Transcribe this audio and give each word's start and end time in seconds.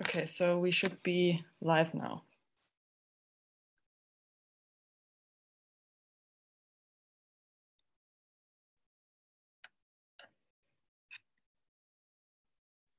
Okay, 0.00 0.24
so 0.26 0.58
we 0.58 0.70
should 0.70 1.02
be 1.02 1.44
live 1.60 1.92
now. 1.94 2.22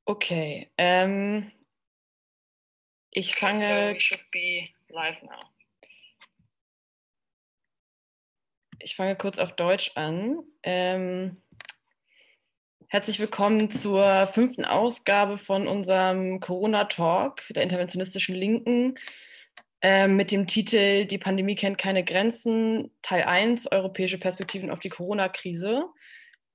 Okay, 0.07 0.69
ähm, 0.77 1.51
ich 3.11 3.35
fange. 3.35 3.63
Okay, 3.63 3.89
so 3.89 3.93
we 3.95 3.99
should 3.99 4.31
be 4.31 4.69
live 4.89 5.21
now. 5.23 5.39
Ich 8.79 8.95
fange 8.95 9.15
kurz 9.15 9.39
auf 9.39 9.55
Deutsch 9.55 9.91
an. 9.95 10.43
Ähm, 10.63 11.37
herzlich 12.91 13.21
willkommen 13.21 13.69
zur 13.69 14.27
fünften 14.27 14.65
Ausgabe 14.65 15.37
von 15.37 15.65
unserem 15.65 16.41
Corona-Talk 16.41 17.41
der 17.51 17.63
interventionistischen 17.63 18.35
Linken 18.35 18.95
ähm, 19.81 20.17
mit 20.17 20.29
dem 20.33 20.45
Titel 20.45 21.05
Die 21.05 21.17
Pandemie 21.17 21.55
kennt 21.55 21.77
keine 21.77 22.03
Grenzen, 22.03 22.93
Teil 23.01 23.23
1, 23.23 23.71
Europäische 23.71 24.17
Perspektiven 24.17 24.69
auf 24.69 24.79
die 24.79 24.89
Corona-Krise. 24.89 25.85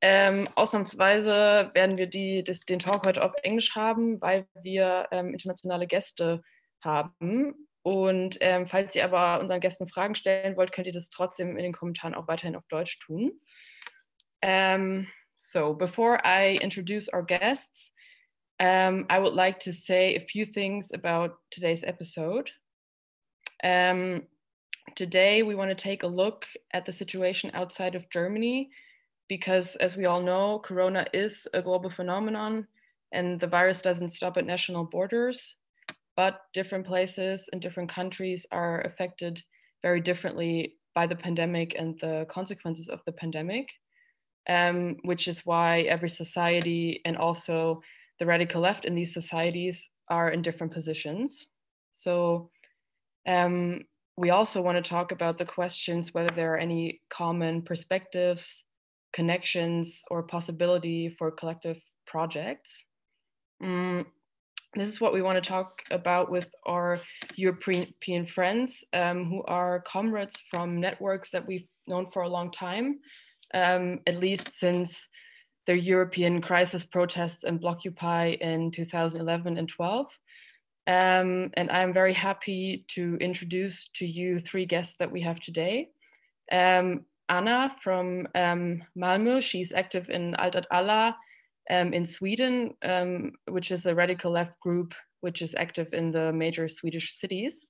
Ähm, 0.02 0.46
ausnahmsweise 0.56 1.70
werden 1.72 1.96
wir 1.96 2.06
die, 2.06 2.44
das, 2.44 2.60
den 2.60 2.80
Talk 2.80 3.06
heute 3.06 3.24
auf 3.24 3.32
Englisch 3.42 3.74
haben, 3.74 4.20
weil 4.20 4.46
wir 4.62 5.08
ähm, 5.12 5.32
internationale 5.32 5.86
Gäste 5.86 6.42
haben. 6.84 7.54
Und 7.80 8.36
ähm, 8.42 8.66
falls 8.66 8.94
ihr 8.94 9.06
aber 9.10 9.40
unseren 9.40 9.60
Gästen 9.60 9.88
Fragen 9.88 10.14
stellen 10.14 10.58
wollt, 10.58 10.72
könnt 10.72 10.86
ihr 10.86 10.92
das 10.92 11.08
trotzdem 11.08 11.56
in 11.56 11.62
den 11.62 11.72
Kommentaren 11.72 12.14
auch 12.14 12.28
weiterhin 12.28 12.56
auf 12.56 12.66
Deutsch 12.68 12.98
tun. 12.98 13.40
Um, 14.44 15.08
so, 15.38 15.74
before 15.74 16.24
I 16.26 16.58
introduce 16.62 17.08
our 17.08 17.22
guests, 17.22 17.92
um, 18.58 19.06
I 19.10 19.18
would 19.18 19.34
like 19.34 19.60
to 19.60 19.72
say 19.72 20.14
a 20.14 20.20
few 20.20 20.44
things 20.46 20.90
about 20.94 21.36
today's 21.50 21.84
episode. 21.84 22.50
Um, 23.62 24.22
today, 24.94 25.42
we 25.42 25.54
want 25.54 25.70
to 25.70 25.74
take 25.74 26.02
a 26.02 26.08
look 26.08 26.46
at 26.72 26.86
the 26.86 26.92
situation 26.92 27.50
outside 27.54 27.94
of 27.94 28.10
Germany 28.10 28.70
because, 29.28 29.76
as 29.76 29.96
we 29.96 30.06
all 30.06 30.22
know, 30.22 30.60
Corona 30.60 31.06
is 31.12 31.46
a 31.52 31.62
global 31.62 31.90
phenomenon 31.90 32.66
and 33.12 33.38
the 33.38 33.46
virus 33.46 33.82
doesn't 33.82 34.10
stop 34.10 34.36
at 34.36 34.46
national 34.46 34.84
borders, 34.84 35.54
but 36.16 36.40
different 36.52 36.86
places 36.86 37.48
and 37.52 37.60
different 37.60 37.90
countries 37.90 38.46
are 38.52 38.80
affected 38.82 39.42
very 39.82 40.00
differently 40.00 40.76
by 40.94 41.06
the 41.06 41.16
pandemic 41.16 41.74
and 41.78 41.98
the 42.00 42.26
consequences 42.28 42.88
of 42.88 43.00
the 43.04 43.12
pandemic, 43.12 43.68
um, 44.48 44.96
which 45.02 45.28
is 45.28 45.44
why 45.44 45.80
every 45.82 46.08
society 46.08 47.00
and 47.04 47.16
also 47.16 47.82
the 48.18 48.26
radical 48.26 48.60
left 48.60 48.84
in 48.84 48.94
these 48.94 49.12
societies 49.12 49.90
are 50.08 50.30
in 50.30 50.42
different 50.42 50.72
positions. 50.72 51.46
So, 51.92 52.50
um, 53.26 53.82
we 54.18 54.30
also 54.30 54.62
want 54.62 54.82
to 54.82 54.88
talk 54.88 55.12
about 55.12 55.36
the 55.36 55.44
questions 55.44 56.14
whether 56.14 56.30
there 56.34 56.54
are 56.54 56.58
any 56.58 57.02
common 57.10 57.60
perspectives 57.60 58.64
connections 59.16 60.02
or 60.10 60.22
possibility 60.22 61.08
for 61.08 61.30
collective 61.30 61.80
projects. 62.06 62.84
Mm, 63.62 64.04
this 64.74 64.88
is 64.88 65.00
what 65.00 65.14
we 65.14 65.22
want 65.22 65.42
to 65.42 65.48
talk 65.48 65.82
about 65.90 66.30
with 66.30 66.48
our 66.66 67.00
European 67.34 68.26
friends 68.26 68.84
um, 68.92 69.24
who 69.24 69.42
are 69.44 69.84
comrades 69.86 70.42
from 70.50 70.80
networks 70.80 71.30
that 71.30 71.46
we've 71.46 71.66
known 71.86 72.10
for 72.10 72.22
a 72.22 72.28
long 72.28 72.50
time, 72.50 72.98
um, 73.54 74.00
at 74.06 74.20
least 74.20 74.52
since 74.52 75.08
the 75.66 75.78
European 75.78 76.40
crisis 76.40 76.84
protests 76.84 77.44
and 77.44 77.60
Blockupy 77.60 78.38
in 78.38 78.70
2011 78.70 79.58
and 79.58 79.68
12. 79.68 80.06
Um, 80.86 81.50
and 81.54 81.70
I'm 81.70 81.92
very 81.92 82.12
happy 82.12 82.84
to 82.88 83.16
introduce 83.20 83.88
to 83.94 84.06
you 84.06 84.38
three 84.38 84.66
guests 84.66 84.94
that 85.00 85.10
we 85.10 85.20
have 85.22 85.40
today. 85.40 85.88
Um, 86.52 87.04
Anna 87.28 87.74
from 87.82 88.28
um, 88.36 88.84
Malmö. 88.96 89.42
She's 89.42 89.72
active 89.72 90.10
in 90.10 90.36
Allt 90.36 90.66
alla 90.70 91.16
um, 91.70 91.92
in 91.92 92.06
Sweden, 92.06 92.74
um, 92.82 93.32
which 93.48 93.72
is 93.72 93.86
a 93.86 93.94
radical 93.94 94.30
left 94.30 94.60
group 94.60 94.94
which 95.20 95.42
is 95.42 95.56
active 95.56 95.92
in 95.92 96.12
the 96.12 96.32
major 96.32 96.68
Swedish 96.68 97.14
cities. 97.14 97.66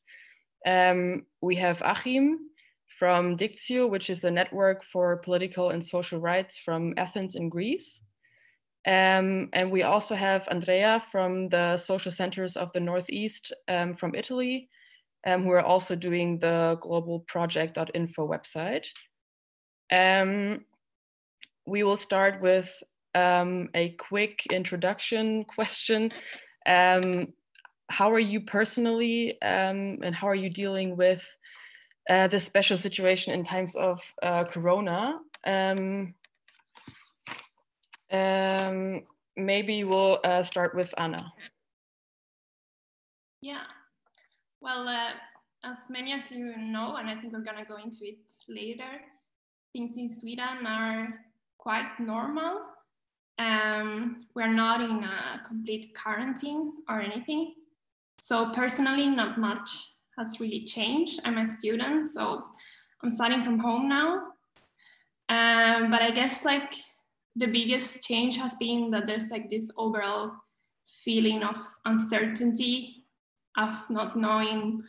Um, 0.66 1.25
we 1.41 1.54
have 1.56 1.81
Achim 1.82 2.50
from 2.98 3.36
Diktio, 3.36 3.88
which 3.88 4.10
is 4.10 4.24
a 4.24 4.30
network 4.30 4.82
for 4.82 5.18
political 5.18 5.70
and 5.70 5.84
social 5.84 6.18
rights 6.18 6.58
from 6.58 6.94
Athens 6.96 7.34
in 7.34 7.48
Greece. 7.48 8.00
Um, 8.86 9.48
and 9.52 9.70
we 9.70 9.82
also 9.82 10.14
have 10.14 10.46
Andrea 10.48 11.02
from 11.10 11.48
the 11.48 11.76
social 11.76 12.12
centers 12.12 12.56
of 12.56 12.72
the 12.72 12.80
Northeast 12.80 13.52
um, 13.68 13.94
from 13.96 14.14
Italy, 14.14 14.68
who 15.26 15.50
are 15.50 15.64
also 15.64 15.96
doing 15.96 16.38
the 16.38 16.78
global 16.80 17.20
project.info 17.20 18.28
website. 18.28 18.86
Um, 19.90 20.64
we 21.66 21.82
will 21.82 21.96
start 21.96 22.40
with 22.40 22.70
um, 23.14 23.68
a 23.74 23.90
quick 23.90 24.46
introduction 24.52 25.44
question. 25.44 26.12
Um, 26.64 27.32
how 27.88 28.10
are 28.12 28.20
you 28.20 28.40
personally 28.40 29.40
um, 29.42 29.98
and 30.02 30.14
how 30.14 30.28
are 30.28 30.34
you 30.34 30.50
dealing 30.50 30.96
with 30.96 31.24
uh, 32.08 32.28
this 32.28 32.44
special 32.44 32.78
situation 32.78 33.34
in 33.34 33.44
times 33.44 33.74
of 33.74 34.02
uh, 34.22 34.44
Corona? 34.44 35.18
Um, 35.44 36.14
um, 38.12 39.02
maybe 39.36 39.84
we'll 39.84 40.20
uh, 40.24 40.42
start 40.42 40.74
with 40.74 40.94
Anna. 40.96 41.32
Yeah, 43.40 43.64
well, 44.60 44.88
uh, 44.88 45.10
as 45.64 45.88
many 45.90 46.12
as 46.12 46.30
you 46.30 46.56
know, 46.56 46.96
and 46.96 47.08
I 47.08 47.16
think 47.16 47.32
we're 47.32 47.40
going 47.40 47.58
to 47.58 47.64
go 47.64 47.76
into 47.76 47.98
it 48.02 48.18
later, 48.48 49.00
things 49.72 49.96
in 49.96 50.08
Sweden 50.08 50.66
are 50.66 51.08
quite 51.58 51.98
normal. 51.98 52.62
Um, 53.38 54.26
we're 54.34 54.52
not 54.52 54.80
in 54.80 55.04
a 55.04 55.42
complete 55.46 55.94
quarantine 55.94 56.72
or 56.88 57.00
anything. 57.00 57.54
So 58.18 58.50
personally, 58.50 59.08
not 59.08 59.38
much 59.38 59.68
has 60.19 60.41
really 60.41 60.65
changed. 60.65 61.21
I'm 61.25 61.38
a 61.38 61.47
student, 61.47 62.10
so 62.10 62.44
I'm 63.03 63.10
studying 63.10 63.43
from 63.43 63.59
home 63.59 63.88
now. 63.88 64.32
Um, 65.28 65.91
but 65.91 66.03
I 66.03 66.10
guess 66.10 66.44
like 66.44 66.72
the 67.34 67.47
biggest 67.47 68.03
change 68.03 68.38
has 68.38 68.54
been 68.54 68.91
that 68.91 69.06
there's 69.06 69.31
like 69.31 69.50
this 69.50 69.71
overall 69.77 70.32
feeling 70.87 71.43
of 71.43 71.59
uncertainty, 71.84 73.04
of 73.56 73.75
not 73.91 74.16
knowing 74.16 74.82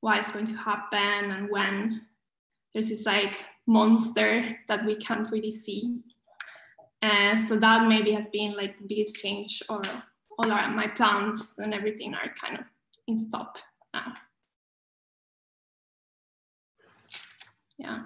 what 0.00 0.18
is 0.18 0.30
going 0.30 0.46
to 0.46 0.56
happen 0.56 1.30
and 1.30 1.50
when. 1.50 2.02
There's 2.72 2.88
this 2.88 3.06
like 3.06 3.44
monster 3.66 4.58
that 4.68 4.84
we 4.84 4.96
can't 4.96 5.30
really 5.30 5.50
see. 5.50 5.98
Uh, 7.02 7.36
so 7.36 7.58
that 7.58 7.88
maybe 7.88 8.12
has 8.12 8.28
been 8.28 8.56
like 8.56 8.76
the 8.76 8.84
biggest 8.86 9.16
change 9.16 9.62
or 9.68 9.82
all 10.38 10.50
our, 10.50 10.70
my 10.70 10.86
plans 10.86 11.54
and 11.58 11.74
everything 11.74 12.14
are 12.14 12.32
kind 12.40 12.58
of 12.58 12.66
in 13.08 13.16
stop 13.16 13.58
now. 13.92 14.14
Yeah. 17.82 18.02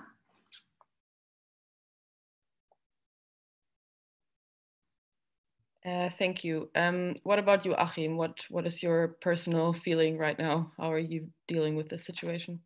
Uh, 5.84 6.10
thank 6.18 6.42
you. 6.42 6.70
Um, 6.74 7.14
what 7.22 7.38
about 7.38 7.64
you, 7.64 7.74
Achim? 7.74 8.16
What 8.16 8.46
what 8.50 8.66
is 8.66 8.82
your 8.82 9.16
personal 9.20 9.72
feeling 9.72 10.18
right 10.18 10.38
now? 10.38 10.72
How 10.78 10.90
are 10.92 10.98
you 10.98 11.28
dealing 11.46 11.76
with 11.76 11.88
this 11.88 12.04
situation? 12.04 12.60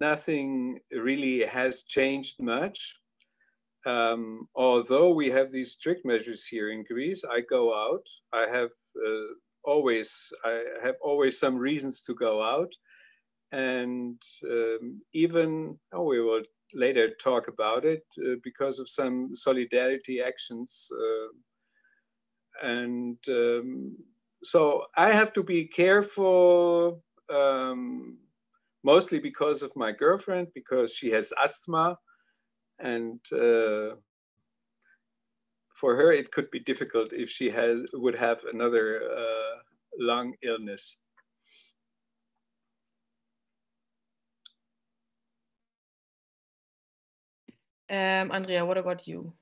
nothing 0.00 0.80
really 0.92 1.44
has 1.44 1.82
changed 1.82 2.40
much. 2.40 2.96
Um, 3.86 4.48
although 4.54 5.10
we 5.14 5.28
have 5.28 5.50
these 5.50 5.72
strict 5.72 6.04
measures 6.04 6.46
here 6.46 6.70
in 6.70 6.84
Greece, 6.84 7.22
I 7.30 7.40
go 7.40 7.74
out. 7.74 8.06
I 8.32 8.46
have 8.50 8.70
uh, 8.96 9.34
always, 9.64 10.32
I 10.44 10.64
have 10.82 10.96
always 11.00 11.38
some 11.38 11.56
reasons 11.56 12.02
to 12.02 12.14
go 12.14 12.42
out, 12.42 12.72
and 13.52 14.20
um, 14.44 15.02
even 15.12 15.78
oh, 15.92 16.04
we 16.04 16.20
will 16.20 16.42
later 16.72 17.10
talk 17.10 17.48
about 17.48 17.84
it 17.84 18.04
uh, 18.24 18.36
because 18.42 18.78
of 18.78 18.88
some 18.88 19.34
solidarity 19.34 20.20
actions, 20.20 20.88
uh, 20.92 21.28
and 22.66 23.18
um, 23.28 23.96
so 24.42 24.86
I 24.96 25.12
have 25.12 25.32
to 25.34 25.42
be 25.42 25.66
careful. 25.66 27.02
Um, 27.32 28.18
mostly 28.82 29.18
because 29.18 29.62
of 29.62 29.74
my 29.76 29.92
girlfriend, 29.92 30.48
because 30.54 30.94
she 30.94 31.10
has 31.10 31.32
asthma. 31.42 31.98
And 32.78 33.20
uh, 33.32 33.96
for 35.80 35.96
her, 35.96 36.12
it 36.12 36.30
could 36.30 36.50
be 36.50 36.60
difficult 36.60 37.12
if 37.12 37.28
she 37.30 37.50
has 37.50 37.76
would 37.94 38.16
have 38.16 38.38
another 38.52 38.86
uh, 39.02 39.54
lung 39.98 40.34
illness. 40.42 41.00
Um, 47.88 48.30
Andrea, 48.30 48.64
what 48.64 48.78
about 48.78 49.08
you? 49.08 49.32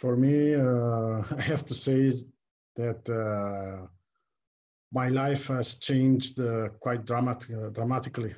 for 0.00 0.16
me, 0.16 0.54
uh, 0.54 1.22
I 1.36 1.42
have 1.42 1.64
to 1.66 1.74
say 1.74 2.10
that 2.76 3.02
uh, 3.10 3.86
my 4.92 5.08
life 5.08 5.48
has 5.48 5.74
changed 5.74 6.40
uh, 6.40 6.70
quite 6.80 7.04
dramatic, 7.04 7.50
uh, 7.50 7.68
dramatically. 7.68 8.34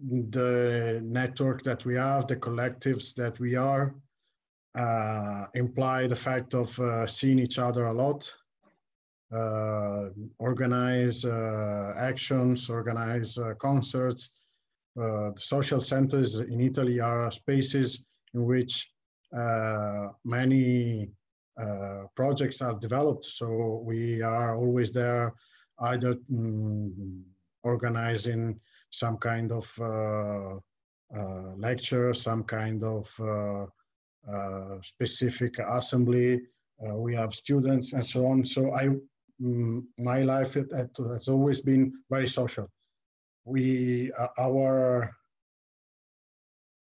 Uh, 0.00 0.22
the 0.30 1.00
network 1.04 1.62
that 1.62 1.84
we 1.84 1.94
have, 1.96 2.26
the 2.26 2.36
collectives 2.36 3.14
that 3.14 3.38
we 3.38 3.56
are, 3.56 3.94
uh, 4.78 5.46
imply 5.54 6.06
the 6.06 6.16
fact 6.16 6.54
of 6.54 7.10
seeing 7.10 7.38
each 7.38 7.58
other 7.58 7.86
a 7.86 7.92
lot, 7.92 8.32
organize 10.38 11.24
actions, 11.24 12.70
organize 12.70 13.38
concerts. 13.58 14.30
the 14.96 15.32
social 15.36 15.80
centers 15.80 16.40
in 16.40 16.60
Italy 16.60 17.00
are 17.00 17.30
spaces 17.30 18.04
in 18.34 18.44
which 18.44 18.92
uh, 19.36 20.08
many 20.24 21.08
uh, 21.60 22.04
projects 22.16 22.60
are 22.62 22.74
developed. 22.78 23.24
So 23.24 23.82
we 23.84 24.22
are 24.22 24.56
always 24.56 24.90
there, 24.90 25.34
either 25.80 26.14
mm, 26.32 27.22
organizing 27.62 28.60
some 28.90 29.16
kind 29.18 29.52
of 29.52 29.66
uh, 29.80 30.56
uh 31.16 31.54
lecture, 31.56 32.14
some 32.14 32.44
kind 32.44 32.84
of 32.84 33.08
uh, 33.20 33.66
specific 34.82 35.58
assembly. 35.58 36.40
we 36.94 37.14
have 37.14 37.34
students 37.34 37.92
and 37.92 38.04
so 38.04 38.26
on. 38.26 38.44
So 38.44 38.72
I, 38.74 38.88
mm, 39.40 39.82
my 39.98 40.22
life 40.22 40.56
it, 40.56 40.68
it 40.72 40.90
has 41.12 41.28
always 41.28 41.60
been 41.60 41.92
very 42.10 42.28
social. 42.28 42.66
We, 43.44 44.12
our 44.38 45.10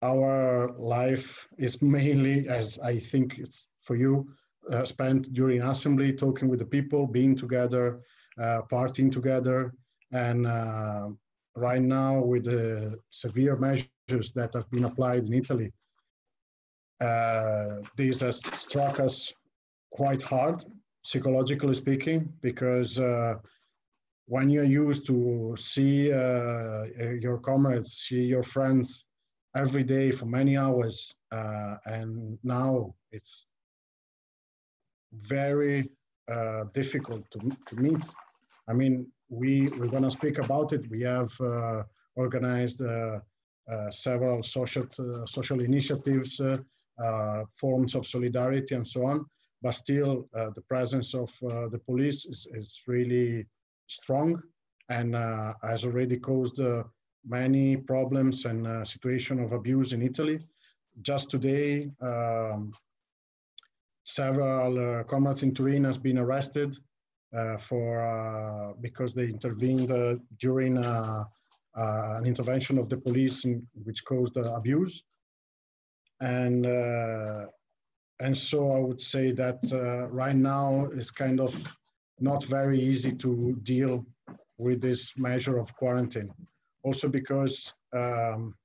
our 0.03 0.73
life 0.77 1.47
is 1.57 1.81
mainly, 1.81 2.47
as 2.49 2.77
I 2.79 2.99
think 2.99 3.39
it's 3.39 3.69
for 3.81 3.95
you, 3.95 4.27
uh, 4.69 4.83
spent 4.85 5.33
during 5.33 5.61
assembly, 5.61 6.11
talking 6.13 6.49
with 6.49 6.59
the 6.59 6.65
people, 6.65 7.07
being 7.07 7.35
together, 7.35 8.01
uh, 8.37 8.61
partying 8.69 9.11
together. 9.11 9.73
And 10.11 10.45
uh, 10.45 11.07
right 11.55 11.81
now, 11.81 12.19
with 12.19 12.45
the 12.45 12.97
severe 13.09 13.55
measures 13.55 14.31
that 14.33 14.53
have 14.53 14.69
been 14.71 14.85
applied 14.85 15.27
in 15.27 15.33
Italy, 15.33 15.71
uh, 16.99 17.81
this 17.95 18.21
has 18.21 18.37
struck 18.59 18.99
us 18.99 19.33
quite 19.91 20.21
hard, 20.21 20.63
psychologically 21.03 21.73
speaking, 21.73 22.31
because 22.41 22.99
uh, 22.99 23.35
when 24.25 24.49
you're 24.49 24.63
used 24.63 25.05
to 25.05 25.55
see 25.59 26.11
uh, 26.11 26.83
your 27.19 27.37
comrades, 27.39 27.93
see 27.93 28.23
your 28.23 28.43
friends 28.43 29.05
every 29.55 29.83
day 29.83 30.11
for 30.11 30.25
many 30.25 30.57
hours, 30.57 31.13
uh, 31.31 31.75
and 31.85 32.37
now 32.43 32.95
it's 33.11 33.45
very 35.11 35.89
uh, 36.31 36.63
difficult 36.73 37.29
to, 37.31 37.39
to 37.67 37.75
meet. 37.75 38.03
I 38.67 38.73
mean, 38.73 39.07
we 39.29 39.69
we're 39.69 39.89
gonna 39.89 40.11
speak 40.11 40.37
about 40.37 40.73
it. 40.73 40.89
We 40.89 41.01
have 41.01 41.31
uh, 41.41 41.83
organized 42.15 42.81
uh, 42.81 43.19
uh, 43.71 43.91
several 43.91 44.43
social 44.43 44.85
social 45.25 45.59
initiatives, 45.61 46.41
forms 47.53 47.95
of 47.95 48.05
solidarity, 48.05 48.75
and 48.75 48.87
so 48.87 49.05
on. 49.05 49.25
But 49.61 49.71
still, 49.71 50.27
the 50.33 50.63
presence 50.67 51.13
of 51.13 51.31
the 51.41 51.79
police 51.85 52.25
is, 52.25 52.47
is 52.53 52.81
really 52.87 53.47
strong 53.87 54.41
and 54.89 55.15
has 55.63 55.85
already 55.85 56.17
caused 56.17 56.59
many 57.25 57.77
problems 57.77 58.45
and 58.45 58.67
uh, 58.67 58.85
situation 58.85 59.39
of 59.39 59.53
abuse 59.53 59.93
in 59.93 60.01
Italy. 60.01 60.39
Just 61.01 61.31
today, 61.31 61.89
um, 62.01 62.71
several 64.03 64.99
uh, 64.99 65.03
comrades 65.03 65.43
in 65.43 65.53
Turin 65.53 65.85
has 65.85 65.97
been 65.97 66.17
arrested 66.17 66.75
uh, 66.75 66.79
for 67.59 68.01
uh, 68.01 68.73
because 68.81 69.13
they 69.13 69.25
intervened 69.25 69.91
uh, 69.91 70.15
during 70.39 70.77
uh, 70.77 71.23
an 71.75 72.25
intervention 72.25 72.77
of 72.77 72.89
the 72.89 72.97
police 72.97 73.45
in, 73.45 73.65
which 73.83 74.05
caused 74.05 74.35
the 74.35 74.53
abuse. 74.53 75.03
And 76.21 76.65
and 78.19 78.37
so 78.37 78.71
I 78.71 78.79
would 78.79 79.01
say 79.01 79.31
that 79.31 79.59
right 80.11 80.35
now 80.35 80.87
it's 80.95 81.11
kind 81.11 81.39
of 81.39 81.53
not 82.19 82.43
very 82.45 82.79
easy 82.79 83.11
to 83.15 83.57
deal 83.63 84.05
with 84.59 84.81
this 84.81 85.17
measure 85.17 85.57
of 85.57 85.75
quarantine 85.75 86.31
also 86.83 87.07
because 87.07 87.73
um, 87.93 88.55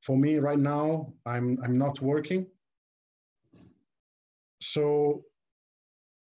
for 0.00 0.16
me 0.16 0.38
right 0.38 0.58
now 0.58 1.12
I'm 1.26 1.58
I'm 1.62 1.78
not 1.78 2.00
working, 2.00 2.46
so 4.60 5.24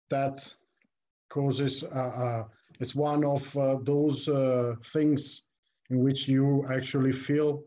that 0.09 0.53
causes 1.35 1.83
uh, 1.83 2.13
uh, 2.25 2.43
it's 2.79 2.95
one 2.95 3.23
of 3.35 3.43
uh, 3.57 3.77
those 3.83 4.27
uh, 4.27 4.75
things 4.93 5.43
in 5.89 5.97
which 6.05 6.27
you 6.27 6.65
actually 6.75 7.11
feel 7.11 7.63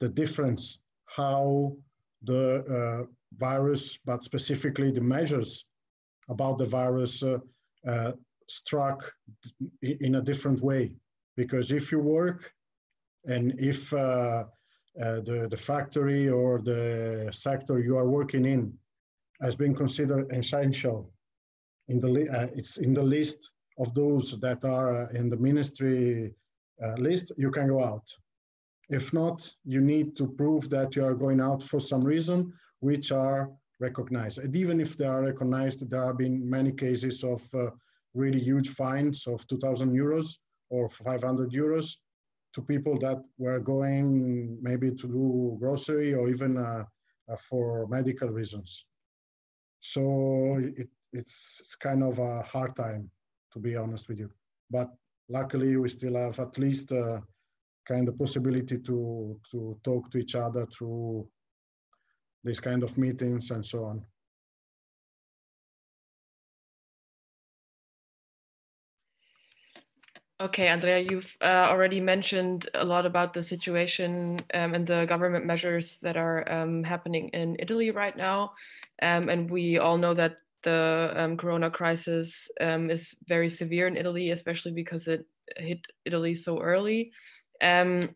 the 0.00 0.08
difference 0.08 0.64
how 1.06 1.76
the 2.22 2.44
uh, 2.76 3.02
virus, 3.36 3.98
but 4.04 4.22
specifically 4.22 4.90
the 4.90 5.06
measures 5.16 5.66
about 6.28 6.56
the 6.58 6.68
virus 6.80 7.22
uh, 7.22 8.12
struck 8.48 8.98
in 9.82 10.14
a 10.16 10.22
different 10.30 10.60
way. 10.60 10.84
Because 11.36 11.70
if 11.70 11.92
you 11.92 12.00
work 12.00 12.40
and 13.34 13.44
if 13.58 13.90
the, 13.90 14.48
the 15.54 15.60
factory 15.70 16.28
or 16.28 16.50
the 16.70 17.28
sector 17.46 17.78
you 17.86 17.94
are 18.00 18.08
working 18.18 18.44
in 18.54 18.62
has 19.42 19.54
been 19.54 19.74
considered 19.74 20.24
essential 20.32 20.98
in 21.88 22.00
the 22.00 22.28
uh, 22.30 22.46
it's 22.54 22.76
in 22.78 22.94
the 22.94 23.02
list 23.02 23.52
of 23.78 23.94
those 23.94 24.38
that 24.40 24.64
are 24.64 25.10
in 25.12 25.28
the 25.28 25.36
ministry 25.36 26.32
uh, 26.84 26.94
list 26.94 27.32
you 27.36 27.50
can 27.50 27.68
go 27.68 27.82
out 27.82 28.06
if 28.90 29.12
not 29.12 29.38
you 29.64 29.80
need 29.80 30.16
to 30.16 30.26
prove 30.26 30.68
that 30.70 30.94
you 30.94 31.04
are 31.04 31.14
going 31.14 31.40
out 31.40 31.62
for 31.62 31.80
some 31.80 32.00
reason 32.00 32.52
which 32.80 33.12
are 33.12 33.50
recognized 33.80 34.38
and 34.38 34.54
even 34.56 34.80
if 34.80 34.96
they 34.96 35.06
are 35.06 35.22
recognized 35.22 35.88
there 35.90 36.06
have 36.06 36.18
been 36.18 36.48
many 36.48 36.72
cases 36.72 37.24
of 37.24 37.42
uh, 37.54 37.70
really 38.14 38.40
huge 38.40 38.68
fines 38.68 39.26
of 39.26 39.46
2000 39.48 39.92
euros 39.92 40.38
or 40.70 40.88
500 40.88 41.50
euros 41.50 41.96
to 42.54 42.62
people 42.62 42.98
that 42.98 43.20
were 43.36 43.58
going 43.58 44.56
maybe 44.62 44.90
to 44.90 45.06
do 45.08 45.56
grocery 45.58 46.14
or 46.14 46.28
even 46.28 46.56
uh, 46.56 46.84
uh, 47.30 47.36
for 47.36 47.86
medical 47.88 48.28
reasons. 48.28 48.84
So 49.80 50.60
it, 50.76 50.88
it's, 51.14 51.58
it's 51.60 51.74
kind 51.76 52.02
of 52.02 52.18
a 52.18 52.42
hard 52.42 52.74
time, 52.76 53.10
to 53.52 53.58
be 53.58 53.76
honest 53.76 54.08
with 54.08 54.18
you. 54.18 54.30
But 54.70 54.90
luckily, 55.28 55.76
we 55.76 55.88
still 55.88 56.16
have 56.16 56.38
at 56.40 56.58
least 56.58 56.92
uh, 56.92 57.20
kind 57.86 58.08
of 58.08 58.18
possibility 58.18 58.78
to, 58.78 59.40
to 59.52 59.78
talk 59.84 60.10
to 60.10 60.18
each 60.18 60.34
other 60.34 60.66
through 60.66 61.28
these 62.42 62.60
kind 62.60 62.82
of 62.82 62.98
meetings 62.98 63.50
and 63.50 63.64
so 63.64 63.84
on. 63.84 64.04
Okay, 70.40 70.66
Andrea, 70.66 70.98
you've 70.98 71.36
uh, 71.40 71.68
already 71.70 72.00
mentioned 72.00 72.68
a 72.74 72.84
lot 72.84 73.06
about 73.06 73.32
the 73.32 73.42
situation 73.42 74.38
um, 74.52 74.74
and 74.74 74.84
the 74.84 75.06
government 75.06 75.46
measures 75.46 75.98
that 76.00 76.16
are 76.16 76.50
um, 76.52 76.82
happening 76.82 77.28
in 77.28 77.56
Italy 77.60 77.92
right 77.92 78.16
now. 78.16 78.52
Um, 79.00 79.28
and 79.28 79.48
we 79.48 79.78
all 79.78 79.96
know 79.96 80.12
that 80.12 80.38
the 80.64 81.12
um, 81.14 81.36
corona 81.36 81.70
crisis 81.70 82.50
um, 82.60 82.90
is 82.90 83.14
very 83.28 83.48
severe 83.48 83.86
in 83.86 83.96
Italy, 83.96 84.30
especially 84.30 84.72
because 84.72 85.06
it 85.06 85.24
hit 85.56 85.86
Italy 86.04 86.34
so 86.34 86.60
early. 86.60 87.12
Um, 87.62 88.14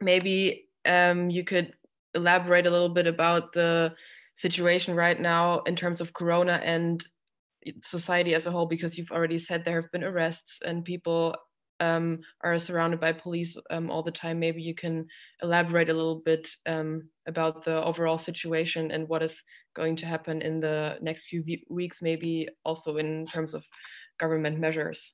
maybe 0.00 0.68
you 0.86 1.44
could 1.44 1.72
elaborate 2.14 2.66
a 2.66 2.70
little 2.70 2.88
bit 2.88 3.06
about 3.06 3.52
the 3.52 3.92
situation 4.36 4.94
right 4.94 5.20
now 5.20 5.60
in 5.66 5.74
terms 5.74 6.00
of 6.00 6.12
corona 6.12 6.60
and 6.64 7.04
society 7.82 8.34
as 8.34 8.46
a 8.46 8.50
whole 8.50 8.66
because 8.66 8.96
you've 8.96 9.10
already 9.10 9.38
said 9.38 9.64
there 9.64 9.80
have 9.80 9.90
been 9.90 10.04
arrests 10.04 10.60
and 10.64 10.84
people 10.84 11.34
um, 11.80 12.20
are 12.42 12.58
surrounded 12.58 13.00
by 13.00 13.12
police 13.12 13.56
um, 13.70 13.90
all 13.90 14.02
the 14.02 14.10
time. 14.10 14.38
Maybe 14.38 14.62
you 14.62 14.74
can 14.74 15.06
elaborate 15.42 15.90
a 15.90 15.94
little 15.94 16.22
bit 16.24 16.48
um, 16.66 17.08
about 17.26 17.64
the 17.64 17.82
overall 17.84 18.18
situation 18.18 18.90
and 18.90 19.08
what 19.08 19.22
is 19.22 19.42
going 19.74 19.96
to 19.96 20.06
happen 20.06 20.42
in 20.42 20.60
the 20.60 20.96
next 21.00 21.24
few 21.24 21.44
weeks, 21.68 22.02
maybe 22.02 22.48
also 22.64 22.96
in 22.96 23.26
terms 23.26 23.54
of 23.54 23.64
government 24.18 24.58
measures. 24.58 25.12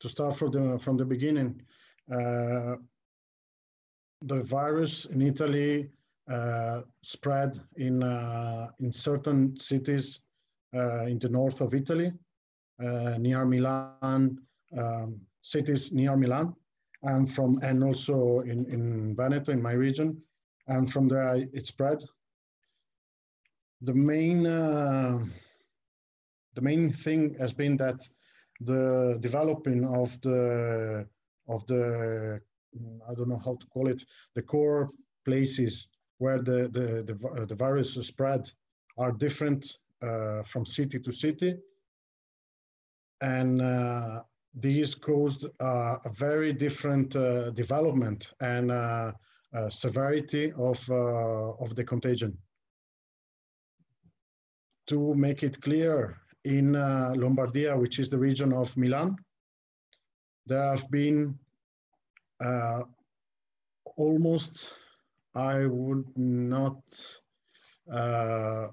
To 0.00 0.08
start 0.08 0.36
from 0.36 0.50
the 0.52 0.78
from 0.78 0.96
the 0.96 1.04
beginning, 1.04 1.62
uh, 2.12 2.76
the 4.22 4.42
virus 4.42 5.06
in 5.06 5.22
Italy 5.22 5.90
spread 7.02 7.58
in, 7.76 8.02
uh, 8.02 8.68
in 8.80 8.92
certain 8.92 9.56
cities 9.58 10.20
uh, 10.74 11.04
in 11.04 11.18
the 11.18 11.28
north 11.28 11.60
of 11.60 11.74
Italy, 11.74 12.12
near 13.18 13.44
Milan, 13.44 14.38
um, 14.76 15.20
cities 15.42 15.92
near 15.92 16.16
Milan. 16.16 16.54
and 17.02 17.32
from, 17.32 17.58
and 17.62 17.82
also 17.84 18.40
in, 18.40 18.66
in 18.66 19.14
Veneto, 19.14 19.52
in 19.52 19.62
my 19.62 19.72
region. 19.72 20.20
And 20.66 20.90
from 20.90 21.08
there, 21.08 21.36
it 21.36 21.66
spread. 21.66 22.02
The 23.82 23.94
main, 23.94 24.46
uh, 24.46 25.24
the 26.54 26.60
main 26.62 26.92
thing 26.92 27.36
has 27.38 27.52
been 27.52 27.76
that 27.76 28.00
the 28.60 29.18
developing 29.20 29.84
of 29.84 30.18
the, 30.22 31.06
of 31.48 31.66
the, 31.66 32.40
I 33.08 33.14
don't 33.14 33.28
know 33.28 33.42
how 33.44 33.56
to 33.56 33.66
call 33.66 33.88
it, 33.88 34.02
the 34.34 34.42
core 34.42 34.90
places 35.24 35.88
where 36.18 36.40
the, 36.40 36.68
the, 36.72 37.02
the, 37.06 37.46
the 37.46 37.54
virus 37.54 37.94
spread 37.94 38.50
are 38.98 39.12
different 39.12 39.78
uh, 40.02 40.42
from 40.42 40.64
city 40.64 40.98
to 40.98 41.12
city. 41.12 41.56
And 43.20 43.62
uh, 43.62 44.22
these 44.54 44.94
caused 44.94 45.46
uh, 45.60 45.96
a 46.04 46.10
very 46.10 46.52
different 46.52 47.14
uh, 47.14 47.50
development 47.50 48.32
and 48.40 48.70
uh, 48.70 49.12
uh, 49.54 49.70
severity 49.70 50.52
of, 50.52 50.78
of 50.90 51.74
the 51.76 51.84
contagion. 51.84 52.36
To 54.88 55.14
make 55.14 55.42
it 55.42 55.60
clear, 55.60 56.18
in 56.44 56.72
Lombardia, 56.72 57.76
which 57.76 57.98
is 57.98 58.08
the 58.08 58.18
region 58.18 58.52
of 58.52 58.76
Milan, 58.76 59.16
there 60.46 60.62
have 60.62 60.88
been 60.90 61.36
almost, 63.96 64.72
I 65.36 65.66
would 65.66 66.06
not 66.16 66.80
uh, 67.92 68.68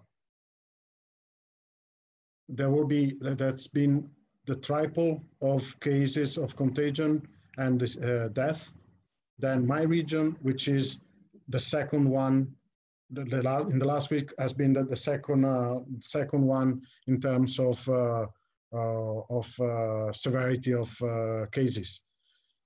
there 2.48 2.70
will 2.70 2.88
be 2.88 3.18
that's 3.22 3.68
been 3.68 4.10
the 4.46 4.56
triple 4.56 5.22
of 5.42 5.80
cases 5.82 6.38
of 6.38 6.56
contagion 6.56 7.28
and 7.58 7.84
uh, 7.84 8.30
death. 8.30 8.72
Then 9.40 9.68
my 9.68 9.82
region 9.82 10.38
which 10.42 10.68
is 10.68 11.00
the 11.50 11.60
second 11.60 12.10
one 12.10 12.56
the, 13.12 13.26
the 13.26 13.42
last, 13.44 13.70
in 13.70 13.78
the 13.78 13.86
last 13.86 14.10
week 14.10 14.34
has 14.40 14.54
been 14.54 14.74
the, 14.74 14.84
the 14.84 14.96
second 14.96 15.46
uh, 15.46 15.80
second 16.00 16.48
one 16.48 16.82
in 17.08 17.20
terms 17.20 17.60
of 17.60 17.88
uh, 17.90 18.26
uh 18.74 19.20
of 19.30 19.60
uh, 19.60 20.12
severity 20.14 20.74
of 20.74 20.90
cases. 21.52 22.02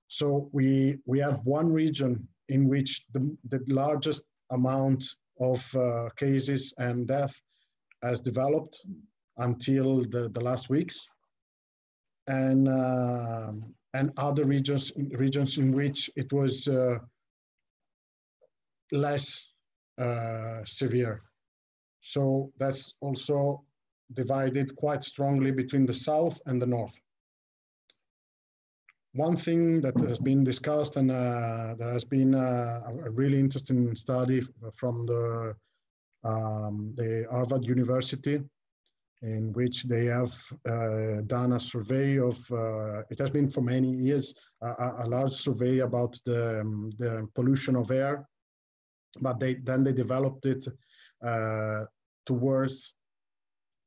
So 0.06 0.48
we 0.52 0.98
we 1.04 1.18
have 1.18 1.40
one 1.44 1.70
region 1.72 2.28
in 2.48 2.68
which 2.68 3.06
the, 3.12 3.36
the 3.50 3.60
largest 3.68 4.24
amount 4.50 5.04
of 5.40 5.60
cases 6.16 6.74
and 6.78 7.06
death 7.06 7.34
has 8.02 8.20
developed 8.20 8.80
until 9.38 10.02
the, 10.04 10.28
the 10.32 10.40
last 10.40 10.68
weeks, 10.68 11.06
and 12.26 12.68
uh, 12.68 13.52
and 13.94 14.12
other 14.16 14.44
regions 14.44 14.92
regions 15.12 15.58
in 15.58 15.72
which 15.72 16.10
it 16.16 16.32
was 16.32 16.68
uh, 16.68 16.98
less 18.92 19.44
uh, 19.98 20.60
severe. 20.64 21.22
So 22.00 22.52
that's 22.58 22.94
also 23.00 23.64
divided 24.14 24.74
quite 24.76 25.02
strongly 25.02 25.50
between 25.50 25.86
the 25.86 25.94
south 25.94 26.40
and 26.46 26.60
the 26.60 26.66
north. 26.66 26.98
One 29.18 29.36
thing 29.36 29.80
that 29.80 29.98
has 30.02 30.20
been 30.20 30.44
discussed 30.44 30.96
and 30.96 31.10
uh, 31.10 31.74
there 31.76 31.92
has 31.92 32.04
been 32.04 32.36
uh, 32.36 32.80
a 33.04 33.10
really 33.10 33.40
interesting 33.40 33.96
study 33.96 34.40
from 34.76 35.06
the 35.06 35.56
um, 36.22 36.92
the 36.94 37.26
Harvard 37.28 37.64
University 37.64 38.40
in 39.22 39.52
which 39.54 39.82
they 39.84 40.04
have 40.04 40.32
uh, 40.70 41.22
done 41.26 41.54
a 41.54 41.58
survey 41.58 42.20
of, 42.20 42.38
uh, 42.52 43.02
it 43.10 43.18
has 43.18 43.30
been 43.30 43.50
for 43.50 43.60
many 43.60 43.90
years, 43.90 44.34
a, 44.62 44.92
a 45.04 45.06
large 45.08 45.32
survey 45.32 45.80
about 45.80 46.16
the, 46.24 46.60
um, 46.60 46.90
the 46.98 47.26
pollution 47.34 47.74
of 47.74 47.90
air, 47.90 48.24
but 49.20 49.40
they, 49.40 49.54
then 49.54 49.82
they 49.82 49.92
developed 49.92 50.46
it 50.46 50.64
uh, 51.26 51.84
towards 52.24 52.94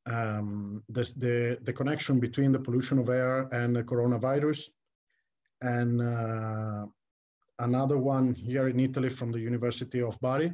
um, 0.08 0.84
this, 0.90 1.14
the, 1.14 1.58
the 1.64 1.72
connection 1.72 2.20
between 2.20 2.52
the 2.52 2.60
pollution 2.60 3.00
of 3.00 3.08
air 3.08 3.48
and 3.54 3.74
the 3.74 3.84
coronavirus. 3.84 4.68
And 5.62 6.02
uh, 6.02 6.86
another 7.60 7.98
one 7.98 8.34
here 8.34 8.68
in 8.68 8.80
Italy 8.80 9.10
from 9.10 9.32
the 9.32 9.40
University 9.40 10.02
of 10.02 10.20
Bari, 10.20 10.54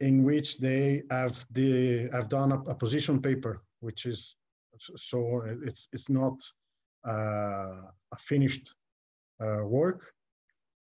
in 0.00 0.24
which 0.24 0.58
they 0.58 1.02
have 1.10 1.44
the 1.52 2.08
have 2.12 2.28
done 2.28 2.52
a, 2.52 2.60
a 2.70 2.74
position 2.74 3.20
paper, 3.20 3.62
which 3.80 4.06
is 4.06 4.36
so 4.78 5.42
it's 5.64 5.88
it's 5.92 6.08
not 6.08 6.40
uh, 7.06 7.82
a 8.12 8.18
finished 8.18 8.74
uh, 9.40 9.64
work, 9.64 10.12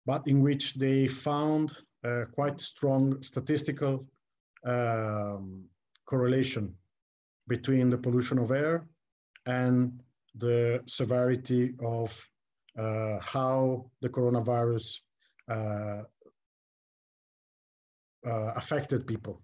but 0.06 0.26
in 0.26 0.40
which 0.40 0.74
they 0.74 1.06
found 1.06 1.72
quite 2.34 2.60
strong 2.60 3.20
statistical 3.20 4.06
um, 4.64 5.64
correlation 6.04 6.72
between 7.48 7.90
the 7.90 7.98
pollution 7.98 8.38
of 8.38 8.52
air 8.52 8.86
and 9.46 10.00
the 10.36 10.80
severity 10.86 11.74
of 11.82 12.12
how 12.76 13.90
the 14.00 14.08
coronavirus 14.08 15.00
uh, 15.48 16.02
uh, 18.26 18.52
affected 18.56 19.06
people. 19.06 19.40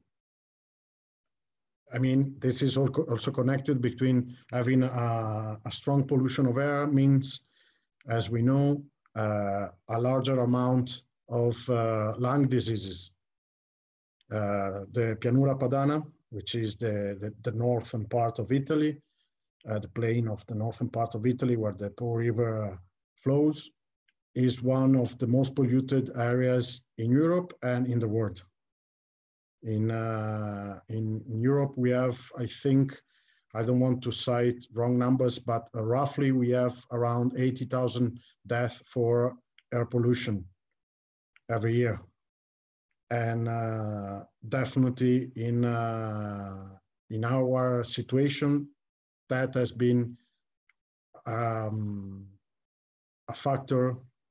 I 1.94 1.98
mean, 1.98 2.34
this 2.38 2.62
is 2.62 2.76
also 2.76 3.30
connected 3.30 3.80
between 3.80 4.36
having 4.50 4.82
a, 4.82 5.58
a 5.64 5.70
strong 5.70 6.04
pollution 6.04 6.46
of 6.46 6.58
air 6.58 6.86
means, 6.86 7.40
as 8.08 8.30
we 8.30 8.42
know, 8.42 8.82
uh, 9.14 9.68
a 9.88 10.00
larger 10.00 10.40
amount 10.40 11.02
of 11.28 11.68
uh, 11.70 12.14
lung 12.18 12.48
diseases. 12.48 13.10
Uh, 14.32 14.86
the 14.92 15.16
Pianura 15.20 15.58
Padana, 15.58 16.02
which 16.30 16.54
is 16.54 16.76
the, 16.76 17.16
the, 17.20 17.32
the 17.42 17.56
northern 17.56 18.06
part 18.06 18.38
of 18.38 18.50
Italy, 18.50 18.98
uh, 19.68 19.78
the 19.78 19.88
plain 19.88 20.28
of 20.28 20.44
the 20.46 20.54
northern 20.54 20.88
part 20.88 21.14
of 21.14 21.26
Italy 21.26 21.56
where 21.56 21.74
the 21.74 21.90
Po 21.90 22.14
River 22.14 22.78
flows, 23.22 23.70
is 24.34 24.62
one 24.62 24.96
of 24.96 25.18
the 25.18 25.26
most 25.26 25.54
polluted 25.54 26.10
areas 26.16 26.82
in 26.98 27.10
Europe 27.10 27.52
and 27.62 27.86
in 27.86 27.98
the 27.98 28.08
world. 28.08 28.42
In, 29.62 29.90
uh, 29.90 30.80
in, 30.88 31.22
Europe, 31.40 31.74
we 31.76 31.90
have, 31.90 32.18
I 32.36 32.46
think, 32.46 32.98
I 33.54 33.62
don't 33.62 33.80
want 33.80 34.02
to 34.02 34.10
cite 34.10 34.66
wrong 34.72 34.98
numbers, 34.98 35.38
but 35.38 35.68
uh, 35.74 35.82
roughly 35.82 36.32
we 36.32 36.50
have 36.50 36.74
around 36.90 37.34
80,000 37.36 38.18
deaths 38.46 38.82
for 38.86 39.36
air 39.72 39.84
pollution 39.84 40.44
every 41.50 41.74
year. 41.74 42.00
And 43.10 43.46
uh, 43.46 44.20
definitely 44.48 45.30
in, 45.36 45.66
uh, 45.66 46.68
in 47.10 47.24
our 47.24 47.84
situation, 47.84 48.68
that 49.28 49.54
has 49.54 49.70
been 49.70 50.16
um, 51.26 52.26
a 53.32 53.34
factor 53.34 53.84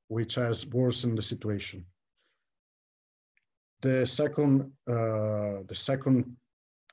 which 0.08 0.34
has 0.34 0.66
worsened 0.66 1.16
the 1.18 1.26
situation. 1.34 1.84
The 3.86 4.06
second, 4.06 4.54
uh, 4.96 5.54
the 5.70 5.78
second 5.90 6.18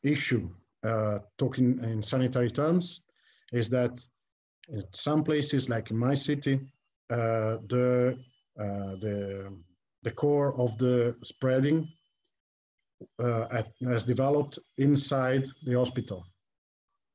issue, 0.03 0.45
uh, 0.89 1.19
talking 1.37 1.69
in 1.83 2.01
sanitary 2.01 2.51
terms, 2.61 3.01
is 3.51 3.69
that 3.69 3.93
in 4.69 4.83
some 4.93 5.23
places, 5.23 5.69
like 5.69 5.91
in 5.91 5.97
my 5.97 6.15
city, 6.15 6.55
uh, 7.17 7.57
the 7.73 8.17
uh, 8.63 8.93
the 9.03 9.15
the 10.05 10.13
core 10.21 10.51
of 10.63 10.77
the 10.77 11.15
spreading 11.23 11.79
uh, 13.25 13.45
at, 13.57 13.67
has 13.93 14.03
developed 14.03 14.59
inside 14.77 15.43
the 15.67 15.75
hospital. 15.81 16.25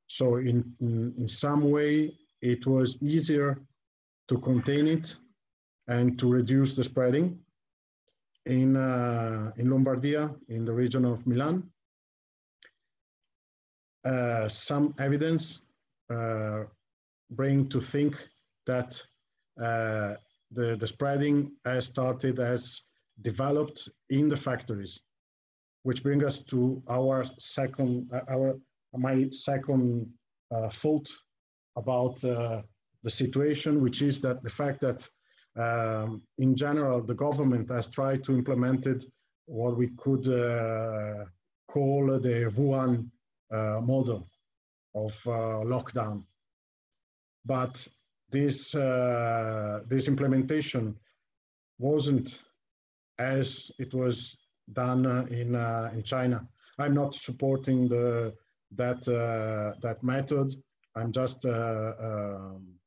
So 0.06 0.36
in, 0.36 0.58
in, 0.80 1.14
in 1.18 1.28
some 1.28 1.62
way, 1.70 1.92
it 2.42 2.66
was 2.66 2.96
easier 3.00 3.58
to 4.28 4.38
contain 4.38 4.86
it 4.86 5.14
and 5.88 6.18
to 6.18 6.28
reduce 6.28 6.74
the 6.74 6.84
spreading 6.84 7.38
in, 8.46 8.76
uh, 8.76 9.52
in 9.56 9.68
Lombardia, 9.68 10.34
in 10.48 10.64
the 10.64 10.72
region 10.72 11.04
of 11.04 11.26
Milan. 11.26 11.70
Uh, 14.04 14.48
some 14.48 14.94
evidence 14.98 15.62
uh, 16.12 16.64
bring 17.30 17.68
to 17.68 17.80
think 17.80 18.16
that 18.66 19.02
uh, 19.62 20.14
the, 20.50 20.76
the 20.76 20.86
spreading 20.86 21.52
has 21.64 21.86
started 21.86 22.38
as 22.38 22.82
developed 23.22 23.88
in 24.10 24.28
the 24.28 24.36
factories, 24.36 25.00
which 25.84 26.02
brings 26.02 26.24
us 26.24 26.40
to 26.44 26.82
our 26.88 27.24
second, 27.38 28.10
uh, 28.12 28.20
our 28.30 28.58
my 28.96 29.26
second 29.30 30.08
uh, 30.54 30.68
thought 30.68 31.08
about 31.76 32.22
the 33.04 33.10
situation, 33.10 33.82
which 33.82 34.02
is 34.02 34.18
that 34.20 34.42
the 34.42 34.50
fact 34.50 34.80
that 34.80 35.08
um, 35.56 36.22
in 36.38 36.56
general, 36.56 37.00
the 37.02 37.14
government 37.14 37.70
has 37.70 37.86
tried 37.86 38.24
to 38.24 38.32
implement 38.32 38.86
it, 38.86 39.04
what 39.46 39.76
we 39.76 39.88
could 39.98 40.26
uh, 40.26 41.24
call 41.68 42.06
the 42.18 42.50
Wuhan 42.56 43.10
uh, 43.52 43.80
model 43.80 44.26
of 44.94 45.12
uh, 45.26 45.62
lockdown. 45.64 46.24
But 47.44 47.86
this 48.30 48.74
uh, 48.74 49.80
this 49.86 50.08
implementation 50.08 50.96
wasn't 51.78 52.42
as 53.18 53.70
it 53.78 53.92
was 53.92 54.36
done 54.72 55.06
uh, 55.06 55.26
in 55.30 55.54
in 55.96 56.02
China. 56.02 56.48
I'm 56.78 56.94
not 56.94 57.14
supporting 57.14 57.86
the 57.86 58.34
that 58.72 59.04
that 59.82 60.02
method. 60.02 60.52
I'm 60.96 61.12
just 61.12 61.44
um, 61.44 62.78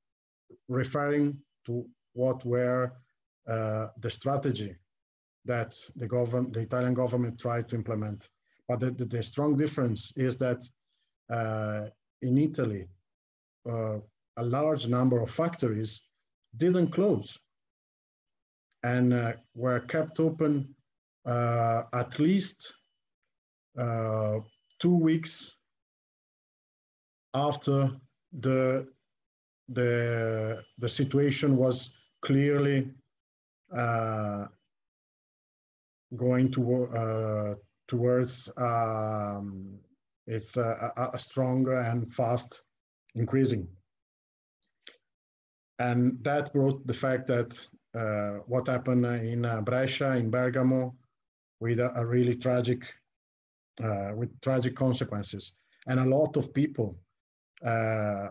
referring 0.68 1.38
to 1.66 1.86
what 2.14 2.44
were 2.46 2.92
uh, 3.48 3.88
the 4.00 4.10
strategy 4.10 4.76
that 5.46 5.76
the 5.96 6.08
government, 6.08 6.54
the 6.54 6.60
Italian 6.62 6.94
government, 6.94 7.40
tried 7.40 7.68
to 7.70 7.76
implement. 7.76 8.30
But 8.68 8.82
the, 8.82 8.92
the, 8.92 9.06
the 9.06 9.24
strong 9.24 9.56
difference 9.56 10.12
is 10.18 10.38
that 10.38 10.68
in 12.22 12.38
Italy, 12.38 12.88
a 13.66 14.44
large 14.44 14.88
number 14.88 15.22
of 15.22 15.32
factories 15.32 16.02
didn't 16.58 16.92
close 16.92 17.38
and 18.84 19.14
uh, 19.14 19.34
were 19.56 19.80
kept 19.80 20.20
open 20.20 20.74
uh, 21.26 21.84
at 21.94 22.20
least 22.20 22.74
uh, 23.78 24.38
two 24.80 24.96
weeks 24.96 25.56
after 27.34 27.92
the 28.40 28.88
the 29.70 30.64
the 30.78 30.90
situation 30.90 31.58
was 31.58 31.92
clearly 32.22 32.90
uh, 33.76 34.46
going 36.16 36.52
to 36.52 36.86
uh, 36.86 37.56
towards 37.88 38.50
um, 38.58 39.80
it's 40.28 40.58
a, 40.58 41.10
a, 41.14 41.18
stronger 41.18 41.80
and 41.80 42.14
fast 42.14 42.64
increasing. 43.16 43.68
And 45.80 46.22
that 46.24 46.52
brought 46.54 46.86
the 46.86 46.94
fact 46.94 47.28
that 47.28 47.58
uh, 47.96 48.44
what 48.46 48.68
happened 48.68 49.06
in 49.06 49.46
uh, 49.46 49.62
Brescia, 49.62 50.12
in 50.18 50.30
Bergamo, 50.30 50.96
with 51.62 51.80
a, 51.80 51.92
a 51.96 52.06
really 52.06 52.36
tragic, 52.36 52.94
uh, 53.82 54.12
with 54.16 54.40
tragic 54.42 54.76
consequences, 54.76 55.54
and 55.88 56.00
a 56.00 56.06
lot 56.06 56.36
of 56.36 56.54
people 56.54 56.98
uh, 57.66 58.28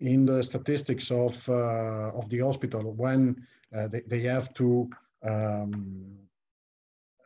in 0.00 0.24
the 0.26 0.42
statistics 0.42 1.10
of 1.10 1.48
uh, 1.48 2.10
of 2.14 2.28
the 2.28 2.38
hospital 2.38 2.92
when 2.92 3.36
uh, 3.76 3.88
they, 3.88 4.02
they 4.06 4.20
have 4.20 4.52
to 4.54 4.88
um, 5.22 6.16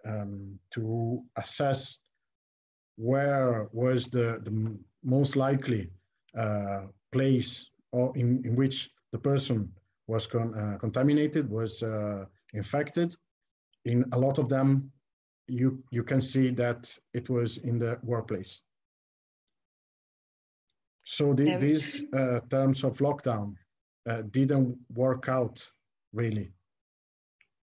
um, 0.05 0.59
to 0.71 1.23
assess 1.37 1.99
where 2.97 3.69
was 3.73 4.09
the, 4.09 4.41
the 4.43 4.77
most 5.03 5.37
likely 5.37 5.91
place 7.13 7.71
or 7.93 8.17
in, 8.17 8.43
in 8.45 8.55
which 8.57 8.91
the 9.13 9.19
person 9.19 9.71
was 10.07 10.27
con 10.27 10.55
uh, 10.55 10.79
contaminated, 10.79 11.49
was 11.49 11.83
uh, 11.83 12.25
infected. 12.55 13.15
In 13.85 14.05
a 14.13 14.19
lot 14.19 14.39
of 14.39 14.49
them, 14.49 14.91
you, 15.47 15.83
you 15.91 16.03
can 16.03 16.21
see 16.21 16.51
that 16.51 16.99
it 17.13 17.29
was 17.29 17.59
in 17.59 17.79
the 17.79 17.99
workplace. 18.03 18.63
So 21.05 21.35
the, 21.35 21.57
these 21.57 22.05
uh, 22.13 22.41
terms 22.49 22.85
of 22.85 22.99
lockdown 22.99 23.55
uh, 24.09 24.23
didn't 24.31 24.77
work 24.95 25.29
out 25.29 25.67
really 26.13 26.53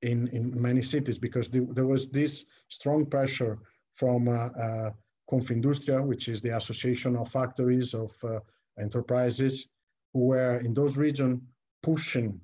in, 0.02 0.28
in 0.28 0.60
many 0.60 0.82
cities 0.82 1.18
because 1.18 1.48
the, 1.48 1.66
there 1.72 1.86
was 1.86 2.08
this 2.08 2.46
strong 2.68 3.06
pressure 3.06 3.58
from 3.94 4.28
uh, 4.28 4.32
uh, 4.32 4.90
Confindustria, 5.30 6.04
which 6.04 6.28
is 6.28 6.40
the 6.40 6.56
association 6.56 7.16
of 7.16 7.30
factories, 7.30 7.94
of 7.94 8.12
uh, 8.24 8.40
enterprises, 8.78 9.68
who 10.12 10.26
were 10.26 10.58
in 10.58 10.74
those 10.74 10.96
regions 10.96 11.40
pushing 11.82 12.40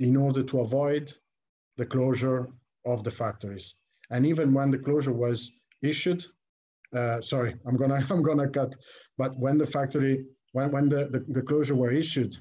in 0.00 0.16
order 0.16 0.42
to 0.42 0.60
avoid 0.60 1.12
the 1.76 1.86
closure 1.86 2.48
of 2.84 3.04
the 3.04 3.10
factories. 3.10 3.74
And 4.10 4.26
even 4.26 4.52
when 4.52 4.70
the 4.70 4.78
closure 4.78 5.12
was 5.12 5.52
issued, 5.82 6.24
uh, 6.94 7.20
sorry, 7.20 7.56
I'm 7.66 7.76
gonna 7.76 8.06
I'm 8.10 8.22
gonna 8.22 8.48
cut. 8.48 8.74
But 9.18 9.36
when 9.38 9.58
the 9.58 9.66
factory 9.66 10.24
when 10.52 10.70
when 10.70 10.88
the 10.88 11.06
the, 11.06 11.24
the 11.28 11.42
closure 11.42 11.74
were 11.74 11.92
issued, 11.92 12.36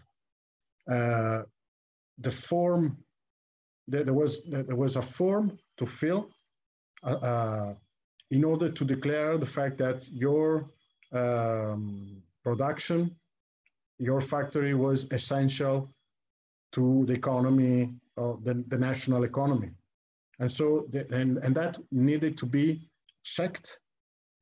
uh, 0.89 1.44
the 2.20 2.32
form 2.32 2.98
there, 3.88 4.04
there, 4.04 4.13
was 4.13 4.42
there 4.46 4.76
was 4.76 4.96
a 4.96 5.02
form 5.02 5.58
to 5.78 5.86
fill 5.86 6.30
uh, 7.04 7.20
uh 7.32 7.74
in 8.32 8.44
order 8.44 8.70
to 8.70 8.86
declare 8.86 9.38
the 9.38 9.46
fact 9.46 9.78
that 9.78 10.08
your 10.10 10.70
um, 11.12 12.24
production 12.44 13.16
your 14.00 14.22
factory 14.22 14.74
was 14.74 15.08
essential 15.12 15.89
to 16.72 17.06
the 17.06 17.13
economy, 17.13 17.89
of 18.18 18.44
the, 18.44 18.63
the 18.68 18.78
national 18.78 19.24
economy. 19.24 19.70
And 20.39 20.52
so, 20.52 20.88
the, 20.92 21.08
and, 21.13 21.38
and 21.38 21.56
that 21.56 21.78
needed 21.92 22.38
to 22.39 22.46
be 22.46 22.89
checked 23.24 23.80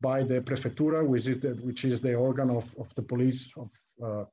by 0.01 0.23
the 0.23 0.41
prefectura, 0.41 1.05
which 1.05 1.27
is 1.27 1.39
the, 1.39 1.49
which 1.61 1.85
is 1.85 2.01
the 2.01 2.15
organ 2.15 2.49
of, 2.49 2.75
of 2.79 2.93
the 2.95 3.01
police, 3.01 3.51
of, 3.55 3.71
uh, 4.03 4.25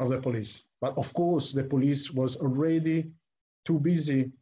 of 0.00 0.08
the 0.08 0.18
police. 0.18 0.62
But 0.80 0.96
of 0.96 1.12
course, 1.12 1.52
the 1.52 1.64
police 1.64 2.10
was 2.10 2.36
already 2.36 3.12
too 3.64 3.78
busy 3.78 4.32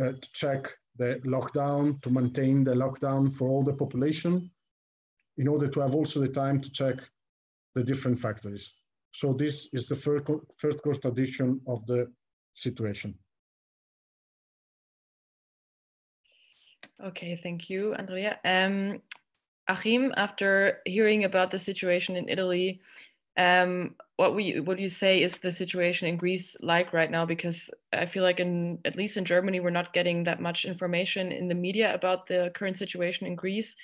uh, 0.00 0.12
to 0.12 0.32
check 0.32 0.76
the 0.98 1.20
lockdown, 1.24 2.02
to 2.02 2.10
maintain 2.10 2.64
the 2.64 2.74
lockdown 2.74 3.32
for 3.32 3.48
all 3.48 3.62
the 3.62 3.72
population, 3.72 4.50
in 5.38 5.48
order 5.48 5.66
to 5.66 5.80
have 5.80 5.94
also 5.94 6.20
the 6.20 6.28
time 6.28 6.60
to 6.60 6.70
check 6.70 6.96
the 7.74 7.82
different 7.82 8.20
factories. 8.20 8.72
So 9.12 9.32
this 9.32 9.68
is 9.72 9.88
the 9.88 9.96
first, 9.96 10.24
first 10.58 10.82
constatation 10.82 11.60
of 11.66 11.86
the 11.86 12.10
situation. 12.54 13.14
Okay, 17.02 17.38
thank 17.42 17.68
you, 17.68 17.94
Andrea. 17.94 18.38
Um, 18.44 19.02
Achim, 19.68 20.12
after 20.16 20.78
hearing 20.86 21.24
about 21.24 21.50
the 21.50 21.58
situation 21.58 22.16
in 22.16 22.28
Italy, 22.28 22.80
um, 23.36 23.96
what 24.16 24.36
we 24.36 24.60
what 24.60 24.76
do 24.76 24.82
you 24.82 24.88
say 24.88 25.22
is 25.22 25.38
the 25.38 25.50
situation 25.50 26.06
in 26.06 26.16
Greece 26.16 26.56
like 26.60 26.92
right 26.92 27.10
now? 27.10 27.26
Because 27.26 27.70
I 27.92 28.06
feel 28.06 28.22
like 28.22 28.38
in 28.38 28.78
at 28.84 28.94
least 28.94 29.16
in 29.16 29.24
Germany, 29.24 29.58
we're 29.58 29.70
not 29.70 29.92
getting 29.92 30.24
that 30.24 30.40
much 30.40 30.64
information 30.64 31.32
in 31.32 31.48
the 31.48 31.54
media 31.54 31.92
about 31.92 32.26
the 32.26 32.52
current 32.54 32.76
situation 32.76 33.26
in 33.26 33.34
Greece. 33.34 33.74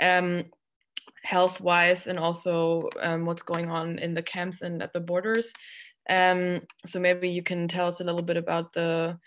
Um, 0.00 0.44
health 1.22 1.60
wise 1.60 2.06
and 2.06 2.18
also 2.18 2.88
um, 3.00 3.26
what's 3.26 3.42
going 3.42 3.70
on 3.70 3.98
in 3.98 4.14
the 4.14 4.22
camps 4.22 4.62
and 4.62 4.82
at 4.82 4.92
the 4.92 5.00
borders. 5.00 5.52
Um, 6.08 6.62
so 6.86 6.98
maybe 6.98 7.28
you 7.28 7.42
can 7.42 7.68
tell 7.68 7.88
us 7.88 8.00
a 8.00 8.04
little 8.04 8.22
bit 8.22 8.36
about 8.36 8.72
the 8.72 9.18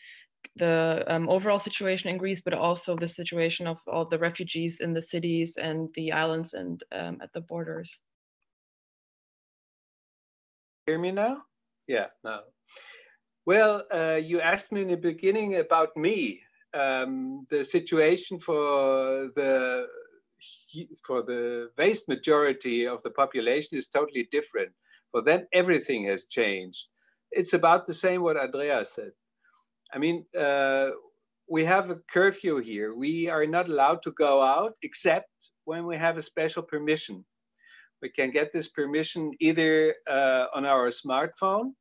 the 0.56 1.04
um, 1.08 1.30
overall 1.30 1.60
situation 1.60 2.10
in 2.10 2.18
Greece, 2.18 2.42
but 2.42 2.54
also 2.54 2.96
the 2.96 3.08
situation 3.08 3.68
of 3.68 3.80
all 3.88 4.06
the 4.06 4.20
refugees 4.20 4.82
in 4.82 4.94
the 4.94 5.02
cities 5.02 5.58
and 5.58 5.90
the 5.96 6.12
islands 6.12 6.54
and 6.54 6.84
um, 6.92 7.20
at 7.22 7.34
the 7.34 7.42
borders. 7.42 8.00
Hear 10.86 11.00
me 11.00 11.12
now? 11.12 11.44
Yeah, 11.88 12.08
now. 12.24 12.42
Well, 13.46 13.84
uh, 13.94 14.20
you 14.24 14.42
asked 14.42 14.72
me 14.72 14.82
in 14.82 14.90
the 14.90 14.98
beginning 14.98 15.56
about 15.56 15.96
me, 15.98 16.42
um, 16.74 17.46
the 17.50 17.64
situation 17.64 18.40
for 18.40 19.30
the 19.36 19.88
for 21.06 21.22
the 21.22 21.70
vast 21.78 22.10
majority 22.10 22.86
of 22.86 23.02
the 23.04 23.10
population 23.12 23.78
is 23.78 23.88
totally 23.88 24.28
different. 24.32 24.72
For 25.12 25.22
them, 25.22 25.48
everything 25.54 26.06
has 26.06 26.26
changed. 26.26 26.88
It's 27.32 27.54
about 27.54 27.86
the 27.86 27.94
same 27.94 28.22
what 28.22 28.38
Andrea 28.38 28.84
said. 28.84 29.12
I 29.94 30.00
mean, 30.00 30.26
uh, 30.38 30.90
we 31.48 31.66
have 31.66 31.90
a 31.90 32.00
curfew 32.12 32.58
here. 32.58 32.96
We 32.96 33.30
are 33.30 33.46
not 33.46 33.70
allowed 33.70 34.02
to 34.04 34.12
go 34.12 34.42
out 34.42 34.74
except 34.82 35.30
when 35.66 35.86
we 35.86 35.98
have 35.98 36.18
a 36.18 36.22
special 36.22 36.64
permission. 36.64 37.26
We 38.02 38.10
can 38.10 38.32
get 38.32 38.52
this 38.52 38.70
permission 38.70 39.32
either 39.40 39.96
uh, 40.10 40.46
on 40.54 40.66
our 40.66 40.90
smartphone 40.90 41.74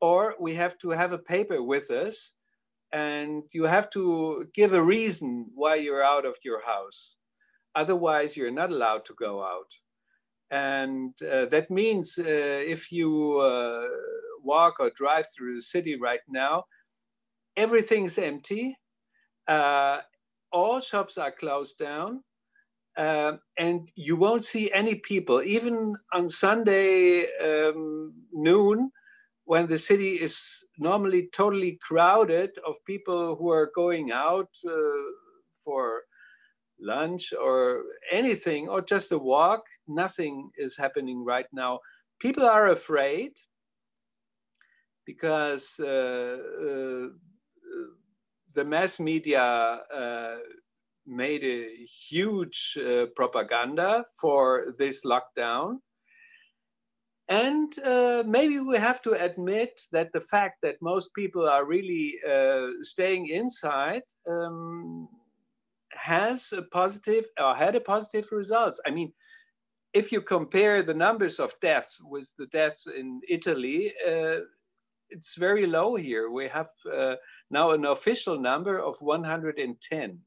or 0.00 0.34
we 0.40 0.54
have 0.56 0.76
to 0.78 0.90
have 0.90 1.12
a 1.12 1.18
paper 1.18 1.62
with 1.62 1.90
us 1.90 2.34
and 2.92 3.44
you 3.52 3.64
have 3.64 3.88
to 3.90 4.46
give 4.54 4.72
a 4.72 4.82
reason 4.82 5.46
why 5.54 5.76
you're 5.76 6.04
out 6.04 6.26
of 6.26 6.36
your 6.44 6.62
house. 6.66 7.16
Otherwise, 7.74 8.36
you're 8.36 8.50
not 8.50 8.70
allowed 8.70 9.04
to 9.06 9.14
go 9.14 9.42
out. 9.42 9.70
And 10.50 11.14
uh, 11.22 11.46
that 11.46 11.70
means 11.70 12.18
uh, 12.18 12.24
if 12.26 12.92
you 12.92 13.38
uh, 13.38 13.88
walk 14.44 14.74
or 14.78 14.90
drive 14.94 15.24
through 15.34 15.54
the 15.54 15.62
city 15.62 15.96
right 15.98 16.20
now, 16.28 16.64
everything's 17.56 18.18
empty. 18.18 18.76
Uh, 19.46 19.98
all 20.50 20.80
shops 20.80 21.18
are 21.18 21.32
closed 21.32 21.78
down. 21.78 22.22
Uh, 22.96 23.32
and 23.58 23.90
you 23.94 24.16
won't 24.16 24.44
see 24.44 24.70
any 24.72 24.96
people, 24.96 25.42
even 25.42 25.96
on 26.12 26.28
Sunday 26.28 27.26
um, 27.42 28.12
noon, 28.32 28.90
when 29.44 29.66
the 29.66 29.78
city 29.78 30.14
is 30.14 30.66
normally 30.78 31.28
totally 31.34 31.78
crowded 31.82 32.50
of 32.66 32.76
people 32.86 33.36
who 33.36 33.50
are 33.50 33.70
going 33.74 34.12
out 34.12 34.50
uh, 34.66 35.02
for 35.64 36.02
lunch 36.80 37.32
or 37.32 37.82
anything 38.10 38.68
or 38.68 38.82
just 38.82 39.12
a 39.12 39.18
walk 39.18 39.62
nothing 39.86 40.50
is 40.56 40.76
happening 40.76 41.24
right 41.24 41.46
now 41.52 41.78
people 42.18 42.44
are 42.44 42.68
afraid 42.68 43.32
because 45.06 45.78
uh, 45.80 46.38
uh, 46.66 47.06
the 48.54 48.64
mass 48.64 49.00
media 49.00 49.42
uh, 49.42 50.36
made 51.06 51.44
a 51.44 51.84
huge 51.84 52.78
uh, 52.78 53.06
propaganda 53.16 54.04
for 54.20 54.74
this 54.78 55.04
lockdown. 55.04 55.78
And 57.28 57.72
uh, 57.78 58.24
maybe 58.26 58.58
we 58.60 58.76
have 58.76 59.00
to 59.02 59.12
admit 59.12 59.80
that 59.92 60.12
the 60.12 60.20
fact 60.20 60.60
that 60.62 60.82
most 60.82 61.14
people 61.14 61.48
are 61.48 61.64
really 61.64 62.18
uh, 62.28 62.66
staying 62.82 63.28
inside 63.28 64.02
um, 64.28 65.08
has 65.92 66.52
a 66.52 66.62
positive 66.62 67.24
or 67.40 67.54
had 67.54 67.74
a 67.74 67.80
positive 67.80 68.30
results. 68.32 68.80
I 68.86 68.90
mean, 68.90 69.12
if 69.94 70.10
you 70.10 70.20
compare 70.20 70.82
the 70.82 70.94
numbers 70.94 71.38
of 71.38 71.54
deaths 71.60 72.00
with 72.02 72.32
the 72.38 72.46
deaths 72.46 72.86
in 72.86 73.20
Italy, 73.28 73.92
uh, 74.06 74.40
it's 75.12 75.36
very 75.36 75.66
low 75.66 75.94
here. 75.96 76.30
We 76.30 76.48
have 76.48 76.70
uh, 76.92 77.16
now 77.50 77.70
an 77.70 77.84
official 77.84 78.38
number 78.40 78.78
of 78.78 78.96
110, 79.00 80.18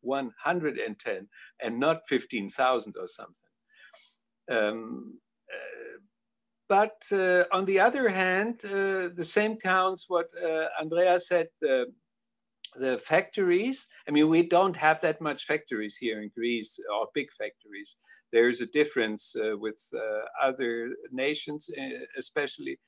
110, 0.00 1.28
and 1.62 1.80
not 1.80 2.02
15,000 2.08 2.96
or 2.98 3.08
something. 3.08 3.52
Um, 4.50 5.18
uh, 5.52 5.98
but 6.68 7.02
uh, 7.12 7.44
on 7.52 7.64
the 7.64 7.80
other 7.80 8.08
hand, 8.08 8.64
uh, 8.64 9.10
the 9.14 9.24
same 9.24 9.56
counts 9.56 10.06
what 10.08 10.28
uh, 10.42 10.66
Andrea 10.80 11.18
said, 11.18 11.48
the, 11.60 11.86
factories. 12.98 13.86
I 14.08 14.12
mean, 14.12 14.30
we 14.30 14.48
don't 14.48 14.76
have 14.76 14.98
that 15.02 15.20
much 15.20 15.44
factories 15.44 15.98
here 15.98 16.22
in 16.22 16.30
Greece 16.34 16.80
or 16.90 17.08
big 17.12 17.30
factories. 17.32 17.98
There's 18.32 18.62
a 18.62 18.66
difference 18.66 19.36
uh, 19.36 19.58
with 19.58 19.78
other 20.42 20.88
nations, 21.10 21.68
especially 22.18 22.78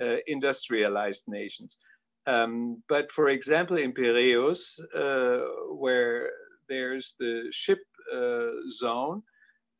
uh, 0.00 0.16
industrialized 0.26 1.24
nations. 1.28 1.78
Um, 2.26 2.82
but 2.88 3.10
for 3.10 3.28
example, 3.28 3.76
in 3.76 3.92
Piraeus, 3.92 4.78
uh, 4.94 5.38
where 5.70 6.30
there's 6.68 7.14
the 7.18 7.48
ship 7.50 7.80
uh, 8.14 8.50
zone, 8.70 9.22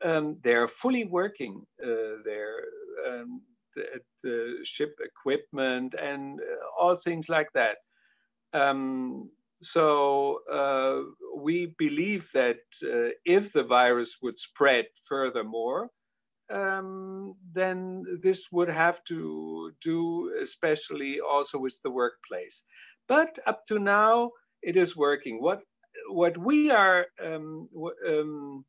um, 0.02 0.34
they're 0.42 0.68
fully 0.68 1.04
working. 1.04 1.66
they're 1.78 2.64
um, 3.06 3.42
the 4.22 4.58
ship 4.64 4.98
equipment 5.00 5.94
and 5.94 6.40
all 6.78 6.94
things 6.94 7.28
like 7.28 7.48
that. 7.54 7.76
Um, 8.52 9.30
so 9.62 10.40
uh, 10.50 11.02
we 11.36 11.74
believe 11.78 12.30
that 12.32 12.60
uh, 12.82 13.12
if 13.24 13.52
the 13.52 13.62
virus 13.62 14.18
would 14.22 14.38
spread 14.38 14.86
furthermore, 15.06 15.90
um, 16.50 17.34
then 17.52 18.04
this 18.22 18.48
would 18.52 18.68
have 18.68 19.02
to 19.04 19.72
do, 19.80 20.32
especially 20.42 21.20
also 21.20 21.58
with 21.58 21.80
the 21.82 21.90
workplace. 21.90 22.64
But 23.08 23.38
up 23.46 23.64
to 23.66 23.78
now, 23.78 24.30
it 24.62 24.76
is 24.76 24.96
working. 24.96 25.40
What 25.40 25.62
what 26.08 26.36
we 26.38 26.70
are 26.70 27.06
um, 27.24 27.68
um, 28.08 28.64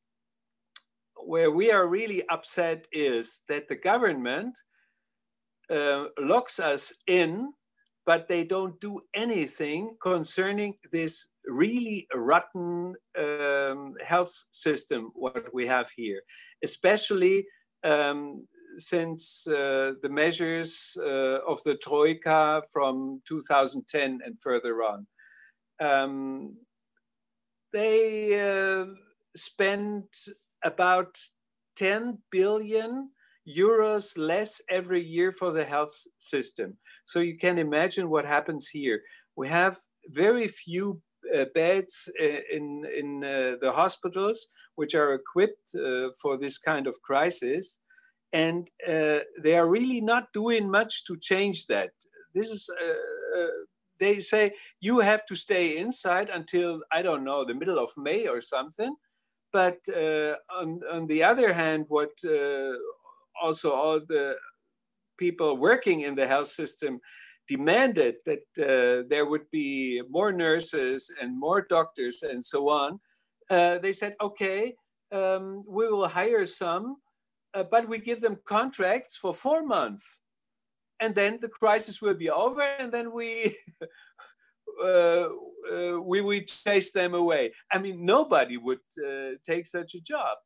where 1.26 1.52
we 1.52 1.72
are 1.72 1.88
really 1.88 2.28
upset 2.30 2.88
is 2.92 3.42
that 3.48 3.68
the 3.68 3.76
government 3.76 4.58
uh, 5.70 6.06
locks 6.20 6.60
us 6.60 6.92
in, 7.08 7.54
but 8.06 8.28
they 8.28 8.44
don't 8.44 8.80
do 8.82 9.02
anything 9.14 9.96
concerning 10.02 10.74
this 10.92 11.30
really 11.46 12.08
rotten 12.16 12.96
um, 13.18 13.94
health 14.04 14.34
system 14.52 15.12
what 15.14 15.54
we 15.54 15.68
have 15.68 15.90
here, 15.96 16.22
especially 16.64 17.46
um, 17.84 18.48
since 18.78 19.48
uh, 19.48 19.94
the 20.02 20.10
measures 20.10 20.98
uh, 21.00 21.40
of 21.48 21.62
the 21.64 21.76
Troika 21.76 22.62
from 22.72 23.22
2010 23.28 24.20
and 24.24 24.40
further 24.40 24.76
on. 24.84 25.08
Um, 25.80 26.58
they 27.74 28.40
uh, 28.40 28.86
spend 29.36 30.04
about 30.64 31.18
10 31.78 32.20
billion 32.32 33.10
euros 33.48 34.18
less 34.18 34.62
every 34.70 35.04
year 35.04 35.32
for 35.32 35.52
the 35.52 35.64
health 35.64 35.94
system. 36.20 36.78
So 37.06 37.20
you 37.20 37.38
can 37.38 37.58
imagine 37.58 38.10
what 38.10 38.26
happens 38.26 38.68
here. 38.68 39.02
We 39.36 39.48
have 39.48 39.78
very 40.08 40.48
few 40.48 41.02
beds 41.54 42.10
uh, 42.20 42.26
in, 42.52 42.86
in 42.98 43.24
uh, 43.24 43.56
the 43.62 43.72
hospitals 43.72 44.48
which 44.76 44.96
are 44.96 45.14
equipped 45.14 45.76
for 46.22 46.38
this 46.38 46.58
kind 46.58 46.88
of 46.88 47.02
crisis. 47.02 47.80
And 48.34 48.70
they 48.88 49.56
are 49.56 49.70
really 49.70 50.02
not 50.02 50.32
doing 50.34 50.72
much 50.72 51.06
to 51.06 51.18
change 51.18 51.68
that. 51.68 51.90
This 52.34 52.50
is 52.50 52.70
they 54.02 54.20
say 54.20 54.52
you 54.80 55.00
have 55.00 55.26
to 55.28 55.36
stay 55.36 55.78
inside 55.78 56.30
until 56.30 56.82
I 56.92 57.02
don't 57.04 57.24
know 57.24 57.46
the 57.46 57.54
middle 57.54 57.80
of 57.80 57.92
May 57.96 58.28
or 58.28 58.42
something. 58.42 58.96
But 59.54 59.80
uh, 59.90 60.36
on, 60.60 60.80
on 60.92 61.08
the 61.08 61.24
other 61.24 61.54
hand, 61.54 61.86
what 61.88 62.12
uh, 62.26 62.74
also 63.42 63.72
all 63.72 64.00
the 64.00 64.36
people 65.18 65.58
working 65.58 66.02
in 66.02 66.16
the 66.16 66.28
health 66.28 66.48
system 66.48 67.00
demanded 67.48 68.16
that 68.26 68.44
uh, 68.60 69.08
there 69.10 69.26
would 69.26 69.50
be 69.52 70.02
more 70.10 70.32
nurses 70.32 71.12
and 71.22 71.40
more 71.40 71.62
doctors 71.62 72.24
and 72.24 72.44
so 72.44 72.70
on, 72.70 73.00
uh, 73.50 73.78
they 73.80 73.94
said, 73.94 74.16
okay, 74.22 74.74
um, 75.12 75.64
we 75.68 75.88
will 75.90 76.08
hire 76.08 76.46
some, 76.46 76.98
uh, 77.54 77.64
but 77.64 77.88
we 77.88 78.00
give 78.00 78.22
them 78.22 78.38
contracts 78.46 79.18
for 79.18 79.34
four 79.34 79.66
months. 79.66 80.20
And 81.00 81.16
then 81.16 81.40
the 81.42 81.50
crisis 81.50 82.02
will 82.02 82.14
be 82.14 82.30
over, 82.30 82.62
and 82.62 82.92
then 82.92 83.12
we 83.12 83.58
uh, 84.84 84.86
uh, 84.86 86.00
we 86.00 86.22
we 86.22 86.46
chase 86.46 86.92
them 86.92 87.16
away. 87.16 87.54
I 87.72 87.80
mean, 87.80 88.06
nobody 88.06 88.58
would 88.58 88.86
uh, 89.04 89.32
take 89.44 89.66
such 89.66 89.96
a 89.96 90.02
job 90.02 90.38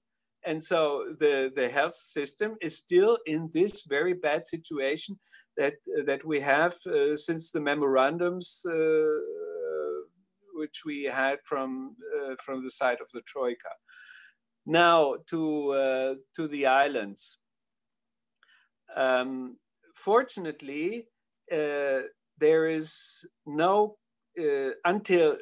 and 0.46 0.64
so 0.64 1.16
the 1.20 1.52
the 1.56 1.68
health 1.70 1.94
system 1.94 2.56
is 2.62 2.78
still 2.78 3.18
in 3.26 3.50
this 3.54 3.84
very 3.88 4.14
bad 4.14 4.46
situation 4.46 5.20
that 5.58 5.76
that 6.06 6.26
we 6.26 6.40
have 6.40 6.76
uh, 6.86 7.16
since 7.16 7.52
the 7.52 7.60
memorandums 7.60 8.66
uh, 8.66 8.74
which 10.54 10.84
we 10.86 11.04
had 11.04 11.40
from 11.44 11.96
uh, 12.18 12.36
from 12.44 12.64
the 12.64 12.70
side 12.70 13.00
of 13.02 13.10
the 13.14 13.22
troika. 13.22 13.70
Now 14.66 15.16
to 15.28 16.18
to 16.36 16.48
the 16.48 16.66
islands. 16.66 17.40
Um, 18.96 19.58
fortunately, 19.94 21.08
there 21.50 22.66
is 22.68 23.26
no 23.46 23.98
until 24.84 25.38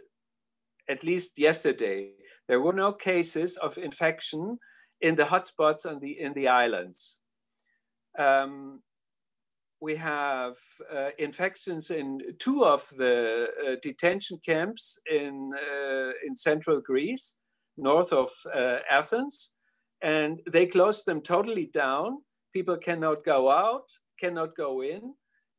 at 0.90 1.04
least 1.04 1.40
yesterday 1.40 2.12
there 2.48 2.60
were 2.60 2.74
no 2.74 2.92
cases 2.92 3.58
of 3.58 3.78
infection 3.78 4.60
in 5.02 5.16
the 5.16 5.24
hotspots 5.24 5.86
on 5.86 6.00
the 6.00 6.20
in 6.20 6.34
the 6.34 6.48
islands. 6.48 7.22
Um, 8.20 8.82
we 9.84 9.98
have 9.98 10.56
uh, 10.96 11.10
infections 11.20 11.92
in 11.92 12.08
two 12.40 12.64
of 12.64 12.88
the 12.98 13.48
uh, 13.68 13.76
detention 13.82 14.40
camps 14.46 14.98
in 15.12 15.52
uh, 15.54 16.12
in 16.26 16.36
central 16.36 16.80
Greece, 16.80 17.36
north 17.76 18.14
of 18.14 18.30
uh, 18.56 18.80
Athens, 18.90 19.54
and 20.02 20.40
they 20.50 20.66
closed 20.66 21.06
them 21.06 21.22
totally 21.22 21.66
down. 21.66 22.10
People 22.54 22.78
cannot 22.78 23.26
go 23.26 23.52
out, 23.52 23.88
cannot 24.22 24.56
go 24.56 24.82
in, 24.82 25.02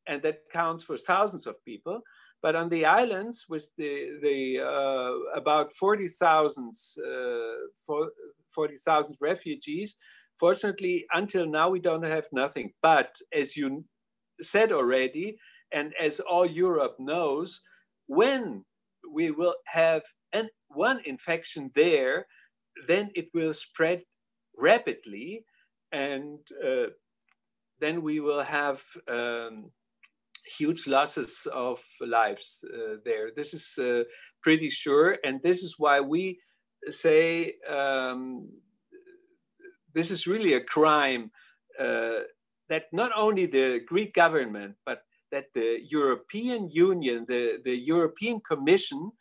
and 0.07 0.21
that 0.23 0.39
counts 0.51 0.83
for 0.83 0.97
thousands 0.97 1.45
of 1.45 1.63
people. 1.63 2.01
But 2.41 2.55
on 2.55 2.69
the 2.69 2.85
islands, 2.85 3.45
with 3.47 3.65
the, 3.77 4.19
the 4.21 4.39
uh, 4.61 5.39
about 5.39 5.71
40,000 5.73 6.71
uh, 6.97 8.01
40, 8.55 8.75
refugees, 9.19 9.95
fortunately, 10.39 11.05
until 11.13 11.45
now, 11.45 11.69
we 11.69 11.79
don't 11.79 12.05
have 12.05 12.27
nothing. 12.31 12.71
But 12.81 13.15
as 13.33 13.57
you 13.57 13.83
said 14.41 14.71
already, 14.71 15.37
and 15.71 15.93
as 15.99 16.19
all 16.19 16.45
Europe 16.45 16.95
knows, 16.99 17.61
when 18.07 18.63
we 19.11 19.31
will 19.31 19.55
have 19.65 20.03
an, 20.33 20.49
one 20.69 21.01
infection 21.05 21.71
there, 21.75 22.25
then 22.87 23.09
it 23.15 23.27
will 23.33 23.53
spread 23.53 24.03
rapidly, 24.57 25.45
and 25.91 26.39
uh, 26.63 26.87
then 27.79 28.01
we 28.01 28.19
will 28.19 28.43
have 28.43 28.81
um, 29.07 29.71
huge 30.57 30.87
losses 30.87 31.47
of 31.53 31.81
lives 32.01 32.63
uh, 32.73 32.95
there. 33.03 33.31
This 33.35 33.53
is 33.53 33.77
uh, 33.79 34.03
pretty 34.41 34.69
sure, 34.69 35.17
and 35.23 35.41
this 35.41 35.63
is 35.63 35.75
why 35.77 35.99
we 35.99 36.39
say 36.89 37.55
um, 37.69 38.49
this 39.93 40.11
is 40.11 40.27
really 40.27 40.53
a 40.53 40.63
crime 40.63 41.31
uh, 41.79 42.19
that 42.69 42.85
not 42.91 43.11
only 43.15 43.45
the 43.45 43.81
Greek 43.87 44.13
government, 44.13 44.75
but 44.85 45.01
that 45.31 45.45
the 45.53 45.79
European 45.89 46.69
Union, 46.69 47.25
the, 47.27 47.59
the 47.63 47.75
European 47.75 48.39
Commission, 48.41 49.11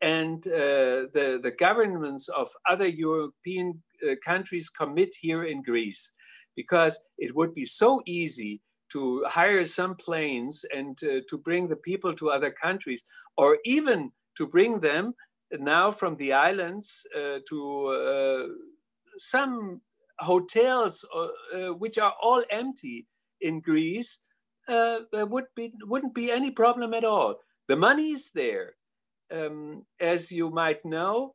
and 0.00 0.46
uh, 0.46 1.08
the, 1.14 1.40
the 1.42 1.54
governments 1.58 2.28
of 2.28 2.48
other 2.68 2.86
European 2.86 3.82
uh, 4.02 4.14
countries 4.24 4.68
commit 4.68 5.14
here 5.20 5.44
in 5.44 5.62
Greece. 5.62 6.12
Because 6.56 6.98
it 7.18 7.34
would 7.34 7.52
be 7.54 7.64
so 7.64 8.00
easy 8.06 8.60
to 8.92 9.24
hire 9.26 9.66
some 9.66 9.96
planes 9.96 10.64
and 10.72 10.96
uh, 11.02 11.20
to 11.28 11.38
bring 11.38 11.66
the 11.68 11.76
people 11.76 12.14
to 12.14 12.30
other 12.30 12.50
countries, 12.50 13.02
or 13.36 13.58
even 13.64 14.12
to 14.36 14.46
bring 14.46 14.80
them 14.80 15.14
now 15.58 15.90
from 15.90 16.16
the 16.16 16.32
islands 16.32 17.06
uh, 17.16 17.38
to 17.48 17.86
uh, 17.88 18.46
some 19.18 19.80
hotels 20.20 21.04
uh, 21.14 21.74
which 21.74 21.98
are 21.98 22.14
all 22.20 22.42
empty 22.50 23.06
in 23.40 23.60
Greece, 23.60 24.20
there 24.68 25.26
would 25.26 25.46
be 25.56 25.72
wouldn't 25.82 26.14
be 26.14 26.30
any 26.30 26.50
problem 26.50 26.94
at 26.94 27.04
all. 27.04 27.36
The 27.68 27.76
money 27.76 28.12
is 28.12 28.30
there. 28.32 28.74
Um, 29.32 29.84
as 30.00 30.30
you 30.30 30.50
might 30.50 30.84
know, 30.84 31.34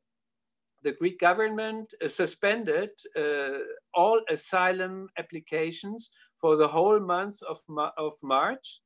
the 0.84 0.94
Greek 0.94 1.20
government 1.20 1.94
uh, 2.04 2.08
suspended 2.08 2.90
uh, 3.18 3.60
all 3.94 4.22
asylum 4.30 5.10
applications 5.18 6.12
for 6.40 6.56
the 6.56 6.68
whole 6.68 7.00
month 7.00 7.42
of, 7.44 7.60
of 7.98 8.14
March. 8.24 8.82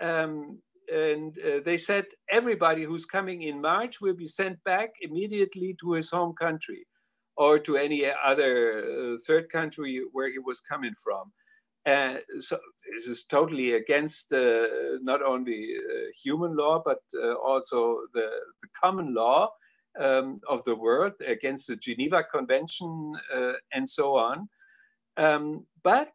Um, 0.00 0.58
and 0.92 1.38
uh, 1.38 1.60
they 1.64 1.76
said 1.76 2.06
everybody 2.28 2.82
who's 2.82 3.06
coming 3.06 3.42
in 3.42 3.60
March 3.60 4.00
will 4.00 4.14
be 4.14 4.26
sent 4.26 4.62
back 4.64 4.90
immediately 5.02 5.76
to 5.80 5.92
his 5.92 6.10
home 6.10 6.34
country 6.34 6.84
or 7.36 7.58
to 7.58 7.76
any 7.76 8.04
other 8.24 9.12
uh, 9.12 9.16
third 9.26 9.50
country 9.50 10.02
where 10.12 10.30
he 10.30 10.38
was 10.38 10.60
coming 10.60 10.94
from. 11.02 11.32
Uh, 11.86 12.16
so 12.38 12.58
this 12.92 13.06
is 13.06 13.24
totally 13.24 13.72
against 13.72 14.32
uh, 14.32 14.66
not 15.00 15.22
only 15.22 15.76
uh, 15.78 16.10
human 16.22 16.54
law 16.54 16.82
but 16.84 17.00
uh, 17.22 17.32
also 17.34 18.00
the, 18.12 18.28
the, 18.60 18.68
common 18.78 19.14
law 19.14 19.48
um, 19.98 20.40
of 20.46 20.62
the 20.64 20.74
world, 20.74 21.12
against 21.26 21.68
the 21.68 21.76
Geneva 21.76 22.22
Convention, 22.22 23.12
and 23.72 23.88
so 23.88 24.14
on. 24.16 24.48
Um, 25.16 25.66
but 25.82 26.12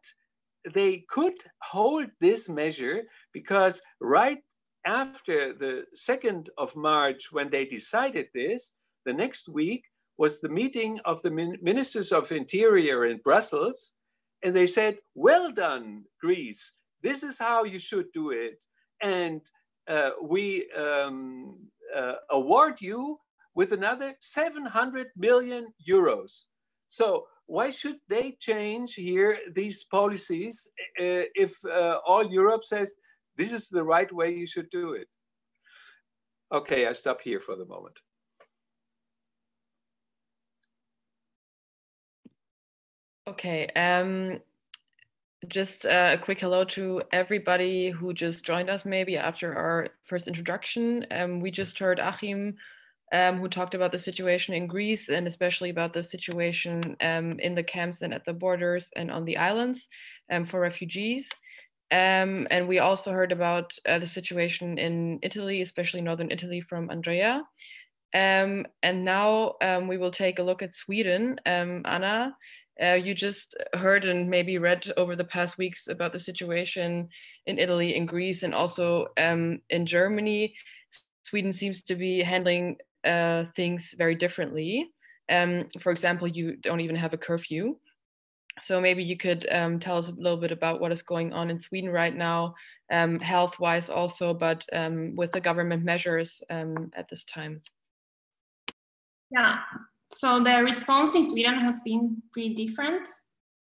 they 0.72 1.04
could 1.08 1.34
hold 1.62 2.06
this 2.20 2.48
measure 2.48 3.02
because 3.32 3.82
right 4.00 4.38
after 4.86 5.52
the 5.52 5.84
2nd 5.96 6.48
of 6.56 6.74
March, 6.76 7.32
when 7.32 7.50
they 7.50 7.64
decided 7.64 8.28
this, 8.32 8.72
the 9.04 9.12
next 9.12 9.48
week 9.48 9.84
was 10.18 10.40
the 10.40 10.48
meeting 10.48 10.98
of 11.04 11.20
the 11.22 11.30
ministers 11.62 12.12
of 12.12 12.32
interior 12.32 13.06
in 13.06 13.20
Brussels. 13.22 13.92
And 14.42 14.54
they 14.54 14.66
said, 14.66 14.98
well 15.14 15.52
done, 15.52 16.04
Greece. 16.20 16.76
This 17.02 17.22
is 17.22 17.38
how 17.38 17.64
you 17.64 17.78
should 17.78 18.06
do 18.12 18.30
it. 18.30 18.64
And 19.02 19.40
uh, 19.88 20.10
we 20.22 20.70
um, 20.72 21.58
uh, 21.94 22.14
award 22.30 22.80
you 22.80 23.18
with 23.54 23.72
another 23.72 24.14
700 24.20 25.08
million 25.16 25.72
euros. 25.88 26.44
So 26.88 27.26
why 27.46 27.70
should 27.70 27.96
they 28.08 28.36
change 28.40 28.94
here 28.94 29.38
these 29.54 29.84
policies 29.84 30.68
uh, 31.00 31.30
if 31.34 31.54
uh, 31.64 31.98
all 32.06 32.30
Europe 32.30 32.64
says 32.64 32.92
this 33.36 33.52
is 33.52 33.68
the 33.68 33.84
right 33.84 34.12
way 34.12 34.34
you 34.34 34.46
should 34.46 34.70
do 34.70 34.92
it? 34.92 35.08
Okay, 36.52 36.86
I 36.86 36.92
stop 36.92 37.20
here 37.20 37.40
for 37.40 37.56
the 37.56 37.64
moment. 37.64 37.96
Okay, 43.28 43.66
um, 43.74 44.38
just 45.48 45.84
uh, 45.84 46.14
a 46.14 46.18
quick 46.18 46.38
hello 46.38 46.62
to 46.64 47.02
everybody 47.12 47.90
who 47.90 48.14
just 48.14 48.44
joined 48.44 48.70
us 48.70 48.84
maybe 48.84 49.16
after 49.16 49.52
our 49.52 49.88
first 50.04 50.28
introduction. 50.28 51.04
Um, 51.10 51.40
we 51.40 51.50
just 51.50 51.76
heard 51.76 51.98
Achim 51.98 52.54
um, 53.12 53.40
who 53.40 53.48
talked 53.48 53.74
about 53.74 53.90
the 53.90 53.98
situation 53.98 54.54
in 54.54 54.68
Greece 54.68 55.08
and 55.08 55.26
especially 55.26 55.70
about 55.70 55.92
the 55.92 56.04
situation 56.04 56.96
um, 57.00 57.40
in 57.40 57.56
the 57.56 57.64
camps 57.64 58.02
and 58.02 58.14
at 58.14 58.24
the 58.24 58.32
borders 58.32 58.90
and 58.94 59.10
on 59.10 59.24
the 59.24 59.36
islands 59.38 59.88
um, 60.30 60.44
for 60.44 60.60
refugees. 60.60 61.28
Um, 61.90 62.46
and 62.52 62.68
we 62.68 62.78
also 62.78 63.10
heard 63.10 63.32
about 63.32 63.76
uh, 63.88 63.98
the 63.98 64.06
situation 64.06 64.78
in 64.78 65.18
Italy, 65.22 65.62
especially 65.62 66.00
northern 66.00 66.30
Italy, 66.30 66.60
from 66.60 66.90
Andrea. 66.90 67.42
Um, 68.14 68.66
and 68.84 69.04
now 69.04 69.54
we 69.88 69.98
will 69.98 70.12
take 70.12 70.38
a 70.38 70.44
look 70.44 70.62
at 70.62 70.76
Sweden. 70.76 71.40
Anna, 71.44 72.36
uh, 72.82 72.94
you 72.94 73.14
just 73.14 73.56
heard 73.74 74.04
and 74.04 74.28
maybe 74.28 74.58
read 74.58 74.92
over 74.96 75.16
the 75.16 75.24
past 75.24 75.58
weeks 75.58 75.88
about 75.88 76.12
the 76.12 76.18
situation 76.18 77.08
in 77.46 77.58
Italy, 77.58 77.96
in 77.96 78.06
Greece, 78.06 78.42
and 78.42 78.54
also 78.54 79.06
in 79.16 79.86
Germany. 79.86 80.54
Sweden 81.24 81.52
seems 81.52 81.82
to 81.82 81.96
be 81.96 82.22
handling 82.22 82.76
uh, 83.04 83.44
things 83.54 83.94
very 83.96 84.14
differently. 84.14 84.90
Um, 85.28 85.68
for 85.80 85.90
example, 85.90 86.28
you 86.28 86.56
don't 86.56 86.80
even 86.80 86.96
have 86.96 87.12
a 87.12 87.18
curfew. 87.18 87.76
So 88.60 88.80
maybe 88.80 89.04
you 89.04 89.16
could 89.16 89.46
um, 89.50 89.78
tell 89.78 89.98
us 89.98 90.08
a 90.08 90.12
little 90.12 90.38
bit 90.38 90.52
about 90.52 90.80
what 90.80 90.92
is 90.92 91.02
going 91.02 91.32
on 91.32 91.50
in 91.50 91.60
Sweden 91.60 91.90
right 91.90 92.14
now, 92.14 92.54
um, 92.90 93.20
health-wise 93.20 93.90
also, 93.90 94.32
but 94.32 94.64
um, 94.72 95.14
with 95.14 95.32
the 95.32 95.40
government 95.40 95.84
measures 95.84 96.42
um, 96.48 96.90
at 96.96 97.08
this 97.08 97.24
time. 97.24 97.60
Yeah, 99.30 99.58
so 100.12 100.42
the 100.42 100.62
response 100.62 101.14
in 101.14 101.28
Sweden 101.28 101.60
has 101.60 101.82
been 101.84 102.22
pretty 102.32 102.54
different. 102.54 103.06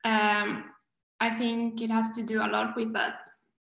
Um, 0.06 0.66
I 1.20 1.30
think 1.38 1.82
it 1.82 1.90
has 1.90 2.12
to 2.12 2.24
do 2.24 2.42
a 2.42 2.48
lot 2.48 2.76
with 2.76 2.94
that. 2.94 3.16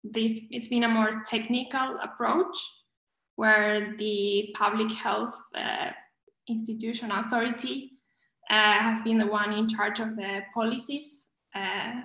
This 0.03 0.39
it's 0.49 0.69
been 0.69 0.85
a 0.85 0.87
more 0.87 1.23
technical 1.29 1.99
approach 2.01 2.55
where 3.35 3.95
the 3.97 4.55
public 4.57 4.91
health 4.91 5.37
uh, 5.55 5.89
institution 6.47 7.11
authority 7.11 7.91
uh, 8.49 8.79
has 8.79 9.01
been 9.01 9.17
the 9.17 9.27
one 9.27 9.51
in 9.51 9.67
charge 9.67 9.99
of 9.99 10.15
the 10.15 10.39
policies 10.53 11.27
uh, 11.55 12.01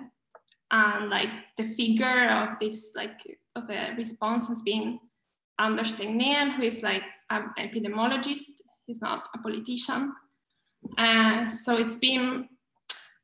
and 0.71 1.09
like 1.09 1.31
the 1.57 1.63
figure 1.63 2.29
of 2.29 2.59
this 2.59 2.93
like 2.95 3.19
of 3.55 3.67
the 3.67 3.93
response 3.97 4.47
has 4.47 4.61
been 4.63 4.99
Anders 5.59 5.93
Tegnell, 5.93 6.55
who 6.55 6.63
is 6.63 6.83
like 6.83 7.03
an 7.29 7.51
epidemiologist. 7.57 8.61
He's 8.85 9.01
not 9.01 9.27
a 9.33 9.37
politician. 9.39 10.13
Uh, 10.97 11.47
so 11.47 11.77
it's 11.77 11.97
been 11.97 12.47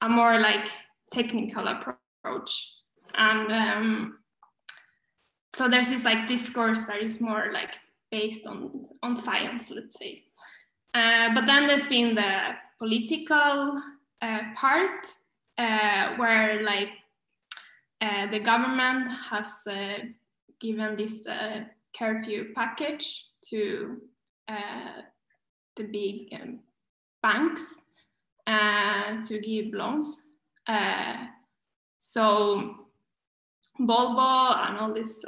a 0.02 0.10
more 0.10 0.39
like 0.39 0.67
technical 1.12 1.67
approach. 1.67 2.76
And 3.13 3.52
um, 3.52 4.17
so 5.54 5.67
there's 5.67 5.89
this 5.89 6.06
like 6.06 6.28
discourse 6.28 6.86
that 6.86 7.02
is 7.02 7.21
more 7.21 7.52
like 7.54 7.76
based 8.10 8.45
on, 8.47 8.86
on 9.04 9.15
science, 9.15 9.69
let's 9.69 9.97
say. 9.97 10.24
Uh, 10.93 11.34
but 11.34 11.45
then 11.45 11.67
there's 11.67 11.88
been 11.88 12.15
the 12.15 12.52
political 12.78 13.82
uh, 14.21 14.39
part 14.56 15.08
uh, 15.58 16.15
where 16.17 16.63
like 16.63 16.89
uh, 18.02 18.30
the 18.30 18.39
government 18.39 19.08
has 19.30 19.67
uh, 19.67 20.00
given 20.60 20.95
this 20.95 21.28
curfew 21.97 22.54
package 22.54 23.28
to 23.43 24.02
the 25.78 25.84
big 25.84 26.28
um, 26.34 26.60
banks 27.21 27.81
to 28.47 29.39
give 29.41 29.73
loans. 29.73 30.27
so 31.99 32.75
Volvo 33.79 34.67
and 34.67 34.77
all 34.77 34.93
these 34.93 35.23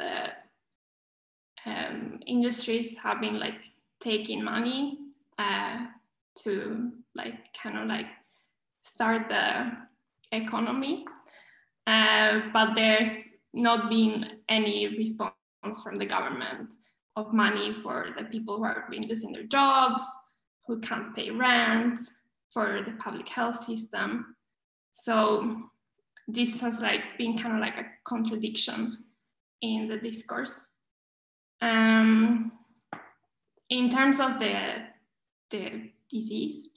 um, 1.66 2.20
industries 2.26 2.98
have 2.98 3.22
been 3.22 3.40
like 3.40 3.62
taking 4.00 4.44
money 4.44 4.98
uh, 5.40 5.86
to 6.44 6.92
like 7.16 7.36
kind 7.54 7.78
of 7.78 7.88
like 7.88 8.08
start 8.82 9.30
the 9.30 9.72
economy, 10.32 11.06
uh, 11.88 12.42
but 12.52 12.74
there's 12.76 13.30
not 13.54 13.90
been 13.90 14.40
any 14.50 14.98
response 14.98 15.34
from 15.84 15.98
the 15.98 16.06
government 16.06 16.74
of 17.16 17.34
money 17.34 17.72
for 17.72 18.08
the 18.18 18.26
people 18.26 18.58
who 18.58 18.64
are 18.64 18.88
been 18.90 19.08
losing 19.08 19.32
their 19.32 19.44
jobs, 19.44 20.04
who 20.66 20.80
can't 20.80 21.16
pay 21.16 21.30
rent, 21.30 22.00
for 22.54 22.84
the 22.86 22.94
public 22.94 23.28
health 23.28 23.64
system. 23.64 24.36
So 24.92 25.64
this 26.28 26.62
has 26.62 26.80
like 26.80 27.02
been 27.18 27.38
kind 27.38 27.56
of 27.56 27.62
like 27.62 27.78
a 27.78 27.86
contradiction 28.06 29.00
in 29.62 29.88
the 29.88 29.98
discourse. 29.98 30.68
Um, 31.62 32.52
in 33.70 33.90
terms 33.90 34.20
of 34.20 34.40
the, 34.40 34.56
the 35.50 35.90
disease 36.12 36.70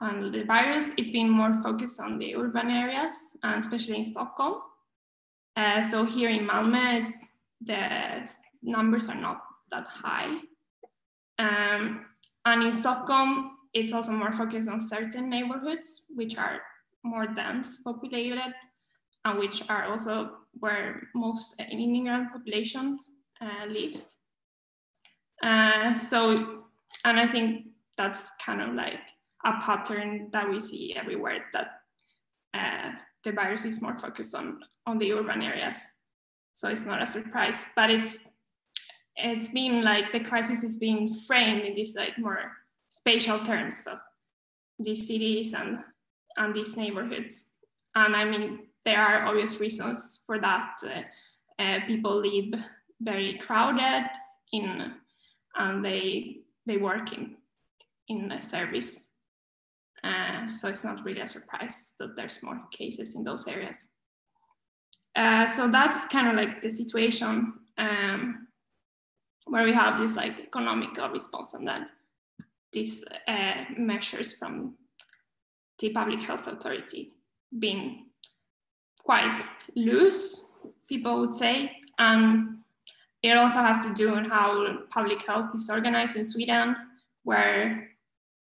and 0.00 0.32
the 0.32 0.44
virus, 0.44 0.92
it's 0.96 1.10
been 1.10 1.28
more 1.28 1.54
focused 1.54 2.00
on 2.00 2.18
the 2.18 2.36
urban 2.36 2.70
areas, 2.70 3.36
and 3.42 3.58
especially 3.58 3.96
in 3.96 4.06
Stockholm. 4.06 4.60
Uh, 5.56 5.82
so 5.82 6.04
here 6.04 6.30
in 6.30 6.46
Malmö, 6.46 7.04
the 7.62 8.28
numbers 8.62 9.08
are 9.08 9.20
not 9.20 9.42
that 9.70 9.86
high. 9.86 10.38
Um, 11.38 12.06
and 12.46 12.62
in 12.62 12.72
Stockholm, 12.72 13.58
it's 13.74 13.92
also 13.92 14.12
more 14.12 14.32
focused 14.32 14.70
on 14.70 14.80
certain 14.80 15.28
neighborhoods, 15.28 16.04
which 16.14 16.38
are 16.38 16.60
more 17.04 17.26
dense 17.26 17.82
populated, 17.82 18.54
and 19.24 19.38
which 19.38 19.62
are 19.68 19.90
also 19.90 20.30
where 20.60 21.08
most 21.14 21.60
immigrant 21.70 22.32
population 22.32 22.98
uh, 23.40 23.66
lives. 23.66 24.16
Uh, 25.42 25.92
so, 25.92 26.62
and 27.04 27.18
I 27.18 27.26
think 27.26 27.66
that's 27.96 28.30
kind 28.44 28.62
of 28.62 28.74
like 28.74 29.00
a 29.44 29.60
pattern 29.60 30.30
that 30.32 30.48
we 30.48 30.60
see 30.60 30.94
everywhere 30.94 31.44
that 31.52 31.68
uh, 32.54 32.92
the 33.24 33.32
virus 33.32 33.64
is 33.64 33.82
more 33.82 33.98
focused 33.98 34.34
on, 34.36 34.60
on 34.86 34.98
the 34.98 35.12
urban 35.12 35.42
areas. 35.42 35.82
so 36.54 36.68
it's 36.68 36.86
not 36.86 37.02
a 37.02 37.06
surprise. 37.06 37.66
But 37.74 37.90
it's 37.90 38.20
it's 39.16 39.50
been 39.50 39.82
like 39.82 40.12
the 40.12 40.20
crisis 40.20 40.62
is 40.62 40.76
being 40.76 41.08
framed 41.08 41.64
in 41.64 41.74
these 41.74 41.96
like 41.96 42.18
more 42.18 42.52
spatial 42.88 43.38
terms 43.38 43.86
of 43.86 43.98
these 44.78 45.06
cities 45.06 45.54
and 45.54 45.78
and 46.36 46.54
these 46.54 46.76
neighborhoods. 46.76 47.50
And 47.94 48.14
I 48.14 48.24
mean, 48.24 48.66
there 48.84 49.00
are 49.00 49.26
obvious 49.26 49.58
reasons 49.58 50.22
for 50.26 50.38
that. 50.40 50.74
Uh, 50.84 51.62
uh, 51.62 51.80
people 51.86 52.20
live 52.20 52.60
very 53.00 53.38
crowded 53.38 54.06
in, 54.52 54.92
and 55.56 55.84
they 55.84 56.40
they 56.66 56.76
work 56.76 57.12
in 57.12 57.36
in 58.08 58.30
a 58.32 58.40
service. 58.40 59.10
Uh, 60.04 60.46
so 60.46 60.68
it's 60.68 60.84
not 60.84 61.04
really 61.04 61.20
a 61.20 61.26
surprise 61.26 61.94
that 61.98 62.14
there's 62.16 62.42
more 62.42 62.60
cases 62.70 63.16
in 63.16 63.24
those 63.24 63.48
areas. 63.48 63.88
Uh, 65.16 65.48
so 65.48 65.66
that's 65.68 66.04
kind 66.06 66.28
of 66.28 66.34
like 66.34 66.60
the 66.60 66.70
situation 66.70 67.54
um, 67.78 68.46
where 69.46 69.64
we 69.64 69.72
have 69.72 69.98
this 69.98 70.16
like 70.16 70.38
economical 70.40 71.08
response 71.08 71.54
and 71.54 71.66
then 71.66 71.86
these 72.72 73.04
uh, 73.26 73.64
measures 73.78 74.32
from 74.32 74.74
the 75.78 75.90
public 75.90 76.22
health 76.22 76.46
authority 76.46 77.12
being 77.58 78.06
quite 78.98 79.40
loose, 79.76 80.44
people 80.88 81.20
would 81.20 81.32
say. 81.32 81.72
And 81.98 82.58
it 83.22 83.36
also 83.36 83.60
has 83.60 83.78
to 83.86 83.94
do 83.94 84.12
with 84.14 84.26
how 84.26 84.78
public 84.90 85.26
health 85.26 85.54
is 85.54 85.70
organized 85.70 86.16
in 86.16 86.24
Sweden, 86.24 86.76
where 87.22 87.88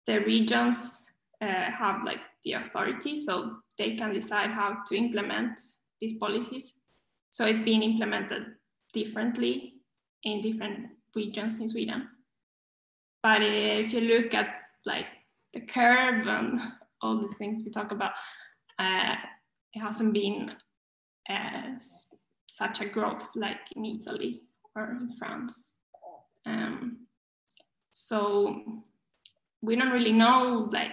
the 0.08 0.20
regions 0.22 1.10
uh, 1.42 1.46
have 1.46 2.04
like 2.04 2.20
the 2.44 2.54
authority, 2.54 3.16
so 3.16 3.58
they 3.78 3.96
can 3.96 4.14
decide 4.14 4.50
how 4.50 4.78
to 4.88 4.96
implement 4.96 5.60
these 6.02 6.18
policies. 6.18 6.74
So 7.30 7.46
it's 7.46 7.62
being 7.62 7.84
implemented 7.84 8.48
differently 8.94 9.77
in 10.24 10.42
different 10.42 10.90
regions 11.16 11.60
in 11.60 11.68
Sweden. 11.68 12.08
But 13.24 13.42
if 13.42 13.94
you 13.94 14.02
look 14.02 14.34
at 14.34 14.48
like 14.86 15.08
the 15.54 15.62
curve 15.62 16.28
and 16.28 16.60
all 17.02 17.20
these 17.20 17.36
things 17.36 17.64
we 17.64 17.72
talk 17.72 17.92
about, 17.92 18.12
uh, 18.80 19.16
it 19.74 19.80
hasn't 19.80 20.14
been 20.14 20.52
uh, 21.30 21.78
such 22.48 22.82
a 22.82 22.86
growth 22.86 23.30
like 23.36 23.60
in 23.76 23.86
Italy 23.86 24.42
or 24.76 24.92
in 24.92 25.10
France. 25.18 25.76
Um, 26.46 27.00
so 27.92 28.62
we 29.62 29.76
don't 29.76 29.92
really 29.92 30.14
know 30.14 30.70
like 30.72 30.92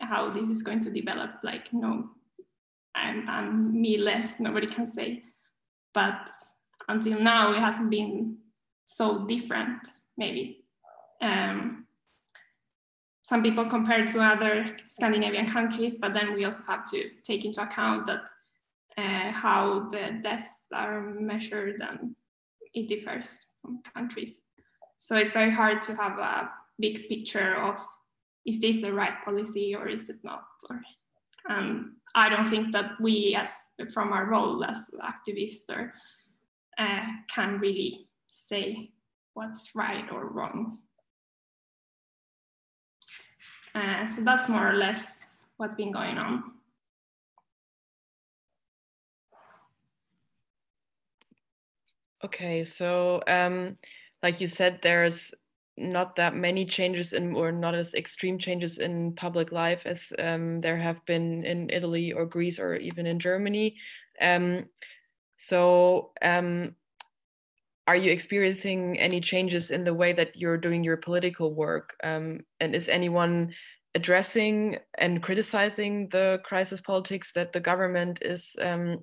how 0.00 0.30
this 0.30 0.50
is 0.50 0.62
going 0.62 0.80
to 0.80 0.90
develop. 0.90 1.30
Like 1.42 1.72
no, 1.72 2.10
and, 2.94 3.28
and 3.28 3.72
me 3.72 3.96
less, 3.96 4.40
nobody 4.40 4.66
can 4.66 4.86
say. 4.86 5.22
But 5.92 6.28
until 6.88 7.20
now, 7.20 7.52
it 7.52 7.60
hasn't 7.60 7.90
been 7.90 8.38
so 8.90 9.26
different. 9.26 9.78
Maybe. 10.16 10.64
Um, 11.22 11.86
some 13.22 13.42
people 13.42 13.64
compare 13.66 14.04
to 14.04 14.20
other 14.20 14.76
Scandinavian 14.88 15.46
countries, 15.46 15.96
but 15.96 16.12
then 16.12 16.34
we 16.34 16.44
also 16.44 16.64
have 16.66 16.90
to 16.90 17.10
take 17.22 17.44
into 17.44 17.62
account 17.62 18.06
that 18.06 18.24
uh, 18.98 19.30
how 19.30 19.86
the 19.90 20.18
deaths 20.22 20.66
are 20.74 21.00
measured 21.14 21.80
and 21.80 22.16
it 22.74 22.88
differs 22.88 23.46
from 23.62 23.80
countries. 23.94 24.42
So 24.96 25.16
it's 25.16 25.30
very 25.30 25.52
hard 25.52 25.82
to 25.82 25.94
have 25.94 26.18
a 26.18 26.50
big 26.80 27.08
picture 27.08 27.54
of 27.62 27.78
is 28.44 28.60
this 28.60 28.82
the 28.82 28.92
right 28.92 29.24
policy 29.24 29.76
or 29.76 29.86
is 29.86 30.08
it 30.08 30.18
not? 30.24 30.44
Or, 30.68 30.80
um, 31.48 31.96
I 32.14 32.28
don't 32.28 32.48
think 32.48 32.72
that 32.72 32.92
we, 33.00 33.36
as 33.38 33.54
from 33.92 34.12
our 34.12 34.26
role 34.26 34.64
as 34.64 34.90
activists, 35.02 35.70
or, 35.70 35.94
uh, 36.78 37.06
can 37.28 37.60
really 37.60 38.08
say 38.30 38.90
what's 39.34 39.74
right 39.74 40.10
or 40.12 40.26
wrong. 40.28 40.78
Uh, 43.74 44.06
so 44.06 44.22
that's 44.22 44.48
more 44.48 44.68
or 44.68 44.74
less 44.74 45.22
what's 45.56 45.74
been 45.74 45.92
going 45.92 46.18
on. 46.18 46.42
Okay, 52.24 52.64
so 52.64 53.22
um, 53.26 53.78
like 54.22 54.40
you 54.40 54.46
said, 54.46 54.80
there's 54.82 55.32
not 55.78 56.16
that 56.16 56.34
many 56.34 56.66
changes 56.66 57.14
in, 57.14 57.34
or 57.34 57.50
not 57.50 57.74
as 57.74 57.94
extreme 57.94 58.38
changes 58.38 58.78
in 58.78 59.14
public 59.14 59.52
life 59.52 59.82
as 59.86 60.12
um, 60.18 60.60
there 60.60 60.76
have 60.76 61.04
been 61.06 61.44
in 61.44 61.70
Italy 61.70 62.12
or 62.12 62.26
Greece 62.26 62.58
or 62.58 62.76
even 62.76 63.06
in 63.06 63.18
Germany. 63.18 63.76
Um, 64.20 64.66
so, 65.38 66.10
um, 66.20 66.74
are 67.90 67.96
you 67.96 68.12
experiencing 68.12 68.96
any 69.00 69.20
changes 69.20 69.72
in 69.72 69.82
the 69.82 69.92
way 69.92 70.12
that 70.12 70.36
you're 70.36 70.56
doing 70.56 70.84
your 70.84 70.96
political 70.96 71.52
work? 71.52 71.96
Um, 72.04 72.42
and 72.60 72.72
is 72.72 72.88
anyone 72.88 73.52
addressing 73.96 74.78
and 74.96 75.20
criticizing 75.20 76.08
the 76.12 76.38
crisis 76.44 76.80
politics 76.80 77.32
that 77.32 77.52
the 77.52 77.58
government 77.58 78.20
is 78.22 78.54
um, 78.60 78.98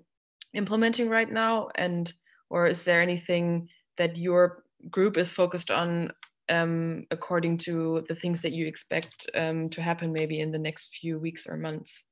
implementing 0.54 1.10
right 1.10 1.30
now? 1.30 1.68
And 1.76 2.14
or 2.50 2.66
is 2.68 2.86
there 2.86 3.02
anything 3.02 3.68
that 3.98 4.16
your 4.16 4.64
group 4.90 5.18
is 5.18 5.34
focused 5.34 5.70
on 5.70 6.14
um, 6.48 7.04
according 7.12 7.58
to 7.68 8.06
the 8.08 8.16
things 8.16 8.42
that 8.42 8.54
you 8.54 8.68
expect 8.68 9.30
um, 9.36 9.70
to 9.72 9.82
happen 9.82 10.14
maybe 10.14 10.40
in 10.40 10.54
the 10.54 10.58
next 10.60 10.96
few 10.96 11.20
weeks 11.20 11.46
or 11.46 11.58
months? 11.58 12.06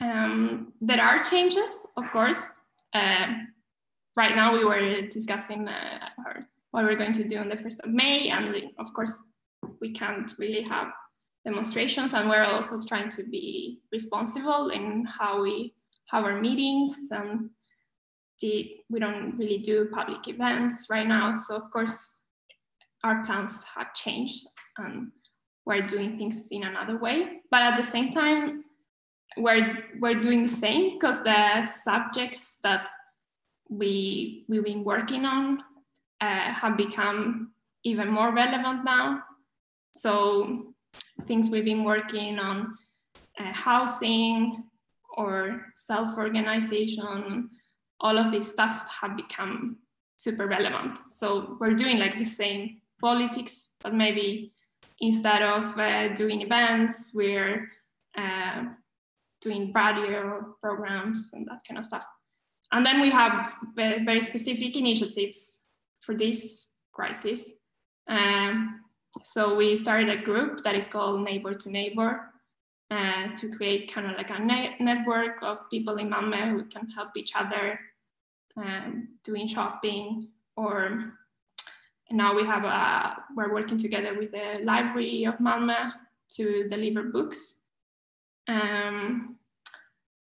Um, 0.00 0.72
there 0.80 1.00
are 1.00 1.20
changes, 1.20 1.86
of 1.96 2.10
course. 2.10 2.58
Uh, 2.92 3.26
right 4.18 4.34
now, 4.34 4.52
we 4.52 4.64
were 4.64 5.02
discussing 5.02 5.68
uh, 5.68 6.00
what 6.72 6.84
we're 6.84 6.96
going 6.96 7.12
to 7.12 7.26
do 7.26 7.38
on 7.38 7.48
the 7.48 7.54
1st 7.54 7.84
of 7.84 7.90
May, 7.90 8.30
and 8.30 8.66
of 8.78 8.92
course, 8.92 9.16
we 9.80 9.92
can't 9.92 10.34
really 10.38 10.62
have 10.62 10.88
demonstrations, 11.44 12.14
and 12.14 12.28
we're 12.28 12.44
also 12.44 12.80
trying 12.82 13.10
to 13.10 13.22
be 13.22 13.78
responsible 13.92 14.70
in 14.70 15.06
how 15.06 15.40
we 15.40 15.72
have 16.10 16.24
our 16.24 16.40
meetings 16.40 16.90
and 17.12 17.50
the, 18.40 18.70
we 18.90 18.98
don't 18.98 19.36
really 19.36 19.58
do 19.58 19.88
public 19.92 20.26
events 20.26 20.86
right 20.90 21.06
now. 21.06 21.36
So 21.36 21.56
of 21.56 21.70
course, 21.70 22.20
our 23.04 23.24
plans 23.24 23.64
have 23.76 23.94
changed 23.94 24.46
and 24.78 25.12
we're 25.66 25.86
doing 25.86 26.18
things 26.18 26.48
in 26.50 26.64
another 26.64 26.98
way. 26.98 27.42
But 27.50 27.62
at 27.62 27.76
the 27.76 27.84
same 27.84 28.10
time, 28.10 28.64
we're, 29.36 29.84
we're 30.00 30.20
doing 30.20 30.42
the 30.42 30.56
same 30.64 30.94
because 30.94 31.22
the 31.22 31.62
subjects 31.62 32.58
that 32.62 32.88
we, 33.68 34.44
we've 34.48 34.64
been 34.64 34.84
working 34.84 35.24
on 35.24 35.58
uh, 36.20 36.52
have 36.52 36.76
become 36.76 37.52
even 37.84 38.10
more 38.10 38.34
relevant 38.34 38.84
now. 38.84 39.22
So 39.92 40.74
things 41.26 41.50
we've 41.50 41.64
been 41.64 41.84
working 41.84 42.38
on, 42.38 42.76
uh, 43.38 43.52
housing 43.52 44.64
or 45.16 45.66
self-organization, 45.74 47.48
all 48.00 48.18
of 48.18 48.32
this 48.32 48.50
stuff 48.50 48.86
have 49.00 49.16
become 49.16 49.76
super 50.16 50.46
relevant. 50.46 50.98
So 51.08 51.56
we're 51.60 51.74
doing 51.74 51.98
like 51.98 52.18
the 52.18 52.24
same 52.24 52.80
politics, 53.00 53.70
but 53.80 53.94
maybe 53.94 54.52
instead 55.00 55.42
of 55.42 55.78
uh, 55.78 56.08
doing 56.14 56.42
events, 56.42 57.12
we're 57.14 57.70
uh, 58.16 58.64
doing 59.40 59.72
radio 59.72 60.56
programs 60.60 61.30
and 61.32 61.46
that 61.46 61.60
kind 61.66 61.78
of 61.78 61.84
stuff. 61.84 62.04
And 62.72 62.84
then 62.84 63.00
we 63.00 63.10
have 63.10 63.46
very 63.76 64.22
specific 64.22 64.76
initiatives 64.76 65.64
for 66.00 66.14
this 66.14 66.74
crisis. 66.92 67.52
Um, 68.08 68.80
so 69.24 69.54
we 69.54 69.76
started 69.76 70.10
a 70.10 70.22
group 70.22 70.62
that 70.64 70.74
is 70.74 70.86
called 70.86 71.22
Neighbor 71.22 71.54
to 71.54 71.70
Neighbor 71.70 72.32
uh, 72.90 73.28
to 73.36 73.50
create 73.56 73.92
kind 73.92 74.10
of 74.10 74.16
like 74.16 74.30
a 74.30 74.38
ne 74.38 74.76
network 74.80 75.42
of 75.42 75.70
people 75.70 75.96
in 75.96 76.10
Malmö 76.10 76.50
who 76.50 76.64
can 76.64 76.88
help 76.88 77.10
each 77.16 77.32
other 77.34 77.78
um, 78.56 79.08
doing 79.24 79.46
shopping 79.46 80.28
or 80.56 81.14
now 82.10 82.34
we 82.34 82.44
have 82.44 82.64
a, 82.64 83.22
we're 83.36 83.52
working 83.52 83.78
together 83.78 84.16
with 84.18 84.32
the 84.32 84.60
library 84.64 85.24
of 85.24 85.34
Malmö 85.38 85.92
to 86.36 86.66
deliver 86.68 87.02
books. 87.04 87.60
Um, 88.48 89.36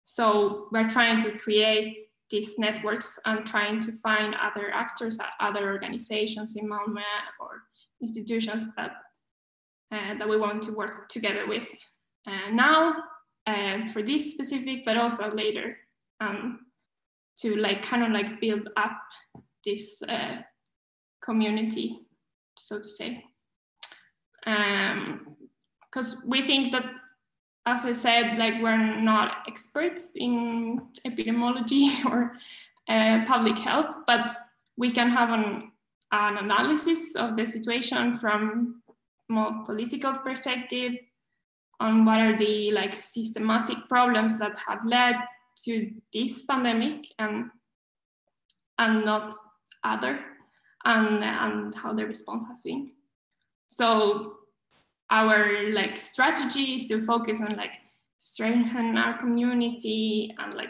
so 0.04 0.68
we're 0.72 0.90
trying 0.90 1.20
to 1.22 1.32
create 1.38 2.09
these 2.32 2.58
networks 2.60 3.20
and 3.26 3.46
trying 3.46 3.80
to 3.82 3.92
find 3.92 4.36
other 4.36 4.72
actors, 4.72 5.18
other 5.40 5.72
organizations 5.72 6.56
in 6.56 6.70
Malmö 6.70 7.02
or 7.40 7.64
institutions 8.02 8.74
that 8.76 8.92
uh, 9.92 10.14
that 10.18 10.30
we 10.30 10.38
want 10.38 10.62
to 10.64 10.72
work 10.72 11.10
together 11.10 11.48
with 11.48 11.68
uh, 12.28 12.52
now 12.52 12.94
uh, 13.48 13.86
for 13.92 14.04
this 14.04 14.34
specific, 14.34 14.86
but 14.86 14.98
also 14.98 15.30
later. 15.32 15.78
Um, 16.22 16.60
to 17.42 17.56
like 17.56 17.82
kind 17.82 18.04
of 18.04 18.12
like 18.12 18.42
build 18.42 18.70
up 18.76 19.00
this 19.66 20.02
uh, 20.04 20.38
community, 21.22 22.00
so 22.58 22.80
to 22.80 22.84
say. 22.84 23.24
Because 24.44 26.24
um, 26.24 26.30
we 26.30 26.46
think 26.46 26.72
that 26.72 26.86
as 27.70 27.86
I 27.86 27.94
said, 27.94 28.38
like 28.38 28.56
we're 28.62 29.02
not 29.02 29.44
experts 29.48 30.14
in 30.16 30.82
epidemiology 31.06 32.04
or 32.10 32.34
uh, 32.88 33.26
public 33.26 33.58
health, 33.60 33.94
but 34.08 34.30
we 34.78 34.92
can 34.92 35.10
have 35.10 35.30
an, 35.30 35.72
an 36.12 36.38
analysis 36.38 37.16
of 37.16 37.38
the 37.38 37.46
situation 37.46 38.14
from 38.16 38.82
more 39.30 39.64
political 39.66 40.14
perspective 40.14 40.94
on 41.80 42.04
what 42.06 42.20
are 42.20 42.38
the 42.38 42.72
like 42.72 42.94
systematic 42.94 43.78
problems 43.88 44.40
that 44.40 44.58
have 44.68 44.80
led 44.86 45.16
to 45.66 45.92
this 46.14 46.44
pandemic 46.46 47.06
and 47.20 47.52
and 48.80 49.06
not 49.06 49.32
other 49.84 50.20
and 50.86 51.24
and 51.24 51.76
how 51.76 51.94
the 51.94 52.06
response 52.06 52.46
has 52.48 52.62
been. 52.64 52.92
So 53.68 54.39
our 55.12 55.72
like 55.72 55.98
strategy 55.98 56.76
is 56.76 56.86
to 56.88 57.02
focus 57.06 57.42
on 57.42 57.56
like 57.56 57.80
strengthen 58.18 58.98
our 58.98 59.18
community 59.18 60.36
and 60.38 60.54
like 60.54 60.70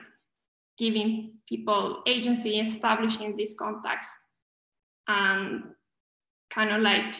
giving 0.77 1.31
people 1.47 2.01
agency 2.07 2.59
establishing 2.59 3.35
these 3.35 3.55
contacts 3.57 4.13
and 5.07 5.63
kind 6.49 6.71
of 6.71 6.81
like 6.81 7.15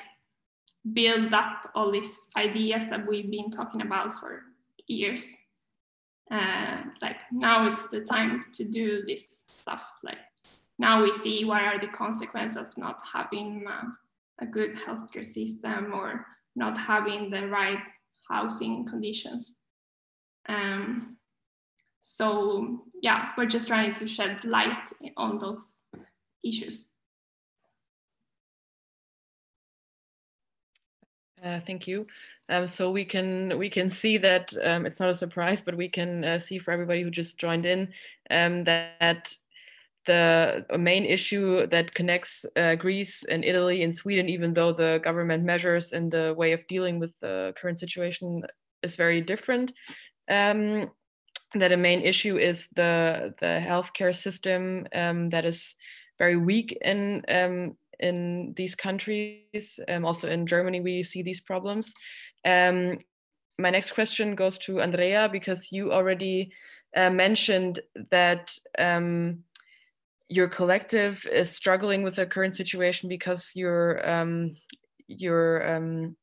build 0.94 1.34
up 1.34 1.72
all 1.76 1.92
these 1.92 2.30
ideas 2.38 2.86
that 2.90 3.06
we've 3.06 3.30
been 3.30 3.52
talking 3.52 3.82
about 3.82 4.12
for 4.12 4.44
years. 4.88 5.28
Uh, 6.32 6.84
like 7.02 7.18
now 7.32 7.68
it's 7.68 7.90
the 7.90 8.02
time 8.02 8.46
to 8.54 8.64
do 8.64 9.04
this 9.08 9.42
stuff 9.48 9.92
like 10.04 10.20
now 10.78 11.02
we 11.02 11.12
see 11.12 11.44
what 11.44 11.64
are 11.64 11.80
the 11.80 11.88
consequences 11.88 12.56
of 12.56 12.78
not 12.78 13.02
having 13.12 13.66
uh, 13.68 13.82
a 14.40 14.46
good 14.46 14.76
healthcare 14.76 15.26
system 15.26 15.92
or 15.92 16.26
not 16.56 16.78
having 16.78 17.30
the 17.30 17.48
right 17.48 17.80
housing 18.30 18.86
conditions 18.86 19.60
um, 20.48 21.18
so 22.02 22.86
yeah 23.02 23.30
we're 23.38 23.46
just 23.46 23.68
trying 23.68 23.94
to 23.94 24.08
shed 24.08 24.44
light 24.46 24.90
on 25.18 25.38
those 25.38 25.80
issues 26.44 26.92
Uh, 31.44 31.60
thank 31.66 31.88
you. 31.88 32.06
Um, 32.50 32.68
so 32.68 32.92
we 32.92 33.06
can 33.06 33.58
we 33.58 33.70
can 33.70 33.90
see 33.90 34.18
that 34.18 34.54
um, 34.64 34.86
it's 34.86 35.00
not 35.00 35.10
a 35.10 35.14
surprise, 35.14 35.62
but 35.62 35.76
we 35.76 35.88
can 35.88 36.26
uh, 36.26 36.40
see 36.40 36.58
for 36.58 36.72
everybody 36.72 37.02
who 37.02 37.10
just 37.10 37.38
joined 37.38 37.66
in 37.66 37.94
um, 38.30 38.66
that 38.66 39.34
the 40.10 40.66
main 40.78 41.06
issue 41.06 41.68
that 41.68 41.94
connects 41.94 42.46
uh, 42.56 42.74
Greece 42.76 43.24
and 43.24 43.46
Italy 43.46 43.84
and 43.84 43.96
Sweden, 43.96 44.28
even 44.28 44.54
though 44.54 44.74
the 44.74 45.00
government 45.04 45.44
measures 45.44 45.94
and 45.94 46.12
the 46.12 46.34
way 46.36 46.52
of 46.54 46.68
dealing 46.68 47.00
with 47.00 47.14
the 47.22 47.54
current 47.62 47.80
situation 47.80 48.42
is 48.82 48.96
very 48.96 49.22
different. 49.22 49.72
Um, 50.28 50.90
that 51.54 51.72
a 51.72 51.78
main 51.78 52.02
issue 52.02 52.38
is 52.38 52.68
the 52.76 53.34
the 53.40 53.62
healthcare 53.70 54.16
system 54.16 54.88
um, 54.94 55.30
that 55.30 55.46
is 55.46 55.76
very 56.18 56.38
weak 56.38 56.78
in 56.82 57.24
um, 57.28 57.78
in 58.00 58.54
these 58.56 58.76
countries. 58.76 59.80
Um, 59.88 60.06
also 60.06 60.28
in 60.30 60.48
Germany, 60.48 60.82
we 60.82 61.04
see 61.04 61.24
these 61.24 61.42
problems. 61.42 61.92
Um, 62.46 62.98
my 63.60 63.70
next 63.70 63.92
question 63.92 64.36
goes 64.36 64.58
to 64.60 64.82
Andrea 64.82 65.30
because 65.32 65.72
you 65.72 65.92
already 65.92 66.52
uh, 66.96 67.10
mentioned 67.10 67.80
that 68.10 68.58
um, 68.78 69.44
your 70.30 70.48
collective 70.48 71.26
is 71.32 71.50
struggling 71.50 72.04
with 72.04 72.16
the 72.16 72.26
current 72.26 72.56
situation 72.56 73.10
because 73.10 73.52
you're 73.56 74.08
um, 74.10 74.56
you're 75.08 75.76
um, 75.76 76.16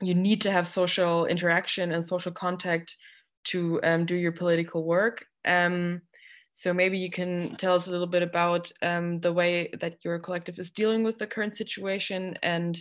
you 0.00 0.14
need 0.14 0.40
to 0.42 0.52
have 0.52 0.66
social 0.66 1.26
interaction 1.26 1.92
and 1.92 2.06
social 2.06 2.32
contact 2.32 2.96
to 3.44 3.80
um, 3.82 4.06
do 4.06 4.14
your 4.14 4.32
political 4.32 4.84
work. 4.84 5.24
Um, 5.44 6.02
so 6.52 6.72
maybe 6.72 6.98
you 6.98 7.10
can 7.10 7.56
tell 7.56 7.74
us 7.74 7.86
a 7.86 7.90
little 7.90 8.06
bit 8.06 8.22
about 8.22 8.70
um, 8.80 9.20
the 9.20 9.32
way 9.32 9.70
that 9.80 9.96
your 10.04 10.18
collective 10.18 10.58
is 10.58 10.70
dealing 10.70 11.02
with 11.02 11.18
the 11.18 11.26
current 11.26 11.56
situation 11.56 12.38
and 12.42 12.80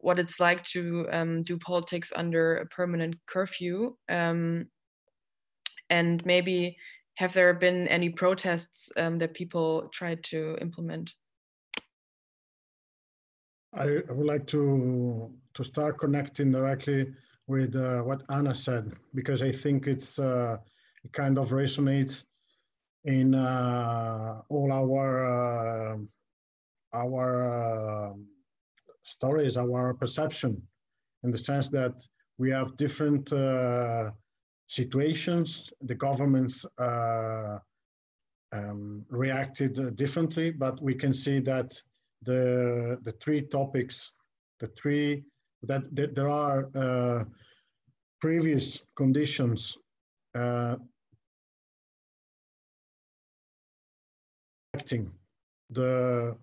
what 0.00 0.18
it's 0.18 0.40
like 0.40 0.64
to 0.64 1.06
um, 1.12 1.42
do 1.42 1.58
politics 1.58 2.12
under 2.14 2.56
a 2.56 2.66
permanent 2.66 3.16
curfew. 3.26 3.96
And 4.08 4.66
maybe 6.24 6.76
have 7.14 7.32
there 7.32 7.54
been 7.54 7.88
any 7.88 8.08
protests 8.08 8.90
um, 8.96 9.18
that 9.18 9.34
people 9.34 9.88
tried 9.92 10.22
to 10.24 10.56
implement? 10.60 11.10
I, 13.74 14.02
would 14.08 14.26
like 14.26 14.46
to 14.48 15.30
to 15.54 15.64
start 15.64 15.98
connecting 15.98 16.50
directly 16.50 17.12
with 17.46 17.74
uh, 17.74 18.00
what 18.00 18.22
Anna 18.28 18.54
said 18.54 18.92
because 19.14 19.42
I 19.42 19.50
think 19.50 19.86
it's 19.86 20.18
uh, 20.18 20.56
it 21.04 21.12
kind 21.12 21.38
of 21.38 21.50
resonates 21.50 22.24
in 23.04 23.34
uh, 23.34 24.42
all 24.48 24.70
our 24.72 25.94
uh, 25.94 25.96
our 26.94 28.10
uh, 28.10 28.12
stories, 29.02 29.56
our 29.56 29.94
perception, 29.94 30.62
in 31.24 31.30
the 31.30 31.38
sense 31.38 31.70
that 31.70 32.06
we 32.38 32.50
have 32.50 32.76
different 32.76 33.32
uh, 33.32 34.10
situations. 34.72 35.70
The 35.82 35.94
governments 35.94 36.64
uh, 36.78 37.58
um, 38.52 39.04
reacted 39.08 39.96
differently, 39.96 40.50
but 40.50 40.82
we 40.82 40.94
can 40.94 41.12
see 41.12 41.40
that 41.40 41.70
the 42.22 42.98
the 43.02 43.12
three 43.22 43.42
topics, 43.42 44.12
the 44.60 44.68
three 44.68 45.24
that, 45.64 45.82
that 45.94 46.14
there 46.14 46.28
are 46.28 46.68
uh, 46.74 47.24
previous 48.20 48.80
conditions 48.96 49.76
affecting 54.74 55.10
the 55.70 56.36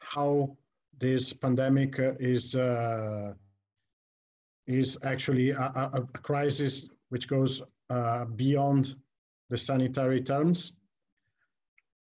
how 0.00 0.56
this 0.98 1.32
pandemic 1.32 1.96
is 2.18 2.54
uh, 2.54 3.32
is 4.66 4.98
actually 5.02 5.50
a, 5.50 5.90
a, 5.94 6.06
crisis 6.22 6.86
which 7.10 7.28
goes 7.28 7.62
uh, 7.90 8.24
beyond 8.24 8.94
the 9.50 9.56
sanitary 9.56 10.22
terms 10.22 10.72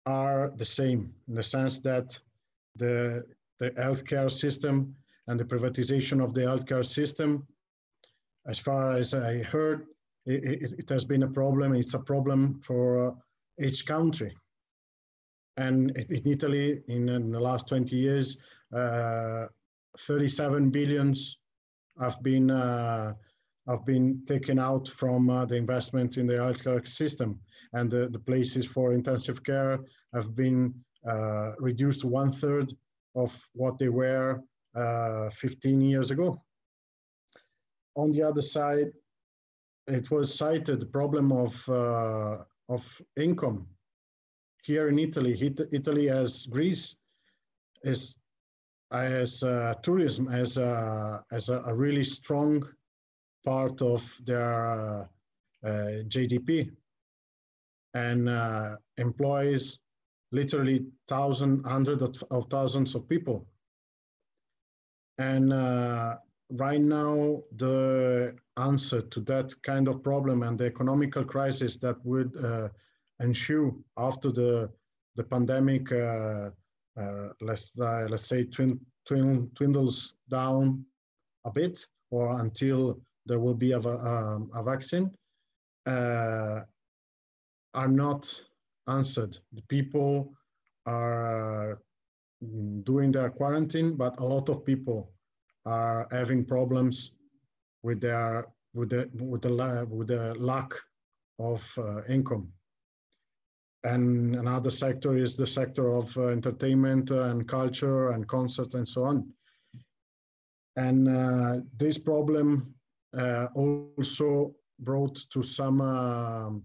are 0.06 0.52
the 0.56 0.64
same 0.64 1.12
in 1.28 1.34
the 1.34 1.42
sense 1.42 1.80
that 1.80 2.18
the 2.76 3.24
the 3.58 3.70
healthcare 3.72 4.30
system 4.30 4.94
and 5.26 5.38
the 5.38 5.44
privatization 5.44 6.22
of 6.22 6.32
the 6.32 6.40
healthcare 6.40 6.84
system, 6.84 7.46
as 8.46 8.58
far 8.58 8.92
as 8.92 9.14
I 9.14 9.42
heard, 9.42 9.86
it, 10.26 10.62
it, 10.62 10.72
it 10.78 10.88
has 10.88 11.04
been 11.04 11.22
a 11.22 11.28
problem. 11.28 11.74
It's 11.74 11.94
a 11.94 11.98
problem 11.98 12.60
for 12.62 13.16
each 13.60 13.86
country. 13.86 14.34
And 15.56 15.90
in 15.90 16.22
Italy, 16.24 16.82
in, 16.88 17.08
in 17.08 17.30
the 17.30 17.40
last 17.40 17.68
20 17.68 17.96
years, 17.96 18.38
uh, 18.74 19.46
37 19.98 20.70
billions 20.70 21.38
have 22.00 22.22
been 22.22 22.50
uh, 22.50 23.14
have 23.68 23.84
been 23.84 24.22
taken 24.26 24.58
out 24.58 24.88
from 24.88 25.30
uh, 25.30 25.44
the 25.44 25.56
investment 25.56 26.16
in 26.16 26.26
the 26.26 26.34
healthcare 26.34 26.86
system, 26.86 27.38
and 27.74 27.90
the, 27.90 28.08
the 28.10 28.18
places 28.18 28.66
for 28.66 28.92
intensive 28.92 29.42
care 29.44 29.78
have 30.14 30.34
been 30.34 30.74
uh, 31.08 31.52
reduced 31.58 32.00
to 32.00 32.08
one 32.08 32.32
third 32.32 32.72
of 33.14 33.48
what 33.52 33.78
they 33.78 33.88
were 33.88 34.42
uh, 34.74 35.28
15 35.30 35.80
years 35.80 36.10
ago. 36.10 36.42
On 37.96 38.12
the 38.12 38.22
other 38.22 38.42
side, 38.42 38.92
it 39.86 40.10
was 40.10 40.34
cited 40.34 40.80
the 40.80 40.86
problem 40.86 41.32
of 41.32 41.68
uh, 41.68 42.38
of 42.68 43.00
income 43.16 43.66
here 44.62 44.88
in 44.88 44.98
Italy, 44.98 45.56
Italy 45.72 46.10
as 46.10 46.46
Greece 46.46 46.96
is 47.82 48.16
as 48.92 49.42
uh, 49.42 49.74
tourism 49.82 50.28
as 50.28 50.58
a, 50.58 51.22
as 51.32 51.48
a, 51.48 51.62
a, 51.66 51.74
really 51.74 52.04
strong 52.04 52.66
part 53.48 53.82
of 53.82 54.02
their 54.24 54.52
uh, 54.78 55.04
uh, 55.66 56.02
GDP 56.12 56.70
and 57.94 58.28
uh, 58.28 58.76
employs 58.98 59.78
literally 60.32 60.84
thousands, 61.08 61.66
hundreds 61.66 62.02
of, 62.02 62.24
of, 62.30 62.46
thousands 62.50 62.94
of 62.94 63.08
people. 63.08 63.46
And 65.18 65.52
uh, 65.52 66.16
right 66.50 66.80
now, 66.80 67.42
the 67.56 68.36
answer 68.56 69.00
to 69.00 69.20
that 69.20 69.54
kind 69.62 69.88
of 69.88 70.02
problem 70.02 70.42
and 70.42 70.58
the 70.58 70.66
economical 70.66 71.24
crisis 71.24 71.76
that 71.76 71.96
would 72.04 72.32
ensue 73.20 73.82
after 73.96 74.30
the 74.30 74.70
the 75.18 75.24
pandemic, 75.24 75.90
uh, 75.90 76.50
uh, 76.96 77.28
let's 77.40 77.78
uh, 77.80 78.06
let's 78.08 78.26
say 78.26 78.44
twin, 78.44 78.78
twin, 79.04 79.50
dwindles 79.54 80.14
down 80.30 80.84
a 81.44 81.50
bit, 81.50 81.84
or 82.10 82.40
until 82.40 83.00
there 83.28 83.38
will 83.38 83.54
be 83.54 83.72
a, 83.72 83.78
um, 83.78 84.50
a 84.54 84.62
vaccine, 84.62 85.10
are 85.86 86.66
not 87.88 88.42
answered. 88.88 89.38
The 89.52 89.62
people 89.68 90.32
are 90.86 91.80
doing 92.84 93.12
their 93.12 93.30
quarantine, 93.30 93.96
but 93.96 94.18
a 94.18 94.24
lot 94.24 94.48
of 94.48 94.64
people 94.64 95.12
are 95.66 96.08
having 96.10 96.44
problems 96.44 97.12
with 97.82 98.00
their 98.00 98.46
with 98.74 98.90
the 98.90 99.08
with 99.12 99.42
the 99.42 99.86
with 99.90 100.08
the 100.08 100.34
lack 100.38 100.72
of 101.38 101.62
uh, 101.78 102.02
income. 102.08 102.48
And 103.84 104.34
another 104.34 104.70
sector 104.70 105.16
is 105.16 105.36
the 105.36 105.46
sector 105.46 105.94
of 105.94 106.16
uh, 106.18 106.28
entertainment 106.28 107.10
and 107.10 107.46
culture 107.46 108.10
and 108.10 108.26
concert 108.26 108.74
and 108.74 108.86
so 108.86 109.04
on. 109.04 109.32
And 110.76 111.08
uh, 111.08 111.60
this 111.76 111.98
problem 111.98 112.48
uh, 112.60 112.77
also 113.54 114.54
brought 114.80 115.16
to 115.30 115.42
some 115.42 115.80
um, 115.80 116.62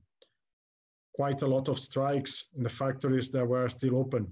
quite 1.13 1.41
a 1.41 1.47
lot 1.47 1.67
of 1.69 1.79
strikes 1.79 2.47
in 2.57 2.63
the 2.63 2.69
factories 2.69 3.29
that 3.29 3.47
were 3.47 3.69
still 3.69 3.97
open. 3.97 4.27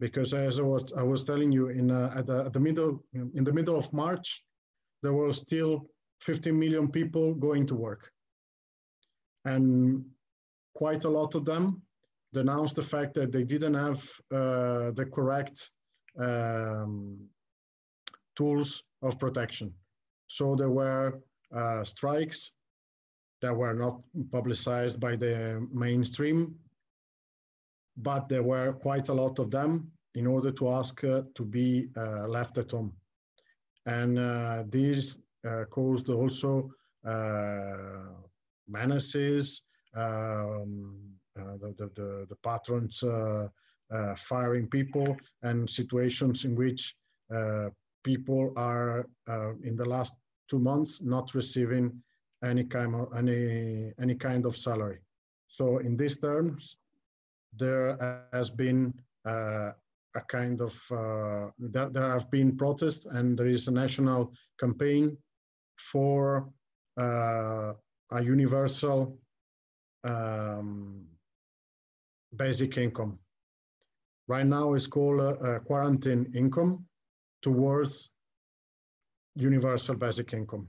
Because 0.00 0.34
as 0.34 0.58
I 0.58 0.62
was, 0.62 0.92
I 0.96 1.02
was 1.02 1.24
telling 1.24 1.52
you 1.52 1.68
in 1.68 1.90
uh, 1.90 2.12
at, 2.16 2.26
the, 2.26 2.44
at 2.46 2.52
the 2.52 2.60
middle 2.60 3.04
in 3.12 3.44
the 3.44 3.52
middle 3.52 3.76
of 3.76 3.92
March 3.92 4.42
there 5.02 5.12
were 5.12 5.32
still 5.32 5.86
15 6.22 6.58
million 6.58 6.90
people 6.90 7.34
going 7.34 7.66
to 7.66 7.74
work. 7.74 8.10
And 9.44 10.04
quite 10.74 11.04
a 11.04 11.10
lot 11.10 11.34
of 11.34 11.44
them 11.44 11.82
denounced 12.32 12.76
the 12.76 12.82
fact 12.82 13.12
that 13.14 13.30
they 13.30 13.44
didn't 13.44 13.74
have 13.74 14.02
uh, 14.32 14.90
the 14.92 15.06
correct 15.12 15.70
um, 16.18 17.18
tools 18.34 18.82
of 19.02 19.18
protection. 19.18 19.74
So 20.26 20.56
there 20.56 20.70
were 20.70 21.20
uh, 21.54 21.84
strikes 21.84 22.52
that 23.40 23.54
were 23.54 23.74
not 23.74 24.00
publicized 24.32 24.98
by 25.00 25.16
the 25.16 25.66
mainstream, 25.72 26.54
but 27.96 28.28
there 28.28 28.42
were 28.42 28.72
quite 28.72 29.08
a 29.08 29.14
lot 29.14 29.38
of 29.38 29.50
them 29.50 29.90
in 30.14 30.26
order 30.26 30.50
to 30.50 30.70
ask 30.70 31.02
uh, 31.04 31.22
to 31.34 31.44
be 31.44 31.88
uh, 31.96 32.26
left 32.26 32.58
at 32.58 32.70
home. 32.70 32.92
And 33.86 34.18
uh, 34.18 34.64
these 34.68 35.18
uh, 35.46 35.64
caused 35.70 36.08
also 36.08 36.70
uh, 37.04 38.14
menaces, 38.66 39.62
um, 39.94 40.96
the, 41.34 41.74
the, 41.78 41.90
the, 41.94 42.26
the, 42.28 42.36
patrons 42.42 43.04
firing 44.16 44.68
people, 44.68 45.16
and 45.42 45.68
situations 45.68 46.44
in 46.44 46.54
which 46.54 46.96
people 48.04 48.52
are 48.56 49.06
in 49.62 49.76
the 49.76 49.84
last 49.84 50.14
two 50.48 50.58
months 50.58 51.02
not 51.02 51.34
receiving 51.34 52.02
any 52.44 52.64
kind 52.64 52.94
of 52.94 53.16
any 53.16 53.92
any 54.00 54.14
kind 54.14 54.46
of 54.46 54.56
salary. 54.56 54.98
So 55.48 55.78
in 55.78 55.96
these 55.96 56.18
terms, 56.18 56.76
there 57.56 58.26
has 58.32 58.50
been 58.50 58.92
uh, 59.24 59.70
a 60.16 60.20
kind 60.28 60.60
of 60.60 60.74
uh, 60.90 61.50
there, 61.58 61.88
there 61.90 62.10
have 62.10 62.30
been 62.30 62.56
protests 62.56 63.06
and 63.06 63.38
there 63.38 63.46
is 63.46 63.68
a 63.68 63.72
national 63.72 64.32
campaign 64.58 65.16
for 65.76 66.48
uh, 67.00 67.72
a 68.10 68.22
universal 68.22 69.18
um, 70.04 71.04
basic 72.36 72.78
income. 72.78 73.18
Right 74.26 74.46
now, 74.46 74.74
it's 74.74 74.86
called 74.86 75.20
a 75.20 75.60
quarantine 75.60 76.32
income 76.34 76.86
towards 77.42 78.10
universal 79.34 79.94
basic 79.96 80.32
income 80.32 80.68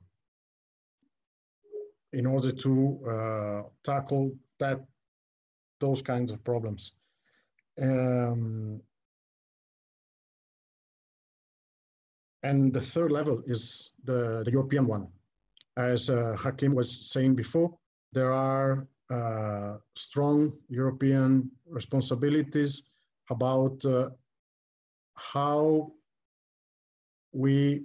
in 2.13 2.25
order 2.25 2.51
to 2.51 2.99
uh, 3.09 3.61
tackle 3.83 4.31
that 4.59 4.79
those 5.79 6.01
kinds 6.01 6.31
of 6.31 6.43
problems. 6.43 6.93
Um, 7.81 8.81
and 12.43 12.73
the 12.73 12.81
third 12.81 13.11
level 13.11 13.43
is 13.45 13.91
the, 14.05 14.43
the 14.45 14.51
European 14.51 14.87
one. 14.87 15.07
As 15.77 16.09
uh, 16.09 16.37
Achim 16.45 16.73
was 16.73 17.11
saying 17.11 17.35
before, 17.35 17.77
there 18.13 18.31
are 18.31 18.87
uh, 19.09 19.77
strong 19.95 20.53
European 20.69 21.51
responsibilities 21.67 22.83
about 23.29 23.83
uh, 23.83 24.09
how 25.15 25.91
we 27.33 27.83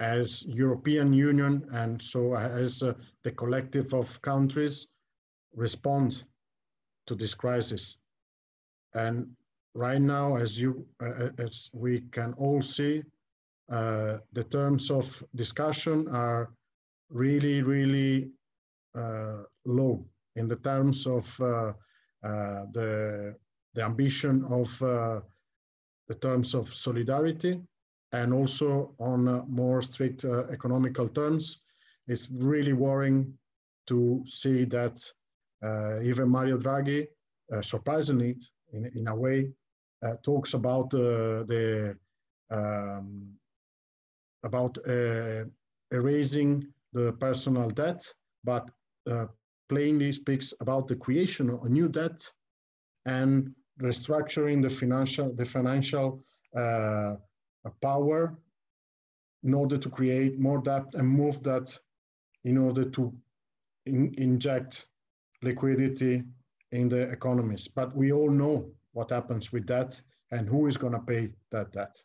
as 0.00 0.44
European 0.46 1.12
Union 1.12 1.68
and 1.72 2.00
so 2.00 2.34
as 2.36 2.82
uh, 2.82 2.94
the 3.24 3.32
collective 3.32 3.92
of 3.94 4.20
countries 4.22 4.86
respond 5.54 6.22
to 7.06 7.14
this 7.14 7.34
crisis. 7.34 7.98
And 8.94 9.30
right 9.74 10.00
now, 10.00 10.36
as 10.36 10.58
you 10.58 10.86
uh, 11.02 11.30
as 11.38 11.70
we 11.72 12.02
can 12.12 12.32
all 12.34 12.62
see, 12.62 13.02
uh, 13.70 14.18
the 14.32 14.44
terms 14.44 14.90
of 14.90 15.22
discussion 15.34 16.08
are 16.08 16.50
really, 17.10 17.62
really 17.62 18.30
uh, 18.96 19.42
low 19.64 20.04
in 20.36 20.48
the 20.48 20.56
terms 20.56 21.06
of 21.06 21.40
uh, 21.40 21.72
uh, 22.22 22.64
the 22.72 23.34
the 23.74 23.82
ambition 23.82 24.44
of 24.44 24.78
the 24.78 26.14
terms 26.22 26.54
of 26.54 26.72
solidarity 26.74 27.60
and 28.12 28.32
also 28.32 28.94
on 28.98 29.28
uh, 29.28 29.42
more 29.48 29.82
strict 29.82 30.24
uh, 30.24 30.44
economical 30.50 31.08
terms. 31.08 31.62
It's 32.06 32.28
really 32.30 32.72
worrying 32.72 33.34
to 33.86 34.24
see 34.26 34.64
that 34.66 34.98
uh, 35.62 36.00
even 36.00 36.28
Mario 36.28 36.56
Draghi, 36.56 37.08
surprisingly, 37.62 38.36
in, 38.72 38.90
in 38.94 39.08
a 39.08 39.14
way, 39.14 39.50
talks 40.22 40.54
about 40.54 40.90
the 40.90 41.96
um, 42.50 43.34
about 44.44 44.78
erasing 45.90 46.66
the 46.92 47.12
personal 47.18 47.70
debt, 47.70 48.06
but 48.44 48.70
plainly 49.68 50.12
speaks 50.12 50.54
about 50.60 50.88
the 50.88 50.96
creation 50.96 51.50
of 51.50 51.64
a 51.64 51.68
new 51.68 51.88
debt 51.88 52.30
and 53.06 53.54
restructuring 53.80 54.62
the 54.62 54.70
financial 54.70 55.32
the 55.34 55.44
financial 55.44 56.22
uh, 56.56 57.14
power 57.82 58.36
in 59.44 59.54
order 59.54 59.78
to 59.78 59.90
create 59.90 60.38
more 60.38 60.60
debt 60.60 60.86
and 60.94 61.08
move 61.08 61.42
that 61.42 61.78
in 62.44 62.58
order 62.58 62.84
to 62.84 63.12
in, 63.86 64.14
inject 64.18 64.86
liquidity 65.42 66.22
in 66.72 66.88
the 66.88 67.02
economies. 67.10 67.68
But 67.68 67.94
we 67.96 68.12
all 68.12 68.30
know 68.30 68.70
what 68.92 69.10
happens 69.10 69.52
with 69.52 69.66
that 69.68 70.00
and 70.30 70.48
who 70.48 70.66
is 70.66 70.76
going 70.76 70.92
to 70.92 71.00
pay 71.00 71.30
that 71.50 71.72
debt. 71.72 72.02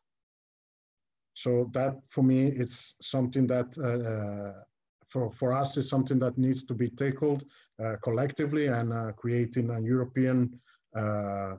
So 1.33 1.69
that 1.73 1.95
for 2.07 2.23
me, 2.23 2.47
it's 2.47 2.95
something 3.01 3.47
that 3.47 3.75
uh, 3.77 4.61
for, 5.09 5.31
for 5.31 5.53
us 5.53 5.77
is 5.77 5.89
something 5.89 6.19
that 6.19 6.37
needs 6.37 6.63
to 6.65 6.73
be 6.73 6.89
tackled 6.89 7.43
uh, 7.83 7.95
collectively 8.03 8.67
and 8.67 8.93
uh, 8.93 9.11
creating 9.13 9.69
a 9.71 9.79
European 9.81 10.59
uh, 10.95 11.55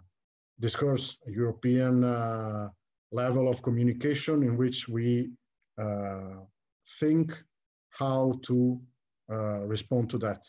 discourse, 0.61 1.18
a 1.26 1.30
European 1.30 2.05
uh, 2.05 2.68
level 3.14 3.48
of 3.48 3.62
communication 3.62 4.42
in 4.42 4.56
which 4.56 4.88
we 4.88 5.30
uh, 5.78 6.36
think 7.00 7.32
how 7.90 8.38
to 8.42 8.80
uh, 9.30 9.60
respond 9.74 10.10
to 10.10 10.18
that. 10.18 10.42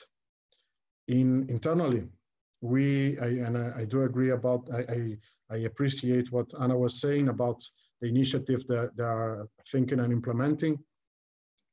In 1.07 1.47
internally, 1.49 2.03
we 2.61 3.18
I, 3.20 3.28
and 3.45 3.57
I, 3.57 3.82
I, 3.82 3.86
do 3.86 4.03
agree 4.03 4.32
about 4.32 4.68
I, 4.74 4.82
I, 4.97 5.18
I 5.55 5.57
appreciate 5.70 6.32
what 6.32 6.51
Anna 6.59 6.76
was 6.76 6.99
saying 6.99 7.30
about 7.30 7.63
the 8.01 8.07
initiative 8.07 8.66
that 8.68 8.97
they 8.97 9.03
are 9.03 9.47
thinking 9.72 9.99
and 9.99 10.11
implementing, 10.11 10.80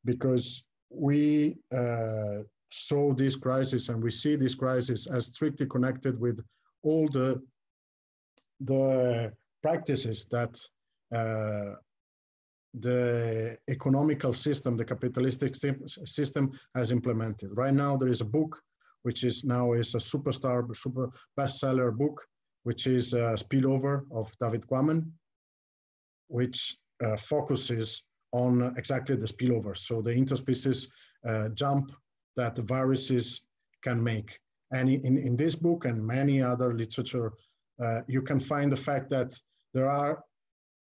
because 0.04 0.64
we 0.90 1.56
uh, 1.74 2.42
saw 2.70 3.14
this 3.14 3.34
crisis 3.36 3.88
and 3.88 4.02
we 4.02 4.10
see 4.10 4.36
this 4.36 4.54
crisis 4.54 5.06
as 5.06 5.26
strictly 5.26 5.66
connected 5.66 6.20
with 6.20 6.38
all 6.82 7.08
the 7.08 7.40
the 8.60 9.32
practices 9.62 10.26
that 10.30 10.58
uh, 11.14 11.74
the 12.74 13.58
economical 13.68 14.32
system, 14.32 14.76
the 14.76 14.84
capitalistic 14.84 15.54
system 16.04 16.52
has 16.74 16.90
implemented. 16.90 17.50
Right 17.54 17.74
now, 17.74 17.96
there 17.96 18.08
is 18.08 18.22
a 18.22 18.32
book 18.38 18.60
which 19.02 19.24
is 19.24 19.44
now 19.44 19.72
is 19.72 19.94
a 19.94 19.98
superstar, 19.98 20.74
super 20.76 21.10
bestseller 21.38 21.96
book, 21.96 22.24
which 22.62 22.86
is 22.86 23.14
a 23.14 23.36
Spillover 23.36 24.04
of 24.10 24.32
David 24.38 24.66
Quammen, 24.66 25.10
which 26.28 26.78
uh, 27.04 27.16
focuses 27.16 28.04
on 28.32 28.74
exactly 28.78 29.16
the 29.16 29.26
spillover. 29.26 29.76
So 29.76 30.00
the 30.00 30.12
interspecies 30.12 30.88
uh, 31.28 31.48
jump 31.48 31.92
that 32.36 32.56
viruses 32.56 33.42
can 33.82 34.02
make. 34.02 34.38
And 34.70 34.88
in, 34.88 35.18
in 35.18 35.36
this 35.36 35.54
book 35.54 35.84
and 35.84 36.06
many 36.06 36.40
other 36.40 36.72
literature, 36.72 37.32
uh, 37.82 38.00
you 38.06 38.22
can 38.22 38.40
find 38.40 38.72
the 38.72 38.76
fact 38.76 39.10
that 39.10 39.38
there 39.74 39.90
are 39.90 40.24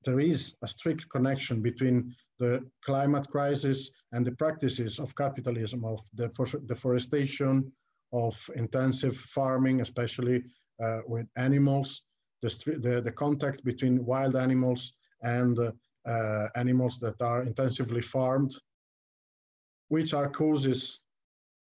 there 0.04 0.20
is 0.20 0.54
a 0.62 0.68
strict 0.68 1.08
connection 1.08 1.60
between 1.60 2.14
the 2.38 2.64
climate 2.84 3.28
crisis 3.28 3.90
and 4.12 4.24
the 4.24 4.32
practices 4.32 4.98
of 4.98 5.14
capitalism, 5.16 5.84
of 5.84 6.00
deforestation, 6.66 7.72
of 8.12 8.34
intensive 8.56 9.16
farming, 9.16 9.80
especially 9.80 10.42
uh, 10.82 11.00
with 11.06 11.26
animals, 11.36 12.02
the, 12.42 12.78
the, 12.82 13.00
the, 13.00 13.12
contact 13.12 13.64
between 13.64 14.04
wild 14.04 14.36
animals 14.36 14.92
and 15.22 15.58
uh, 15.58 16.48
animals 16.56 16.98
that 17.00 17.20
are 17.22 17.42
intensively 17.42 18.00
farmed, 18.00 18.54
which 19.88 20.12
are 20.12 20.28
causes 20.28 21.00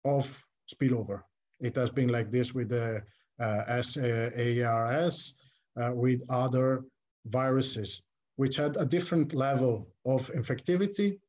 of 0.05 0.43
spillover. 0.73 1.21
It 1.59 1.75
has 1.75 1.89
been 1.89 2.09
like 2.09 2.31
this 2.31 2.53
with 2.53 2.69
the 2.69 3.01
uh, 3.39 3.81
SARS, 3.81 5.33
uh, 5.81 5.91
with 5.93 6.21
other 6.29 6.83
viruses, 7.25 8.01
which 8.39 8.55
had 8.55 8.77
a 8.77 8.85
different 8.85 9.33
level 9.33 9.85
of 10.05 10.31
infectivity, 10.31 11.19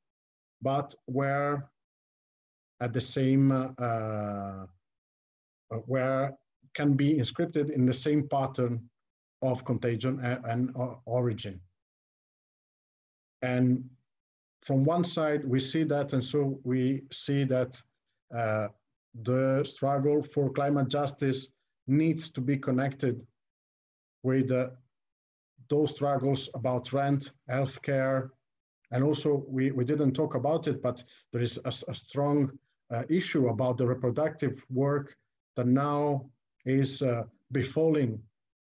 but 0.63 0.95
were 1.09 1.69
at 2.81 2.93
the 2.93 3.01
same, 3.01 3.51
uh, 3.51 3.73
uh, 3.81 4.67
where 5.87 6.39
can 6.75 6.95
be 6.95 7.15
inscripted 7.15 7.71
in 7.71 7.85
the 7.85 7.93
same 7.93 8.29
pattern 8.29 8.89
of 9.43 9.65
contagion 9.65 10.21
and, 10.21 10.45
and 10.45 10.77
origin. 11.05 11.61
And 13.43 13.91
from 14.63 14.85
one 14.85 15.03
side, 15.03 15.45
we 15.45 15.59
see 15.59 15.83
that, 15.83 16.13
and 16.13 16.25
so 16.25 16.61
we 16.63 17.03
see 17.11 17.43
that 17.43 17.83
uh, 18.33 18.69
the 19.23 19.65
struggle 19.65 20.23
for 20.23 20.49
climate 20.53 20.87
justice 20.87 21.49
needs 21.89 22.31
to 22.31 22.41
be 22.41 22.57
connected 22.57 23.27
with 24.23 24.53
uh, 24.53 24.69
those 25.71 25.95
struggles 25.95 26.49
about 26.55 26.93
rent, 26.93 27.31
healthcare, 27.49 28.31
and 28.91 29.05
also 29.05 29.45
we, 29.49 29.71
we 29.71 29.85
didn't 29.85 30.13
talk 30.13 30.35
about 30.35 30.67
it, 30.69 30.83
but 30.83 31.03
there 31.33 31.41
is 31.41 31.59
a, 31.65 31.73
a 31.89 31.95
strong 31.95 32.51
uh, 32.93 33.05
issue 33.09 33.49
about 33.49 33.79
the 33.79 33.87
reproductive 33.87 34.65
work 34.69 35.17
that 35.57 35.67
now 35.67 36.27
is 36.67 37.03
uh, 37.03 37.23
befalling 37.53 38.21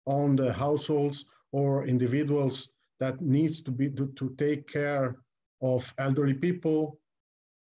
on 0.06 0.36
the 0.36 0.52
households 0.52 1.24
or 1.52 1.86
individuals 1.86 2.68
that 2.98 3.20
needs 3.20 3.62
to 3.62 3.70
be 3.70 3.90
to, 3.90 4.06
to 4.08 4.34
take 4.36 4.70
care 4.70 5.16
of 5.62 5.92
elderly 5.98 6.34
people, 6.34 6.98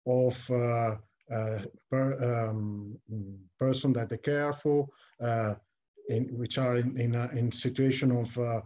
of 0.07 0.51
uh, 0.51 0.97
uh, 1.33 1.59
per, 1.91 2.49
um, 2.49 2.97
person 3.59 3.93
that 3.93 4.09
they 4.09 4.19
care 4.19 4.53
for, 4.53 4.89
uh, 5.21 5.55
in, 6.09 6.25
which 6.37 6.59
are 6.59 6.77
in, 6.77 6.99
in, 7.01 7.15
a, 7.15 7.29
in 7.35 7.51
situation 7.51 8.11
of 8.13 8.37
uh, 8.39 8.61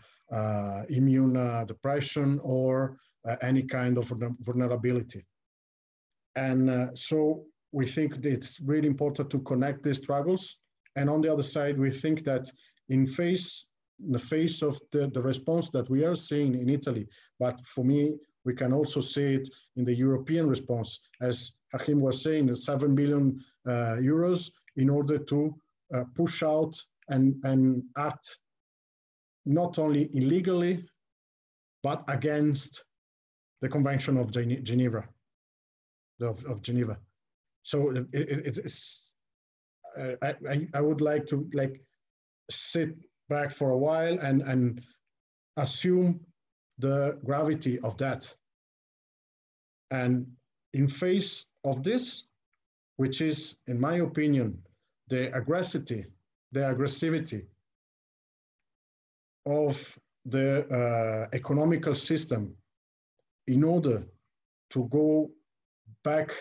immune 0.89 1.37
uh, 1.37 1.65
depression 1.65 2.41
or 2.43 2.97
any 3.43 3.63
kind 3.63 3.99
of 3.99 4.13
vulnerability. 4.41 5.25
And 6.37 6.91
so 6.99 7.45
we 7.73 7.87
think 7.87 8.25
it's 8.25 8.61
really 8.61 8.89
important 8.89 9.31
to 9.31 9.41
connect 9.41 9.83
these 9.83 9.99
struggles. 9.99 10.57
And 10.97 11.11
on 11.11 11.21
the 11.21 11.33
other 11.33 11.43
side, 11.43 11.79
we 11.79 11.91
think 11.91 12.25
that 12.25 12.51
in 12.89 13.07
face 13.07 13.69
in 14.05 14.13
the 14.13 14.19
face 14.19 14.63
of 14.63 14.81
the, 14.93 15.09
the 15.09 15.21
response 15.21 15.71
that 15.71 15.91
we 15.91 16.05
are 16.05 16.17
seeing 16.17 16.55
in 16.55 16.69
Italy, 16.69 17.09
but 17.39 17.61
for 17.67 17.85
me, 17.85 18.15
we 18.45 18.55
can 18.55 18.73
also 18.73 19.01
see 19.01 19.35
it 19.35 19.49
in 19.77 19.85
the 19.85 19.95
European 19.95 20.49
response, 20.49 21.01
as 21.21 21.53
Achim 21.75 22.01
was 22.01 22.23
saying, 22.23 22.55
7 22.55 22.95
billion 22.95 23.39
uh, 23.67 23.97
euros 24.01 24.51
in 24.77 24.89
order 24.89 25.19
to 25.19 25.55
uh, 25.95 26.05
push 26.15 26.43
out 26.43 26.75
and, 27.09 27.35
and 27.45 27.83
act 27.97 28.37
not 29.49 29.79
only 29.79 30.11
illegally, 30.13 30.85
but 31.83 32.05
against 32.09 32.85
the 33.63 33.69
Convention 33.69 34.19
of 34.19 34.31
Geneva, 34.31 35.09
of, 36.21 36.45
of 36.45 36.61
Geneva. 36.63 36.99
So 37.63 37.91
it, 37.91 38.07
it, 38.13 38.59
it's, 38.59 39.11
uh, 39.99 40.13
I, 40.23 40.69
I 40.75 40.81
would 40.81 41.01
like 41.01 41.27
to 41.29 41.49
like 41.55 41.81
sit 42.51 42.95
back 43.31 43.51
for 43.51 43.71
a 43.71 43.79
while 43.79 44.19
and, 44.19 44.43
and 44.43 44.83
assume 45.57 46.21
the 46.79 47.19
gravity 47.25 47.79
of 47.81 47.97
that. 47.97 48.33
And 49.91 50.27
in 50.75 50.89
face 50.89 51.47
of 51.65 51.83
this, 51.83 52.25
which 52.97 53.23
is, 53.23 53.57
in 53.67 53.81
my 53.81 53.97
opinion, 53.97 54.59
the 55.09 55.31
aggressivity, 55.35 56.05
the 56.53 56.61
aggressivity 56.61 57.47
of 59.49 59.99
the 60.27 60.67
uh, 60.69 61.29
economical 61.33 61.95
system 61.95 62.55
in 63.47 63.65
order 63.65 64.07
to 64.71 64.89
go 64.91 65.31
back 66.05 66.35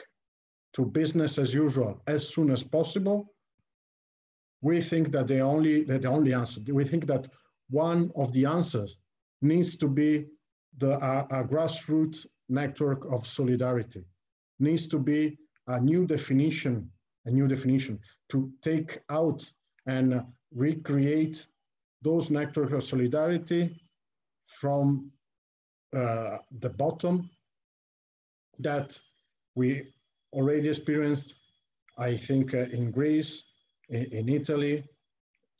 to 0.73 0.85
business 0.85 1.37
as 1.37 1.53
usual 1.53 2.01
as 2.07 2.27
soon 2.27 2.51
as 2.51 2.63
possible, 2.63 3.33
we 4.61 4.81
think 4.81 5.11
that 5.11 5.27
the 5.27 5.39
only 5.39 5.83
that 5.83 6.01
the 6.01 6.07
only 6.07 6.33
answer 6.33 6.59
we 6.67 6.83
think 6.83 7.05
that 7.05 7.27
one 7.69 8.11
of 8.15 8.33
the 8.33 8.45
answers 8.45 8.97
needs 9.41 9.77
to 9.77 9.87
be 9.87 10.25
the 10.77 10.93
a 11.37 11.43
grassroots 11.43 12.25
network 12.49 13.05
of 13.11 13.25
solidarity. 13.25 14.03
Needs 14.59 14.87
to 14.87 14.99
be 14.99 15.37
a 15.67 15.79
new 15.79 16.05
definition 16.05 16.89
a 17.27 17.31
new 17.31 17.47
definition 17.47 17.99
to 18.29 18.49
take 18.61 18.99
out 19.09 19.51
and 19.85 20.23
recreate 20.55 21.45
those 22.01 22.29
networks 22.29 22.73
of 22.73 22.83
solidarity 22.83 23.79
from 24.47 25.11
uh, 25.95 26.37
the 26.59 26.69
bottom 26.69 27.29
that 28.59 28.99
we 29.55 29.87
already 30.33 30.69
experienced 30.69 31.35
i 31.97 32.15
think 32.15 32.53
uh, 32.53 32.65
in 32.77 32.91
greece 32.91 33.43
in, 33.89 34.05
in 34.05 34.29
Italy 34.29 34.83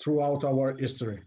throughout 0.02 0.44
our 0.44 0.76
history. 0.78 1.22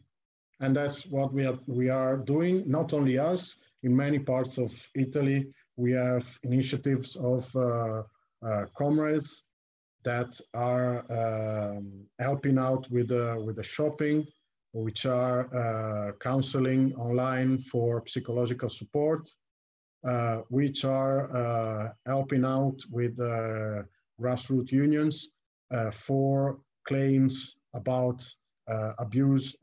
And 0.61 0.77
that's 0.77 1.07
what 1.07 1.33
we 1.33 1.47
are, 1.47 1.59
we 1.67 1.89
are 1.89 2.17
doing, 2.17 2.65
not 2.67 2.93
only 2.93 3.19
us, 3.19 3.57
in 3.83 3.97
many 3.97 4.19
parts 4.19 4.59
of 4.59 4.73
Italy, 4.95 5.53
we 5.77 5.93
have 5.93 6.27
initiatives 6.43 7.17
of 7.17 7.57
uh, 7.57 8.03
uh, 8.47 8.67
comrades 8.77 9.45
that 10.05 10.39
are 10.55 11.05
um, 11.11 12.05
helping 12.19 12.59
out 12.59 12.91
with, 12.91 13.11
uh, 13.11 13.37
with 13.43 13.57
the 13.57 13.63
shopping, 13.63 14.27
which 14.73 15.07
are 15.07 15.41
uh, 15.55 16.13
counseling 16.21 16.95
online 16.95 17.59
for 17.59 18.03
psychological 18.07 18.69
support, 18.69 19.29
uh, 20.07 20.39
which 20.49 20.85
are 20.85 21.37
uh, 21.37 21.93
helping 22.07 22.45
out 22.45 22.79
with 22.91 23.17
grassroots 24.21 24.73
unions 24.73 25.29
for 25.93 26.59
claims 26.85 27.57
about 27.75 28.23
abuse 28.99 29.57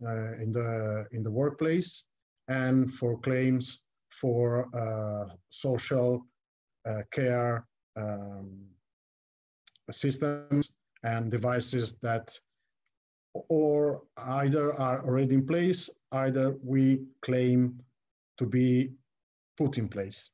in 0.43 0.51
the 0.51 1.05
in 1.11 1.23
the 1.23 1.31
workplace 1.31 2.03
and 2.47 2.93
for 2.93 3.17
claims 3.19 3.81
for 4.09 4.67
uh, 4.75 5.33
social 5.49 6.25
uh, 6.87 7.01
care 7.11 7.67
um, 7.95 8.49
systems 9.91 10.73
and 11.03 11.29
devices 11.31 11.95
that 12.01 12.37
or 13.49 14.01
either 14.17 14.73
are 14.73 15.03
already 15.03 15.35
in 15.35 15.45
place, 15.45 15.89
either 16.11 16.55
we 16.63 17.01
claim 17.21 17.79
to 18.38 18.45
be 18.45 18.91
put 19.57 19.77
in 19.77 19.88
place. 19.88 20.29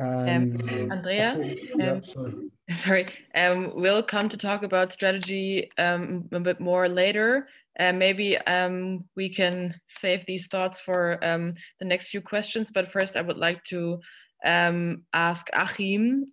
Um, 0.00 0.58
Andrea, 0.90 1.56
yeah, 1.76 1.92
um, 1.92 2.02
sorry, 2.02 2.50
sorry. 2.82 3.06
Um, 3.34 3.72
we'll 3.74 4.02
come 4.02 4.28
to 4.28 4.36
talk 4.36 4.62
about 4.62 4.92
strategy 4.92 5.70
um, 5.78 6.28
a 6.32 6.40
bit 6.40 6.60
more 6.60 6.88
later. 6.88 7.46
Uh, 7.78 7.92
maybe 7.92 8.36
um, 8.38 9.04
we 9.16 9.32
can 9.32 9.74
save 9.88 10.24
these 10.26 10.46
thoughts 10.46 10.80
for 10.80 11.22
um, 11.24 11.54
the 11.78 11.84
next 11.84 12.08
few 12.08 12.20
questions. 12.20 12.70
But 12.72 12.90
first, 12.90 13.16
I 13.16 13.22
would 13.22 13.38
like 13.38 13.62
to 13.64 14.00
ask 14.44 15.48
Achim, 15.52 16.32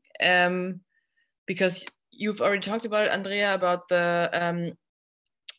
because 1.45 1.85
you've 2.11 2.41
already 2.41 2.61
talked 2.61 2.85
about 2.85 3.05
it, 3.05 3.11
Andrea, 3.11 3.53
about 3.53 3.87
the 3.89 4.75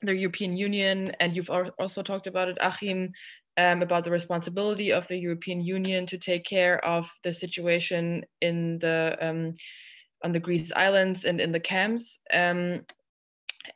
the 0.03 0.15
European 0.15 0.57
Union, 0.57 1.13
and 1.21 1.35
you've 1.37 1.51
also 1.51 2.03
talked 2.03 2.27
about 2.27 2.49
it, 2.49 2.59
Achim, 2.61 3.13
um, 3.57 3.83
about 3.83 4.05
the 4.05 4.11
responsibility 4.11 4.93
of 4.93 5.07
the 5.09 5.17
European 5.19 5.61
Union 5.61 6.07
to 6.07 6.19
take 6.19 6.45
care 6.45 6.83
of 6.85 7.11
the 7.23 7.33
situation 7.33 8.25
in 8.41 8.79
the 8.79 9.17
um, 9.21 9.55
on 10.23 10.33
the 10.33 10.41
Greece 10.41 10.73
islands 10.75 11.25
and 11.25 11.41
in 11.41 11.53
the 11.53 11.61
camps. 11.61 12.21
Um, 12.33 12.85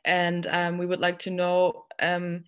and 0.03 0.47
um, 0.47 0.77
we 0.77 0.85
would 0.85 0.99
like 0.99 1.19
to 1.19 1.31
know: 1.31 1.85
um, 2.01 2.43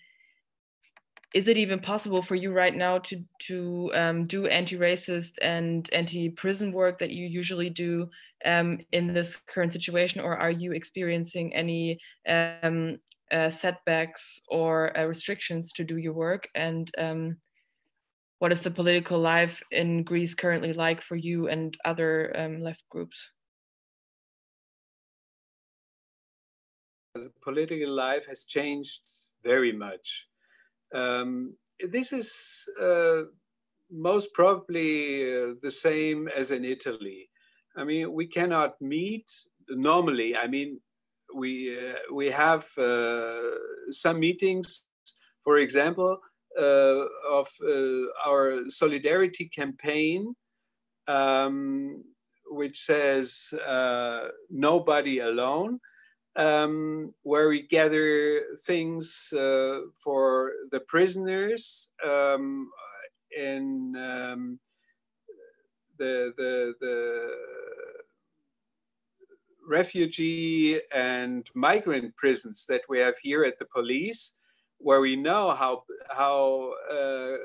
Is 1.34 1.48
it 1.48 1.58
even 1.58 1.80
possible 1.80 2.22
for 2.22 2.36
you 2.36 2.52
right 2.52 2.76
now 2.76 3.00
to 3.00 3.24
to 3.48 3.92
um, 3.94 4.26
do 4.26 4.48
anti-racist 4.48 5.34
and 5.42 5.88
anti-prison 5.94 6.72
work 6.72 7.00
that 7.00 7.12
you 7.12 7.28
usually 7.28 7.70
do 7.70 8.10
in 8.46 9.14
this 9.14 9.36
current 9.48 9.74
situation, 9.74 10.22
or 10.22 10.38
are 10.38 10.52
you 10.52 10.72
experiencing 10.74 11.54
any 11.54 12.00
uh, 12.28 13.50
setbacks 13.50 14.40
or 14.50 14.98
uh, 14.98 15.06
restrictions 15.06 15.72
to 15.74 15.84
do 15.84 15.98
your 15.98 16.14
work 16.14 16.48
and 16.56 16.92
um, 16.98 17.38
what 18.40 18.52
is 18.52 18.62
the 18.62 18.72
political 18.72 19.20
life 19.20 19.64
in 19.72 20.04
Greece 20.04 20.36
currently 20.36 20.74
like 20.74 21.02
for 21.02 21.16
you 21.16 21.48
and 21.48 21.76
other 21.86 22.32
um, 22.38 22.62
left 22.62 22.88
groups? 22.90 23.32
The 27.16 27.32
political 27.42 27.90
life 27.90 28.26
has 28.28 28.44
changed 28.44 29.02
very 29.44 29.72
much. 29.72 30.28
Um, 30.94 31.56
this 31.80 32.14
is 32.14 32.70
uh, 32.80 33.24
most 33.92 34.34
probably 34.34 35.24
uh, 35.24 35.54
the 35.64 35.72
same 35.72 36.28
as 36.28 36.52
in 36.52 36.64
Italy. 36.64 37.30
I 37.78 37.84
mean, 37.84 38.12
we 38.12 38.28
cannot 38.28 38.82
meet 38.82 39.32
normally, 39.70 40.36
I 40.36 40.48
mean, 40.48 40.80
we 41.34 41.78
uh, 41.78 41.96
we 42.14 42.30
have 42.32 42.66
uh, 42.78 43.42
some 43.92 44.20
meetings, 44.20 44.86
for 45.44 45.58
example, 45.58 46.20
uh, 46.60 47.06
of 47.30 47.48
uh, 47.64 48.08
our 48.26 48.70
solidarity 48.70 49.50
campaign, 49.50 50.36
um, 51.08 52.04
which 52.50 52.80
says 52.80 53.54
"Nobody 54.50 55.20
Alone." 55.20 55.80
Um, 56.36 57.16
where 57.24 57.50
we 57.50 57.64
gather 57.64 58.44
things 58.64 59.34
uh, 59.34 59.80
for 60.04 60.52
the 60.72 60.82
prisoners 60.82 61.94
um, 62.06 62.70
in 63.36 63.96
um, 63.98 64.60
the, 65.98 66.34
the, 66.38 66.74
the 66.80 67.34
refugee 69.68 70.80
and 70.94 71.50
migrant 71.54 72.16
prisons 72.16 72.66
that 72.68 72.82
we 72.90 73.00
have 73.00 73.18
here 73.22 73.44
at 73.44 73.60
the 73.60 73.66
police, 73.66 74.36
where 74.78 75.02
we 75.02 75.16
know 75.16 75.54
how, 75.54 75.84
how 76.10 76.74
uh, 76.92 77.38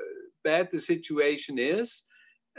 bad 0.43 0.69
the 0.71 0.79
situation 0.79 1.57
is. 1.57 2.03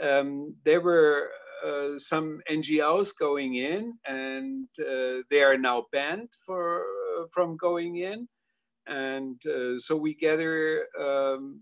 Um, 0.01 0.55
there 0.65 0.81
were 0.81 1.29
uh, 1.65 1.97
some 1.97 2.41
NGOs 2.49 3.11
going 3.17 3.55
in, 3.55 3.93
and 4.05 4.67
uh, 4.79 5.23
they 5.29 5.41
are 5.41 5.57
now 5.57 5.85
banned 5.91 6.29
for 6.45 6.81
uh, 6.81 7.25
from 7.31 7.57
going 7.57 7.97
in. 7.97 8.27
And 8.87 9.41
uh, 9.47 9.79
so 9.79 9.95
we 9.95 10.13
gather 10.13 10.87
um, 10.99 11.61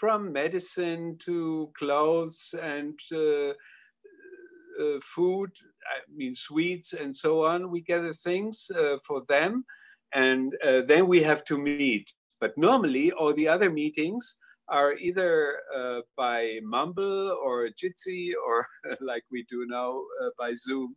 from 0.00 0.32
medicine 0.32 1.18
to 1.18 1.70
clothes 1.78 2.54
and 2.62 2.98
uh, 3.12 3.50
uh, 3.50 4.98
food, 5.02 5.50
I 5.94 5.98
mean, 6.16 6.34
sweets 6.34 6.94
and 6.94 7.14
so 7.14 7.44
on. 7.44 7.70
We 7.70 7.82
gather 7.82 8.14
things 8.14 8.70
uh, 8.74 8.96
for 9.06 9.22
them 9.28 9.66
and 10.14 10.54
uh, 10.66 10.80
then 10.88 11.06
we 11.06 11.22
have 11.22 11.44
to 11.44 11.58
meet. 11.58 12.10
But 12.40 12.56
normally, 12.56 13.12
all 13.12 13.34
the 13.34 13.48
other 13.48 13.68
meetings 13.68 14.36
are 14.68 14.94
either 14.94 15.58
uh, 15.76 16.00
by 16.16 16.60
Mumble 16.62 17.36
or 17.44 17.68
Jitsi 17.68 18.30
or 18.46 18.66
like 19.02 19.24
we 19.30 19.44
do 19.50 19.66
now 19.68 20.00
uh, 20.22 20.30
by 20.38 20.54
Zoom. 20.54 20.96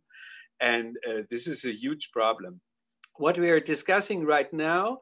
And 0.60 0.96
this 1.30 1.46
is 1.46 1.66
a 1.66 1.74
huge 1.74 2.10
problem. 2.10 2.60
What 3.16 3.38
we 3.38 3.50
are 3.50 3.60
discussing 3.60 4.24
right 4.24 4.50
now 4.52 4.98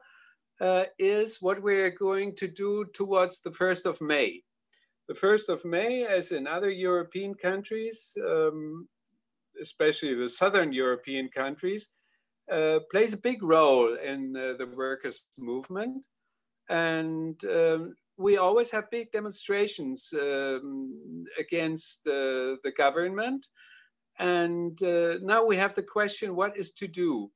uh, 0.63 0.85
is 0.97 1.41
what 1.41 1.61
we're 1.61 1.89
going 1.89 2.33
to 2.37 2.47
do 2.47 2.85
towards 2.93 3.41
the 3.41 3.49
1st 3.49 3.85
of 3.85 4.01
May. 4.01 4.41
The 5.09 5.13
1st 5.13 5.49
of 5.49 5.65
May, 5.65 6.05
as 6.05 6.31
in 6.31 6.47
other 6.47 6.69
European 6.69 7.33
countries, 7.35 8.15
um, 8.25 8.87
especially 9.61 10.15
the 10.15 10.29
Southern 10.29 10.71
European 10.71 11.27
countries, 11.27 11.87
uh, 12.49 12.79
plays 12.91 13.13
a 13.13 13.25
big 13.29 13.43
role 13.43 13.95
in 13.95 14.35
uh, 14.37 14.53
the 14.57 14.67
workers' 14.73 15.21
movement. 15.37 16.07
And 16.69 17.43
um, 17.43 17.95
we 18.15 18.37
always 18.37 18.71
have 18.71 18.89
big 18.89 19.11
demonstrations 19.11 20.13
um, 20.13 21.25
against 21.37 22.05
the 22.05 22.73
government. 22.77 23.47
And 24.17 24.81
uh, 24.81 25.15
now 25.21 25.45
we 25.45 25.57
have 25.57 25.75
the 25.75 25.83
question 25.83 26.37
what 26.37 26.55
is 26.55 26.71
to 26.73 26.87
do? 26.87 27.31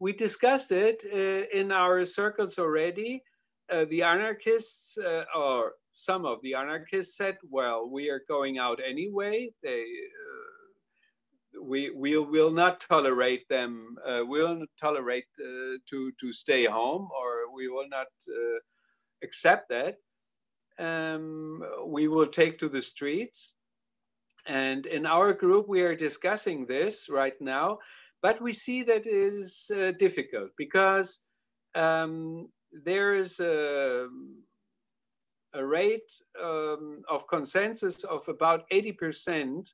We 0.00 0.12
discussed 0.12 0.72
it 0.72 1.02
uh, 1.12 1.58
in 1.58 1.72
our 1.72 2.04
circles 2.04 2.58
already. 2.58 3.22
Uh, 3.70 3.84
the 3.90 4.02
anarchists, 4.02 4.96
uh, 4.98 5.24
or 5.36 5.72
some 5.92 6.24
of 6.24 6.38
the 6.42 6.54
anarchists, 6.54 7.16
said, 7.16 7.36
"Well, 7.50 7.88
we 7.90 8.08
are 8.08 8.22
going 8.28 8.58
out 8.58 8.80
anyway. 8.84 9.50
They, 9.62 9.82
uh, 9.82 11.62
we, 11.62 11.90
we 11.90 12.16
will 12.18 12.50
not 12.50 12.80
tolerate 12.80 13.48
them. 13.48 13.96
Uh, 14.06 14.22
we'll 14.24 14.54
not 14.54 14.68
tolerate 14.80 15.26
uh, 15.40 15.78
to 15.90 16.12
to 16.20 16.32
stay 16.32 16.64
home, 16.64 17.08
or 17.20 17.52
we 17.54 17.68
will 17.68 17.88
not 17.88 18.06
accept 19.22 19.68
that. 19.68 19.96
Um, 20.78 21.62
we 21.86 22.08
will 22.08 22.28
take 22.28 22.58
to 22.60 22.68
the 22.68 22.82
streets." 22.82 23.54
And 24.46 24.86
in 24.86 25.04
our 25.04 25.34
group, 25.34 25.68
we 25.68 25.82
are 25.82 25.94
discussing 25.94 26.64
this 26.64 27.10
right 27.10 27.38
now 27.38 27.80
but 28.22 28.40
we 28.40 28.52
see 28.52 28.82
that 28.82 29.06
is 29.06 29.70
uh, 29.74 29.92
difficult 29.92 30.50
because 30.56 31.22
um, 31.74 32.48
there 32.84 33.14
is 33.14 33.38
a, 33.40 34.08
a 35.54 35.64
rate 35.64 36.10
um, 36.42 37.02
of 37.08 37.28
consensus 37.28 38.04
of 38.04 38.28
about 38.28 38.68
80% 38.70 39.66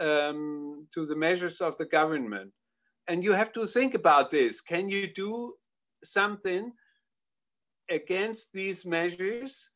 um, 0.00 0.86
to 0.92 1.06
the 1.06 1.16
measures 1.16 1.60
of 1.60 1.76
the 1.78 1.86
government. 1.86 2.52
And 3.08 3.22
you 3.22 3.32
have 3.32 3.52
to 3.54 3.66
think 3.66 3.94
about 3.94 4.30
this. 4.30 4.60
Can 4.60 4.88
you 4.88 5.06
do 5.12 5.54
something 6.04 6.72
against 7.88 8.52
these 8.52 8.84
measures 8.84 9.70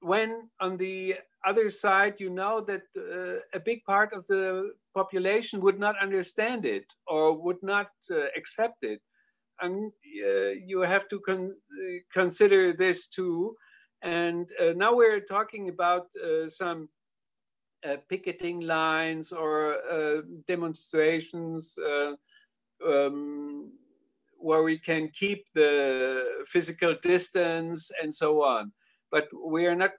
when 0.00 0.48
on 0.60 0.76
the 0.76 1.16
other 1.44 1.70
side 1.70 2.14
you 2.18 2.30
know 2.30 2.60
that 2.60 2.82
uh, 2.96 3.40
a 3.52 3.60
big 3.60 3.84
part 3.84 4.12
of 4.12 4.26
the 4.26 4.72
population 4.96 5.60
would 5.60 5.78
not 5.78 6.02
understand 6.06 6.64
it 6.64 6.86
or 7.06 7.24
would 7.44 7.62
not 7.62 7.90
uh, 8.10 8.16
accept 8.40 8.80
it. 8.82 9.00
And 9.60 9.92
uh, 10.24 10.52
you 10.70 10.78
have 10.94 11.06
to 11.12 11.18
con 11.28 11.42
consider 12.20 12.62
this 12.72 12.98
too. 13.16 13.56
And 14.02 14.44
uh, 14.60 14.72
now 14.84 14.92
we're 15.00 15.24
talking 15.36 15.64
about 15.68 16.06
uh, 16.16 16.48
some 16.60 16.80
uh, 17.88 17.98
picketing 18.12 18.58
lines 18.78 19.26
or 19.42 19.54
demonstrations 20.52 21.60
um, 22.90 23.72
where 24.46 24.62
we 24.62 24.76
can 24.88 25.02
keep 25.20 25.40
the 25.54 25.70
physical 26.52 26.92
distance 27.12 27.80
and 28.00 28.10
so 28.22 28.30
on. 28.56 28.72
But 29.14 29.26
we 29.54 29.66
are 29.70 29.78
not 29.84 29.94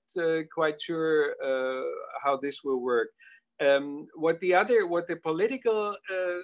quite 0.58 0.80
sure 0.88 1.18
how 2.24 2.34
this 2.44 2.58
will 2.66 2.82
work. 2.94 3.10
Um, 3.60 4.08
what 4.16 4.40
the 4.40 4.54
other, 4.54 4.86
what 4.86 5.08
the 5.08 5.16
political 5.16 5.96
uh, 6.12 6.16
uh, 6.16 6.42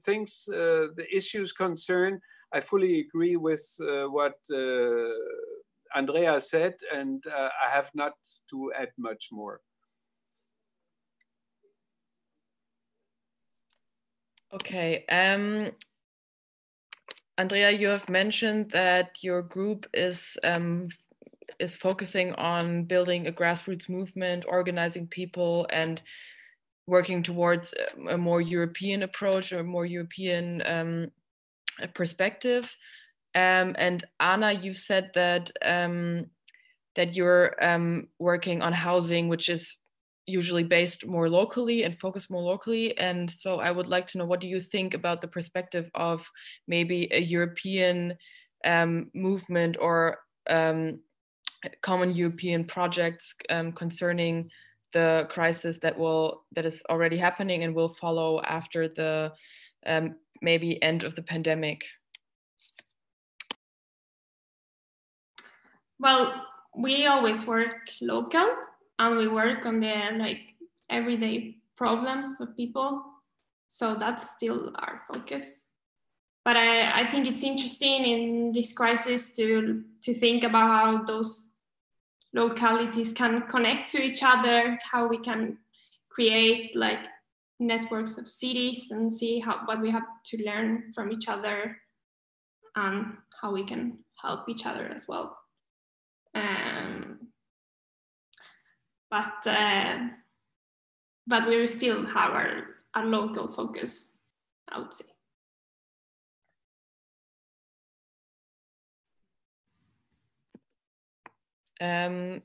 things, 0.00 0.48
uh, 0.48 0.94
the 0.96 1.06
issues 1.12 1.52
concern, 1.52 2.20
I 2.52 2.60
fully 2.60 3.00
agree 3.00 3.36
with 3.36 3.66
what 3.78 4.38
Andrea 5.94 6.40
said, 6.40 6.74
and 6.92 7.24
I 7.28 7.70
have 7.70 7.90
not 7.94 8.14
to 8.50 8.72
add 8.78 8.90
much 8.96 9.28
more. 9.32 9.60
Okay. 14.52 15.04
Um, 15.08 15.72
Andrea, 17.38 17.70
you 17.70 17.88
have 17.88 18.08
mentioned 18.08 18.70
that 18.70 19.22
your 19.22 19.42
group 19.42 19.86
is 19.92 20.38
um, 20.42 20.88
is 21.60 21.76
focusing 21.76 22.32
on 22.34 22.84
building 22.84 23.26
a 23.26 23.32
grassroots 23.32 23.88
movement, 23.88 24.44
organizing 24.48 25.06
people, 25.06 25.66
and 25.70 26.00
working 26.86 27.22
towards 27.22 27.74
a 28.08 28.16
more 28.16 28.40
European 28.40 29.02
approach 29.02 29.52
or 29.52 29.62
more 29.62 29.86
European 29.86 30.62
um, 30.66 31.10
perspective. 31.94 32.74
Um, 33.34 33.74
and 33.78 34.04
Anna, 34.20 34.52
you 34.52 34.72
said 34.72 35.10
that 35.14 35.50
um, 35.62 36.26
that 36.94 37.14
you're 37.14 37.54
um, 37.62 38.08
working 38.18 38.62
on 38.62 38.72
housing, 38.72 39.28
which 39.28 39.48
is 39.48 39.76
usually 40.26 40.64
based 40.64 41.06
more 41.06 41.28
locally 41.28 41.84
and 41.84 42.00
focused 42.00 42.30
more 42.30 42.42
locally. 42.42 42.96
And 42.98 43.32
so 43.38 43.60
I 43.60 43.70
would 43.70 43.86
like 43.86 44.08
to 44.08 44.18
know 44.18 44.26
what 44.26 44.40
do 44.40 44.48
you 44.48 44.60
think 44.60 44.94
about 44.94 45.20
the 45.20 45.28
perspective 45.28 45.88
of 45.94 46.26
maybe 46.66 47.08
a 47.12 47.20
European 47.20 48.16
um, 48.64 49.10
movement 49.14 49.76
or 49.80 50.18
um, 50.50 51.00
common 51.82 52.12
European 52.12 52.64
projects 52.64 53.34
um, 53.50 53.72
concerning 53.72 54.50
the 54.92 55.26
crisis 55.30 55.78
that 55.78 55.98
will 55.98 56.44
that 56.52 56.64
is 56.64 56.82
already 56.88 57.16
happening 57.16 57.64
and 57.64 57.74
will 57.74 57.88
follow 57.88 58.40
after 58.42 58.88
the 58.88 59.32
um, 59.86 60.16
maybe 60.42 60.82
end 60.82 61.02
of 61.02 61.14
the 61.14 61.22
pandemic? 61.22 61.84
Well, 65.98 66.42
we 66.76 67.06
always 67.06 67.46
work 67.46 67.88
local 68.00 68.46
and 68.98 69.16
we 69.16 69.28
work 69.28 69.66
on 69.66 69.80
the 69.80 70.10
like 70.18 70.54
everyday 70.90 71.56
problems 71.76 72.40
of 72.40 72.56
people. 72.56 73.04
So 73.68 73.94
that's 73.94 74.30
still 74.30 74.72
our 74.76 75.00
focus 75.12 75.76
but 76.46 76.56
I, 76.56 77.00
I 77.00 77.04
think 77.04 77.26
it's 77.26 77.42
interesting 77.42 78.06
in 78.06 78.52
this 78.52 78.72
crisis 78.72 79.32
to 79.32 79.82
to 80.02 80.14
think 80.14 80.44
about 80.44 80.70
how 80.70 81.04
those 81.04 81.50
localities 82.32 83.12
can 83.12 83.42
connect 83.48 83.90
to 83.92 84.02
each 84.02 84.22
other, 84.22 84.78
how 84.82 85.06
we 85.06 85.18
can 85.18 85.58
create 86.08 86.74
like 86.76 87.06
networks 87.58 88.18
of 88.18 88.28
cities 88.28 88.90
and 88.90 89.12
see 89.12 89.40
how 89.40 89.60
what 89.64 89.80
we 89.80 89.90
have 89.90 90.04
to 90.24 90.44
learn 90.44 90.92
from 90.94 91.10
each 91.10 91.28
other 91.28 91.78
and 92.74 93.14
how 93.40 93.52
we 93.52 93.64
can 93.64 93.98
help 94.20 94.48
each 94.48 94.66
other 94.66 94.86
as 94.94 95.06
well. 95.08 95.38
Um, 96.34 97.28
but 99.10 99.46
uh, 99.46 100.08
but 101.26 101.46
we 101.48 101.66
still 101.66 102.04
have 102.06 102.32
our, 102.32 102.64
our 102.94 103.06
local 103.06 103.48
focus 103.48 104.18
I 104.68 104.78
would 104.78 104.94
say. 104.94 105.15
Um, 111.80 112.42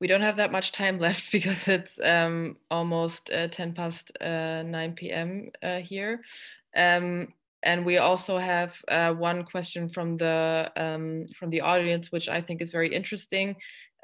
we 0.00 0.06
don't 0.06 0.22
have 0.22 0.36
that 0.36 0.52
much 0.52 0.72
time 0.72 0.98
left 1.06 1.30
because 1.30 1.68
it's 1.68 2.00
um, 2.02 2.56
almost 2.70 3.30
uh, 3.30 3.48
10 3.48 3.74
past 3.74 4.10
uh, 4.20 4.62
9 4.62 4.92
p.m. 4.94 5.50
Uh, 5.62 5.78
here. 5.78 6.22
Um, 6.76 7.28
and 7.62 7.84
we 7.84 7.98
also 7.98 8.38
have 8.38 8.74
uh, 8.88 9.12
one 9.12 9.44
question 9.44 9.90
from 9.90 10.16
the 10.16 10.72
um, 10.76 11.26
from 11.38 11.50
the 11.50 11.60
audience, 11.60 12.10
which 12.10 12.26
I 12.26 12.40
think 12.40 12.62
is 12.62 12.70
very 12.70 12.94
interesting 12.94 13.54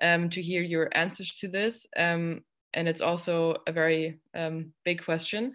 um, 0.02 0.28
to 0.30 0.42
hear 0.42 0.62
your 0.62 0.90
answers 0.92 1.36
to 1.40 1.48
this. 1.48 1.86
Um, 1.96 2.42
and 2.74 2.86
it's 2.86 3.00
also 3.00 3.56
a 3.66 3.72
very 3.72 4.18
um, 4.34 4.72
big 4.84 5.02
question. 5.02 5.54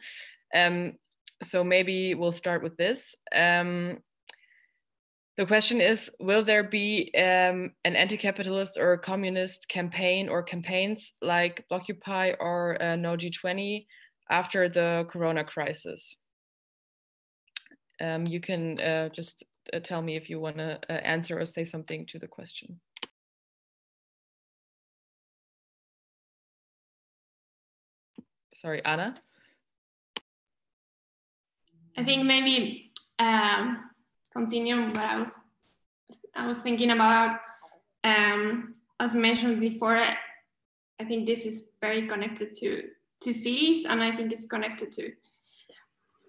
so 1.44 1.64
maybe 1.64 2.16
we'll 2.16 2.32
start 2.32 2.64
with 2.64 2.76
this. 2.78 3.16
The 5.38 5.46
question 5.46 5.80
is 5.80 6.12
Will 6.20 6.44
there 6.44 6.64
be 6.64 7.12
um, 7.16 7.72
an 7.86 7.96
anti 7.96 8.18
capitalist 8.18 8.78
or 8.78 8.94
a 8.94 9.00
communist 9.00 9.70
campaign 9.70 10.28
or 10.28 10.44
campaigns 10.44 11.14
like 11.22 11.66
Blockupy 11.72 12.36
or 12.40 12.82
uh, 12.82 12.96
No 12.96 13.16
G20 13.16 13.86
after 14.30 14.68
the 14.68 15.08
corona 15.10 15.44
crisis? 15.44 16.16
Um, 18.02 18.26
you 18.28 18.42
can 18.42 18.80
uh, 18.82 19.10
just 19.10 19.44
uh, 19.74 19.80
tell 19.80 20.02
me 20.02 20.16
if 20.16 20.30
you 20.30 20.40
want 20.40 20.58
to 20.58 20.80
uh, 20.90 20.94
answer 20.94 21.40
or 21.40 21.46
say 21.46 21.64
something 21.64 22.06
to 22.08 22.20
the 22.20 22.28
question. 22.28 22.80
Sorry, 28.54 28.84
Anna? 28.84 29.16
I 31.98 32.04
think 32.04 32.26
maybe 32.26 32.92
um, 33.18 33.91
continue 34.32 34.82
what 34.84 34.98
I 34.98 35.20
was 35.20 35.40
I 36.36 36.48
was 36.48 36.62
thinking 36.62 36.92
about. 36.92 37.40
Um, 38.04 38.74
as 39.00 39.16
mentioned 39.16 39.60
before, 39.60 39.98
I 39.98 41.06
think 41.06 41.26
this 41.26 41.46
is 41.46 41.70
very 41.82 42.08
connected 42.08 42.54
to 42.60 42.84
to 43.22 43.34
cities, 43.34 43.86
and 43.86 44.02
I 44.02 44.16
think 44.16 44.32
it's 44.32 44.48
connected 44.48 44.92
to, 44.94 45.12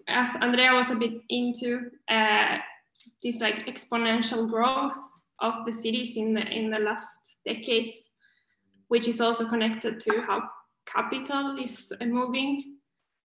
as 0.07 0.35
Andrea 0.41 0.73
was 0.73 0.91
a 0.91 0.95
bit 0.95 1.13
into, 1.29 1.89
uh, 2.07 2.57
this 3.23 3.41
like 3.41 3.65
exponential 3.65 4.47
growth 4.49 4.97
of 5.39 5.65
the 5.65 5.73
cities 5.73 6.17
in 6.17 6.33
the 6.33 6.41
in 6.41 6.69
the 6.69 6.79
last 6.79 7.35
decades, 7.45 8.11
which 8.89 9.07
is 9.07 9.21
also 9.21 9.47
connected 9.47 9.99
to 10.01 10.21
how 10.27 10.43
capital 10.85 11.57
is 11.57 11.91
moving. 12.01 12.77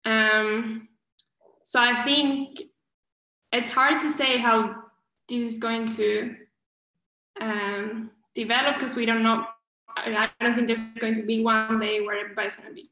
Um, 0.04 0.88
so 1.64 1.80
I 1.80 2.04
think 2.04 2.60
it's 3.52 3.70
hard 3.70 4.00
to 4.00 4.10
say 4.10 4.38
how 4.38 4.74
this 5.28 5.54
is 5.54 5.58
going 5.58 5.86
to 5.86 6.34
um, 7.40 8.10
develop 8.34 8.74
because 8.74 8.94
we 8.94 9.06
don't 9.06 9.22
know. 9.22 9.44
I 9.96 10.30
don't 10.40 10.54
think 10.54 10.66
there's 10.68 10.92
going 11.00 11.14
to 11.14 11.22
be 11.22 11.42
one 11.42 11.80
day 11.80 12.00
where 12.00 12.18
everybody's 12.20 12.54
going 12.54 12.68
to 12.68 12.74
be. 12.74 12.88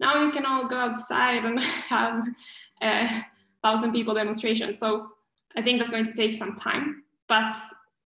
Now 0.00 0.22
you 0.22 0.30
can 0.30 0.44
all 0.44 0.66
go 0.66 0.76
outside 0.76 1.44
and 1.44 1.60
have 1.88 2.26
a 2.82 3.24
thousand 3.62 3.92
people 3.92 4.14
demonstration. 4.14 4.72
So 4.72 5.08
I 5.56 5.62
think 5.62 5.78
that's 5.78 5.90
going 5.90 6.04
to 6.04 6.14
take 6.14 6.34
some 6.34 6.56
time. 6.56 7.04
But 7.28 7.56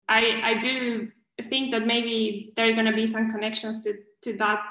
I, 0.08 0.40
I 0.42 0.54
do 0.58 1.10
think 1.44 1.70
that 1.72 1.86
maybe 1.86 2.52
there 2.56 2.68
are 2.68 2.72
going 2.72 2.86
to 2.86 2.92
be 2.92 3.06
some 3.06 3.30
connections 3.30 3.82
to, 3.82 3.94
to 4.22 4.36
that 4.38 4.64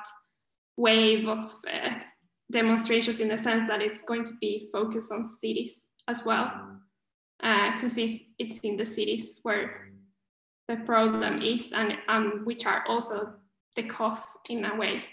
wave 0.78 1.28
of 1.28 1.40
uh, 1.72 2.00
demonstrations 2.52 3.20
in 3.20 3.30
the 3.30 3.38
sense 3.38 3.68
that 3.68 3.82
it's 3.82 4.02
going 4.02 4.24
to 4.26 4.34
be 4.42 4.70
focused 4.72 5.12
on 5.12 5.24
cities 5.24 5.90
as 6.08 6.26
well 6.26 6.52
because 7.42 7.98
uh, 7.98 8.02
it's, 8.02 8.26
it's 8.38 8.60
in 8.60 8.78
the 8.78 8.86
cities 8.86 9.40
where 9.44 9.90
the 10.68 10.78
problem 10.78 11.42
is 11.42 11.74
and, 11.74 11.94
and 12.08 12.46
which 12.46 12.66
are 12.66 12.84
also 12.88 13.34
the 13.76 13.84
costs 13.84 14.38
in 14.50 14.64
a 14.66 14.76
way 14.76 15.04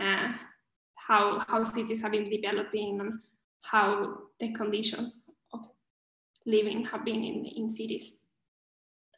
uh, 0.00 0.32
how 0.94 1.44
how 1.48 1.62
cities 1.62 2.02
have 2.02 2.12
been 2.12 2.28
developing 2.28 3.00
and 3.00 3.20
how 3.62 4.18
the 4.40 4.52
conditions 4.52 5.28
of 5.52 5.66
living 6.46 6.84
have 6.84 7.04
been 7.04 7.24
in, 7.24 7.44
in 7.44 7.70
cities. 7.70 8.22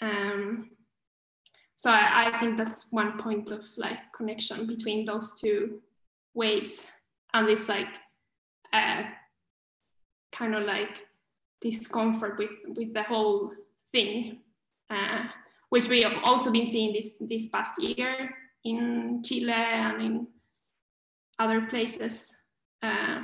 Um, 0.01 0.71
so 1.77 1.91
I, 1.91 2.33
I 2.35 2.41
think 2.41 2.57
that's 2.57 2.89
one 2.91 3.19
point 3.19 3.51
of 3.51 3.65
like 3.77 3.99
connection 4.15 4.67
between 4.67 5.05
those 5.05 5.39
two 5.41 5.81
waves. 6.35 6.87
And 7.35 7.49
it's 7.49 7.69
like 7.69 7.99
uh, 8.73 9.03
kind 10.33 10.55
of 10.55 10.65
like 10.65 11.07
discomfort 11.61 12.39
with 12.39 12.51
with 12.77 12.95
the 12.95 13.03
whole 13.03 13.53
thing, 13.93 14.41
uh, 14.91 15.25
which 15.69 15.89
we 15.89 16.03
have 16.03 16.19
also 16.25 16.51
been 16.51 16.67
seeing 16.67 16.93
this 16.93 17.17
this 17.21 17.47
past 17.47 17.81
year 17.81 18.35
in 18.65 19.23
Chile 19.25 19.53
and 19.53 20.03
in 20.03 20.27
other 21.39 21.63
places, 21.63 22.35
uh, 22.83 23.23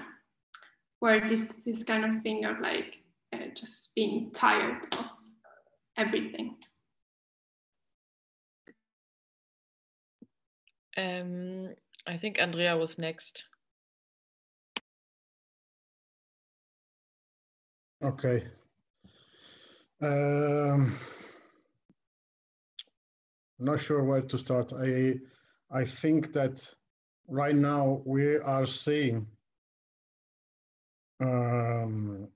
where 1.01 1.29
this 1.29 1.65
this 1.65 1.85
kind 1.85 2.05
of 2.05 2.23
thing 2.23 2.45
of 2.45 2.61
like 2.61 2.99
uh, 3.33 3.47
just 3.55 3.95
being 3.95 4.31
tired 4.33 4.87
of 4.93 5.07
everything. 5.97 6.57
Um, 10.97 11.75
I 12.07 12.17
think 12.17 12.39
Andrea 12.39 12.77
was 12.77 12.99
next. 12.99 13.45
Okay. 18.05 18.47
Um, 20.03 20.99
not 23.59 23.81
sure 23.81 24.05
where 24.05 24.21
to 24.21 24.37
start. 24.37 24.73
I 24.75 25.15
I 25.71 25.85
think 25.85 26.33
that 26.35 26.69
right 27.27 27.57
now 27.57 28.03
we 28.05 28.37
are 28.37 28.67
seeing 28.67 29.27
um, 31.21 32.29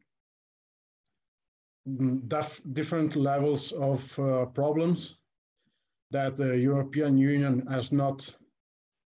different 2.72 3.16
levels 3.16 3.72
of 3.72 4.18
uh, 4.18 4.46
problems 4.46 5.18
that 6.10 6.36
the 6.36 6.56
European 6.56 7.18
Union 7.18 7.66
has 7.66 7.92
not 7.92 8.34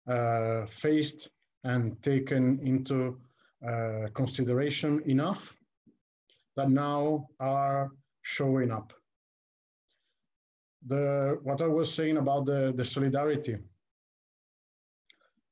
uh, 0.08 0.66
faced 0.66 1.30
and 1.64 2.02
taken 2.04 2.60
into 2.60 3.18
uh, 3.66 4.08
consideration 4.14 5.02
enough 5.06 5.56
that 6.56 6.70
now 6.70 7.28
are 7.40 7.92
showing 8.22 8.72
up. 8.72 8.94
The, 10.88 11.40
what 11.44 11.62
I 11.62 11.68
was 11.68 11.94
saying 11.94 12.18
about 12.18 12.46
the, 12.46 12.74
the 12.76 12.86
solidarity, 12.86 13.58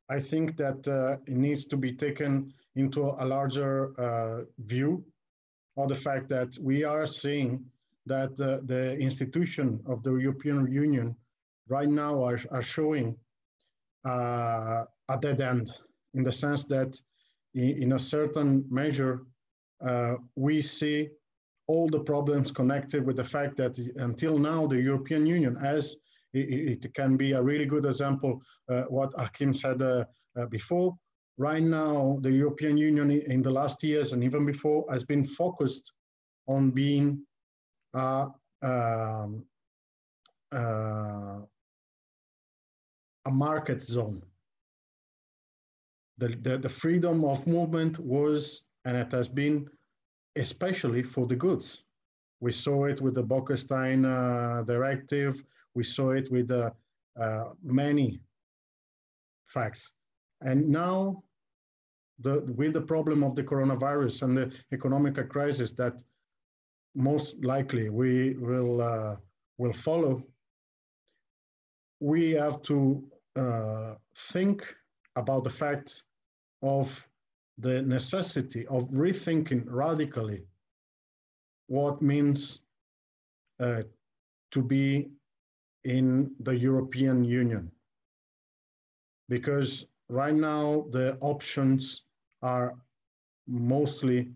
I 0.10 0.20
think 0.20 0.58
that 0.58 0.86
uh, 0.88 1.18
it 1.26 1.38
needs 1.38 1.66
to 1.68 1.78
be 1.78 1.94
taken 1.94 2.54
into 2.76 3.02
a 3.02 3.26
larger 3.26 4.00
uh, 4.00 4.44
view 4.60 5.06
of 5.78 5.90
the 5.90 5.96
fact 5.96 6.28
that 6.30 6.58
we 6.62 6.84
are 6.84 7.08
seeing 7.08 7.64
that 8.06 8.32
uh, 8.42 8.60
the 8.66 8.98
institution 8.98 9.80
of 9.86 10.04
the 10.04 10.16
European 10.16 10.72
Union 10.72 11.16
right 11.70 11.88
now 11.88 12.24
are, 12.24 12.40
are 12.52 12.62
showing 12.62 13.16
uh, 14.06 14.84
a 15.10 15.18
dead 15.22 15.40
end 15.42 15.72
in 16.14 16.24
the 16.24 16.32
sense 16.32 16.66
that 16.66 17.00
in, 17.54 17.84
in 17.84 17.92
a 17.94 18.00
certain 18.00 18.66
measure, 18.70 19.22
uh, 19.86 20.16
we 20.36 20.62
see 20.62 21.10
all 21.68 21.88
the 21.88 22.00
problems 22.00 22.52
connected 22.52 23.06
with 23.06 23.16
the 23.16 23.24
fact 23.24 23.58
that 23.58 23.78
until 23.96 24.38
now 24.38 24.68
the 24.68 24.80
European 24.80 25.26
Union, 25.26 25.58
as 25.58 25.96
it, 26.34 26.84
it 26.86 26.94
can 26.94 27.18
be 27.18 27.34
a 27.34 27.42
really 27.42 27.66
good 27.66 27.86
example, 27.86 28.42
uh, 28.70 28.84
what 28.84 29.12
Achim 29.18 29.54
said 29.54 29.82
uh, 29.82 30.04
uh, 30.38 30.46
before, 30.48 30.96
right 31.38 31.64
now 31.64 32.20
the 32.22 32.32
European 32.32 32.78
Union 32.78 33.12
in 33.12 33.42
the 33.42 33.50
last 33.50 33.84
years 33.84 34.14
and 34.14 34.24
even 34.24 34.46
before 34.46 34.86
has 34.92 35.04
been 35.04 35.26
focused 35.26 35.94
on 36.48 36.72
being 36.72 37.26
um, 37.94 39.46
uh, 40.54 41.40
a 43.26 43.32
market 43.32 43.82
zone. 43.82 44.22
The, 46.18 46.30
the, 46.42 46.58
the 46.58 46.70
freedom 46.70 47.24
of 47.24 47.48
movement 47.48 47.98
was 48.00 48.62
and 48.86 48.98
it 48.98 49.12
has 49.12 49.28
been 49.28 49.68
especially 50.36 51.04
for 51.04 51.26
the 51.28 51.36
goods. 51.36 51.84
We 52.40 52.52
saw 52.52 52.86
it 52.86 53.02
with 53.02 53.16
the 53.16 53.24
Bolkestein 53.24 54.06
uh, 54.06 54.64
directive. 54.64 55.44
We 55.76 55.84
saw 55.84 56.12
it 56.12 56.32
with 56.32 56.50
uh, 56.52 56.72
uh, 57.20 57.50
many 57.64 58.20
facts. 59.48 59.94
And 60.42 60.68
now, 60.70 61.24
the, 62.20 62.42
with 62.56 62.74
the 62.74 62.82
problem 62.82 63.24
of 63.24 63.36
the 63.36 63.44
coronavirus 63.44 64.24
and 64.24 64.38
the 64.38 64.56
economic 64.72 65.30
crisis 65.30 65.72
that 65.72 66.02
most 66.96 67.44
likely 67.44 67.90
we 67.90 68.36
will, 68.36 68.82
uh, 68.82 69.16
will 69.58 69.74
follow, 69.74 70.24
we 72.00 72.32
have 72.32 72.62
to 72.64 73.04
uh, 73.36 73.94
think 74.16 74.74
about 75.16 75.44
the 75.44 75.50
fact 75.50 76.04
of 76.64 77.08
the 77.58 77.82
necessity 77.82 78.66
of 78.68 78.90
rethinking 78.90 79.64
radically 79.68 80.44
what 81.68 82.02
means 82.02 82.60
uh, 83.60 83.84
to 84.52 84.62
be 84.62 85.10
in 85.84 86.32
the 86.42 86.56
European 86.56 87.24
Union. 87.24 87.72
Because 89.30 89.86
right 90.10 90.36
now 90.36 90.86
the 90.92 91.18
options 91.22 92.04
are 92.42 92.76
mostly 93.48 94.32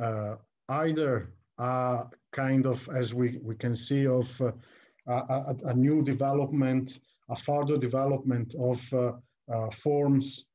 uh, 0.00 0.36
either 0.68 1.32
a 1.58 2.04
kind 2.32 2.66
of, 2.66 2.88
as 2.94 3.12
we, 3.12 3.38
we 3.42 3.54
can 3.54 3.76
see, 3.76 4.06
of 4.06 4.28
uh, 4.40 4.52
a, 5.06 5.54
a, 5.64 5.74
new 5.74 6.02
development, 6.02 7.00
a 7.28 7.36
further 7.36 7.76
development 7.76 8.54
of 8.58 8.80
uh, 8.94 9.12
uh 9.52 9.70
forms 9.70 10.46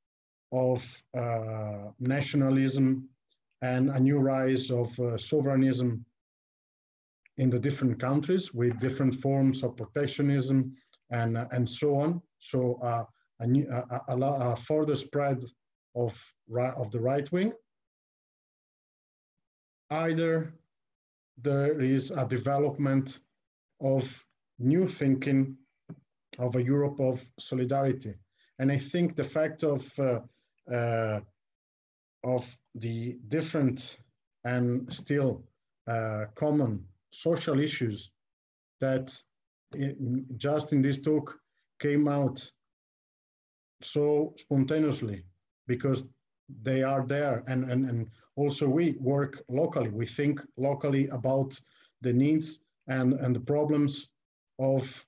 of 0.52 0.84
uh, 1.18 1.91
nationalism 2.00 3.08
and 3.62 3.89
a 3.89 4.00
new 4.00 4.20
rise 4.20 4.72
of 4.72 4.98
uh, 5.00 5.18
sovereignism 5.18 6.06
in 7.38 7.50
the 7.50 7.60
different 7.60 8.00
countries 8.00 8.54
with 8.54 8.80
different 8.80 9.16
forms 9.16 9.64
of 9.64 9.76
protectionism 9.76 10.74
and, 11.12 11.38
and 11.52 11.70
so 11.70 11.95
on. 11.95 12.22
So 12.39 12.80
uh, 12.84 13.04
a, 13.39 13.48
new, 13.48 13.68
a, 13.70 14.02
a, 14.08 14.18
a, 14.18 14.56
further 14.56 14.95
spread 14.95 15.43
of, 15.95 16.20
of 16.56 16.91
the 16.91 17.00
right 17.00 17.32
wing. 17.32 17.54
Either 19.89 20.54
there 21.41 21.80
is 21.80 22.12
a 22.12 22.26
development 22.26 23.20
of 23.80 24.24
new 24.60 24.88
thinking 24.88 25.56
of 26.39 26.56
a 26.56 26.64
Europe 26.64 27.00
of 27.00 27.24
solidarity. 27.39 28.16
And 28.60 28.72
I 28.72 28.78
think 28.78 29.16
the 29.16 29.24
fact 29.24 29.64
of, 29.64 29.88
uh, 30.00 30.20
uh, 30.74 31.20
of 32.24 32.57
the 32.76 33.18
different 33.28 33.97
and 34.43 34.91
still 34.93 35.43
uh, 35.88 36.26
common 36.36 36.84
social 37.11 37.59
issues 37.59 38.11
that 38.82 39.15
in, 39.76 40.26
just 40.38 40.74
in 40.74 40.82
this 40.82 40.99
talk 40.99 41.39
came 41.80 42.07
out 42.07 42.51
so 43.82 44.34
spontaneously 44.38 45.24
because 45.68 46.05
they 46.63 46.84
are 46.84 47.05
there. 47.05 47.43
And, 47.47 47.70
and, 47.72 47.89
and 47.89 48.09
also 48.36 48.68
we 48.68 48.95
work 48.99 49.43
locally. 49.49 49.89
We 49.89 50.05
think 50.05 50.41
locally 50.57 51.07
about 51.09 51.59
the 52.01 52.13
needs 52.13 52.59
and, 52.88 53.13
and 53.13 53.36
the 53.36 53.39
problems 53.39 54.09
of 54.59 55.05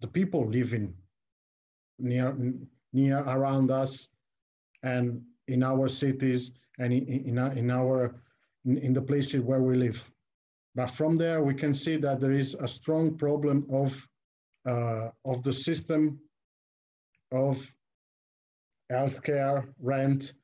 the 0.00 0.08
people 0.08 0.46
living 0.46 0.94
near 1.98 2.36
near 2.92 3.18
around 3.18 3.70
us 3.70 4.08
and 4.92 5.04
in 5.54 5.62
our 5.62 5.86
cities 5.88 6.42
and 6.78 6.92
in, 6.92 7.04
in, 7.30 7.38
in 7.60 7.70
our 7.70 8.14
in 8.86 8.92
the 8.92 9.06
places 9.10 9.40
where 9.40 9.62
we 9.68 9.74
live 9.76 10.00
but 10.78 10.90
from 10.90 11.16
there, 11.16 11.42
we 11.42 11.54
can 11.54 11.74
see 11.74 11.96
that 11.96 12.20
there 12.20 12.30
is 12.30 12.54
a 12.54 12.68
strong 12.68 13.16
problem 13.16 13.66
of, 13.68 14.08
uh, 14.64 15.08
of 15.24 15.42
the 15.42 15.52
system 15.52 16.20
of 17.32 17.56
healthcare, 18.88 19.66
rent. 19.80 20.34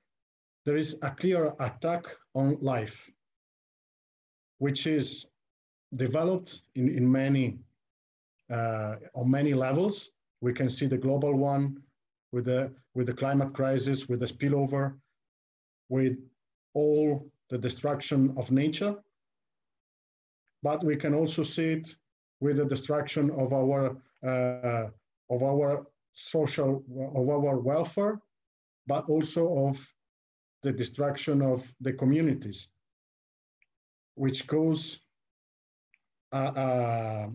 There 0.65 0.77
is 0.77 0.97
a 1.03 1.11
clear 1.13 1.53
attack 1.61 2.07
on 2.35 2.59
life, 2.61 3.09
which 4.59 4.89
is 4.89 5.27
developed 5.95 6.63
in, 6.75 6.89
in 6.89 7.11
many, 7.11 7.61
uh, 8.51 8.97
on 9.15 9.31
many 9.31 9.55
levels. 9.55 10.11
We 10.41 10.53
can 10.53 10.69
see 10.69 10.87
the 10.87 10.99
global 10.99 11.35
one 11.35 11.81
with 12.35 12.47
the, 12.47 12.71
with 12.95 13.07
the 13.07 13.15
climate 13.15 13.55
crisis, 13.55 14.09
with 14.09 14.19
the 14.19 14.27
spillover, 14.27 14.95
with 15.89 16.19
all 16.75 17.31
the 17.49 17.57
destruction 17.57 18.35
of 18.37 18.51
nature. 18.51 18.97
But 20.63 20.83
we 20.83 20.97
can 20.97 21.15
also 21.15 21.45
see 21.45 21.71
it 21.79 21.95
with 22.41 22.57
the 22.57 22.65
destruction 22.65 23.31
of 23.31 23.53
our 23.53 23.97
uh, 24.27 24.89
of 25.31 25.43
our 25.43 25.87
social 26.15 26.83
of 27.17 27.29
our 27.29 27.59
welfare, 27.59 28.21
but 28.87 29.05
also 29.09 29.69
of 29.69 29.77
the 30.63 30.73
destruction 30.73 31.43
of 31.43 31.59
the 31.81 31.93
communities, 31.93 32.69
which 34.15 34.47
cause 34.47 34.99
a, 36.33 36.45
a, 36.67 37.31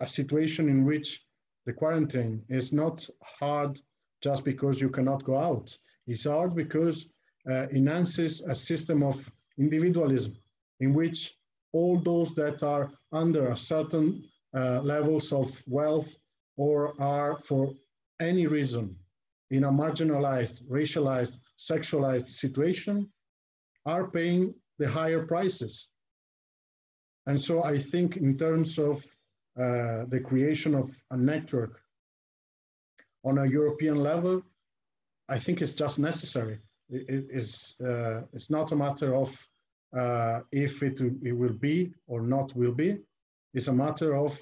a 0.00 0.06
situation 0.06 0.68
in 0.68 0.84
which 0.84 1.24
the 1.66 1.72
quarantine 1.72 2.42
is 2.48 2.72
not 2.72 3.08
hard 3.22 3.80
just 4.22 4.44
because 4.44 4.80
you 4.80 4.88
cannot 4.88 5.24
go 5.24 5.36
out. 5.36 5.76
It's 6.06 6.24
hard 6.24 6.54
because 6.54 7.06
uh, 7.50 7.66
enhances 7.68 8.40
a 8.40 8.54
system 8.54 9.02
of 9.02 9.30
individualism 9.58 10.36
in 10.80 10.94
which 10.94 11.34
all 11.72 11.98
those 11.98 12.34
that 12.34 12.62
are 12.62 12.90
under 13.12 13.54
certain 13.56 14.24
uh, 14.54 14.80
levels 14.80 15.32
of 15.32 15.62
wealth 15.66 16.16
or 16.56 16.94
are 17.00 17.36
for 17.38 17.72
any 18.20 18.46
reason 18.46 18.96
in 19.50 19.64
a 19.64 19.70
marginalized, 19.70 20.62
racialized, 20.68 21.38
sexualized 21.58 22.26
situation 22.26 23.08
are 23.84 24.08
paying 24.08 24.54
the 24.78 24.88
higher 24.88 25.26
prices. 25.26 25.88
And 27.26 27.40
so 27.40 27.62
I 27.62 27.78
think 27.78 28.16
in 28.16 28.36
terms 28.36 28.78
of 28.78 29.04
uh, 29.58 30.06
the 30.08 30.20
creation 30.24 30.74
of 30.74 30.90
a 31.10 31.16
network 31.16 31.81
on 33.24 33.38
a 33.38 33.46
European 33.46 34.02
level, 34.02 34.42
I 35.28 35.38
think 35.38 35.62
it's 35.62 35.74
just 35.74 35.98
necessary. 35.98 36.58
It, 36.90 37.08
it, 37.08 37.26
it's, 37.30 37.74
uh, 37.80 38.22
it's 38.32 38.50
not 38.50 38.72
a 38.72 38.76
matter 38.76 39.14
of 39.14 39.48
uh, 39.96 40.40
if 40.52 40.82
it, 40.82 41.00
it 41.22 41.32
will 41.32 41.52
be 41.52 41.92
or 42.06 42.22
not 42.22 42.54
will 42.56 42.72
be. 42.72 42.98
It's 43.54 43.68
a 43.68 43.72
matter 43.72 44.16
of 44.16 44.38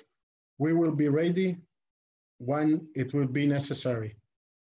we 0.58 0.72
will 0.72 0.92
be 0.92 1.08
ready 1.08 1.56
when 2.38 2.86
it 2.94 3.12
will 3.12 3.26
be 3.26 3.46
necessary 3.46 4.16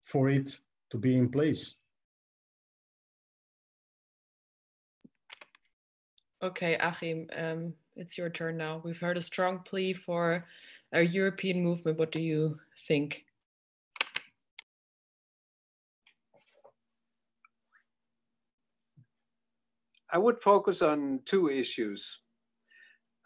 for 0.02 0.28
it 0.30 0.58
to 0.90 0.98
be 0.98 1.16
in 1.16 1.28
place. 1.28 1.76
Okay, 6.42 6.76
Achim, 6.80 7.28
um, 7.36 7.72
it's 7.94 8.18
your 8.18 8.28
turn 8.28 8.56
now. 8.56 8.80
We've 8.84 8.98
heard 8.98 9.16
a 9.16 9.22
strong 9.22 9.60
plea 9.60 9.92
for 9.92 10.42
a 10.92 11.02
European 11.02 11.62
movement. 11.62 11.98
What 11.98 12.10
do 12.10 12.18
you 12.18 12.58
think? 12.88 13.24
I 20.12 20.18
would 20.18 20.38
focus 20.38 20.82
on 20.82 21.20
two 21.24 21.48
issues. 21.48 22.20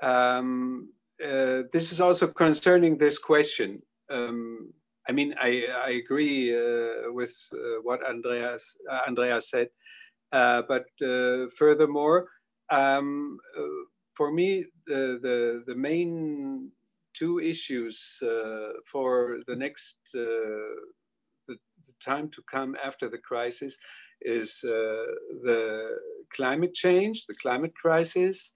Um, 0.01 0.93
uh, 1.23 1.63
this 1.73 1.91
is 1.91 2.01
also 2.01 2.29
concerning 2.29 2.97
this 2.97 3.19
question. 3.19 3.83
Um, 4.09 4.73
I 5.09 5.13
mean, 5.13 5.35
I, 5.41 5.67
I 5.85 5.91
agree 5.91 6.55
uh, 6.55 7.13
with 7.13 7.35
uh, 7.53 7.81
what 7.83 8.07
Andreas, 8.07 8.77
uh, 8.91 9.01
Andreas 9.09 9.51
said, 9.51 9.69
uh, 10.33 10.63
but 10.69 10.87
uh, 11.03 11.49
furthermore, 11.59 12.29
um, 12.71 13.39
for 14.15 14.33
me, 14.33 14.67
the, 14.87 15.19
the, 15.23 15.65
the, 15.67 15.75
main 15.75 16.71
two 17.15 17.39
issues 17.39 18.19
for 18.85 19.39
the 19.47 19.55
next 19.55 20.01
the, 20.13 20.75
the, 21.47 21.57
time 22.01 22.29
to 22.31 22.43
come 22.51 22.77
after 22.85 23.09
the 23.09 23.19
crisis 23.19 23.79
is 24.21 24.61
the 24.63 25.99
climate 26.35 26.75
change, 26.75 27.27
the 27.27 27.35
climate 27.35 27.75
crisis, 27.75 28.55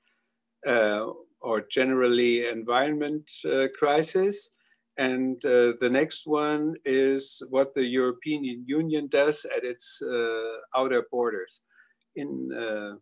uh, 0.67 1.07
or 1.41 1.67
generally 1.71 2.49
environment 2.49 3.31
uh, 3.47 3.69
crisis. 3.79 4.57
And 4.99 5.43
uh, 5.45 5.73
the 5.81 5.89
next 5.91 6.27
one 6.27 6.75
is 6.85 7.43
what 7.49 7.75
the 7.75 7.85
European 7.85 8.45
Union 8.67 9.09
does 9.09 9.47
at 9.57 9.65
its 9.65 10.03
uh, 10.03 10.79
outer 10.79 11.07
borders. 11.11 11.63
In 12.17 12.51
uh, 12.53 12.97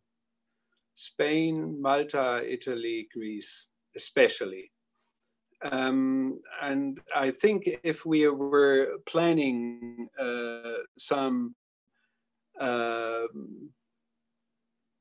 Spain, 0.94 1.80
Malta, 1.80 2.42
Italy, 2.46 3.09
Greece, 3.12 3.70
especially. 3.96 4.70
Um, 5.62 6.40
and 6.62 7.00
I 7.16 7.32
think 7.32 7.64
if 7.82 8.06
we 8.06 8.28
were 8.28 8.98
planning 9.09 10.09
uh, 10.20 10.84
some 10.98 11.56
um, 12.61 13.70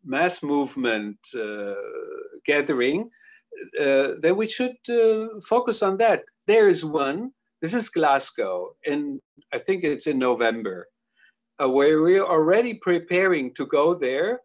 mass 0.03 0.43
movement 0.43 1.17
uh, 1.35 1.73
gathering, 2.45 3.09
uh, 3.79 4.09
then 4.21 4.35
we 4.35 4.47
should 4.47 4.77
uh, 4.89 5.39
focus 5.45 5.81
on 5.81 5.97
that. 5.97 6.23
There 6.45 6.69
is 6.69 6.85
one. 6.85 7.31
This 7.61 7.73
is 7.73 7.89
Glasgow, 7.89 8.75
and 8.85 9.19
I 9.51 9.57
think 9.57 9.83
it's 9.83 10.07
in 10.07 10.19
November, 10.19 10.87
where 11.59 12.01
we're 12.01 12.23
already 12.23 12.75
preparing 12.75 13.53
to 13.55 13.65
go 13.65 13.95
there 13.95 14.41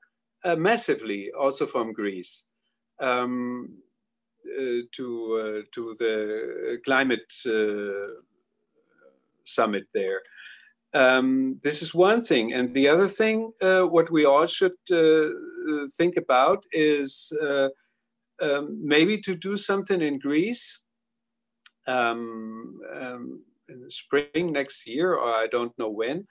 massively, 0.56 1.30
also 1.38 1.66
from 1.66 1.92
Greece. 1.92 2.46
Um, 3.00 3.82
uh, 4.44 4.82
to 4.90 5.06
uh, 5.38 5.62
to 5.72 5.96
the 6.00 6.78
climate 6.84 7.32
uh, 7.46 8.20
summit 9.44 9.84
there. 9.94 10.20
Um, 10.94 11.58
this 11.62 11.80
is 11.80 11.94
one 11.94 12.20
thing. 12.20 12.52
And 12.52 12.74
the 12.74 12.88
other 12.88 13.08
thing, 13.08 13.52
uh, 13.62 13.82
what 13.82 14.10
we 14.10 14.24
all 14.24 14.46
should 14.46 14.76
uh, 14.90 15.28
think 15.96 16.16
about 16.16 16.64
is 16.72 17.32
uh, 17.42 17.68
um, 18.42 18.78
maybe 18.82 19.18
to 19.18 19.34
do 19.34 19.56
something 19.56 20.02
in 20.02 20.18
Greece 20.18 20.80
um, 21.86 22.80
um, 22.94 23.42
in 23.68 23.80
the 23.80 23.90
spring 23.90 24.52
next 24.52 24.86
year, 24.86 25.14
or 25.14 25.32
I 25.32 25.46
don't 25.50 25.76
know 25.78 25.88
when, 25.88 26.26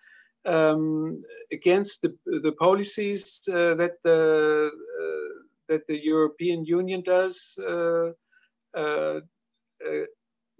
um, 0.45 1.21
against 1.51 2.01
the, 2.03 2.15
the 2.25 2.51
policies 2.53 3.41
uh, 3.49 3.75
that 3.75 3.93
the 4.03 4.71
uh, 4.71 5.43
that 5.69 5.87
the 5.87 6.03
European 6.03 6.65
Union 6.65 7.01
does, 7.01 7.57
uh 7.65 8.11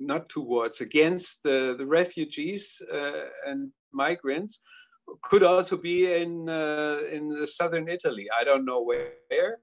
not 0.06 0.30
towards 0.30 0.82
against 0.82 1.44
the, 1.44 1.76
the 1.78 1.86
refugees 1.86 2.82
uh, 2.94 3.26
and 3.46 3.72
migrants, 3.94 4.62
could 5.24 5.44
also 5.44 5.78
be 5.78 6.12
in 6.12 6.48
in 6.48 7.46
southern 7.46 7.88
Italy. 7.88 8.28
I 8.40 8.44
don't 8.44 8.66
know 8.66 8.82
where, 8.82 9.58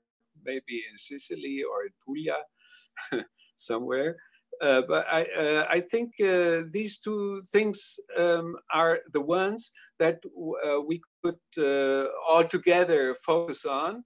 maybe 0.45 0.85
in 0.91 0.99
Sicily 0.99 1.63
or 1.63 1.85
in 1.87 1.93
Puglia, 2.05 2.39
somewhere. 3.57 4.17
Uh, 4.61 4.83
but 4.89 5.07
I, 5.07 5.23
uh, 5.39 5.67
I 5.71 5.81
think 5.81 6.15
uh, 6.21 6.63
these 6.71 6.99
two 6.99 7.43
things 7.53 8.01
um, 8.19 8.57
are 8.73 8.99
the 9.13 9.21
ones 9.21 9.73
that 9.99 10.21
uh, 10.27 10.81
we 10.81 11.01
could 11.23 11.39
uh, 11.59 12.09
all 12.29 12.45
together 12.45 13.15
focus 13.25 13.65
on 13.65 14.05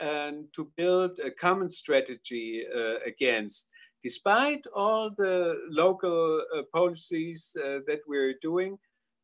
and 0.00 0.46
to 0.54 0.70
build 0.76 1.20
a 1.24 1.30
common 1.30 1.70
strategy 1.70 2.64
uh, 2.74 2.94
against. 3.06 3.68
Despite 4.02 4.64
all 4.74 5.10
the 5.10 5.60
local 5.70 6.42
policies 6.72 7.52
that 7.54 8.00
we're 8.06 8.34
doing, 8.42 8.78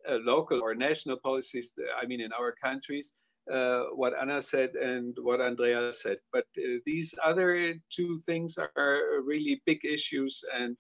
local 0.09 0.61
or 0.61 0.75
national 0.75 1.17
policies, 1.19 1.75
I 2.01 2.07
mean, 2.07 2.21
in 2.21 2.33
our 2.33 2.53
countries, 2.53 3.15
uh, 3.53 3.85
what 3.95 4.13
Anna 4.21 4.43
said 4.43 4.75
and 4.75 5.17
what 5.23 5.41
Andrea 5.41 5.91
said. 5.93 6.19
But 6.33 6.45
uh, 6.59 6.81
these 6.85 7.15
other 7.25 7.75
two 7.89 8.19
things 8.19 8.59
are 8.59 9.01
really 9.25 9.63
big 9.65 9.85
issues, 9.85 10.45
and 10.55 10.77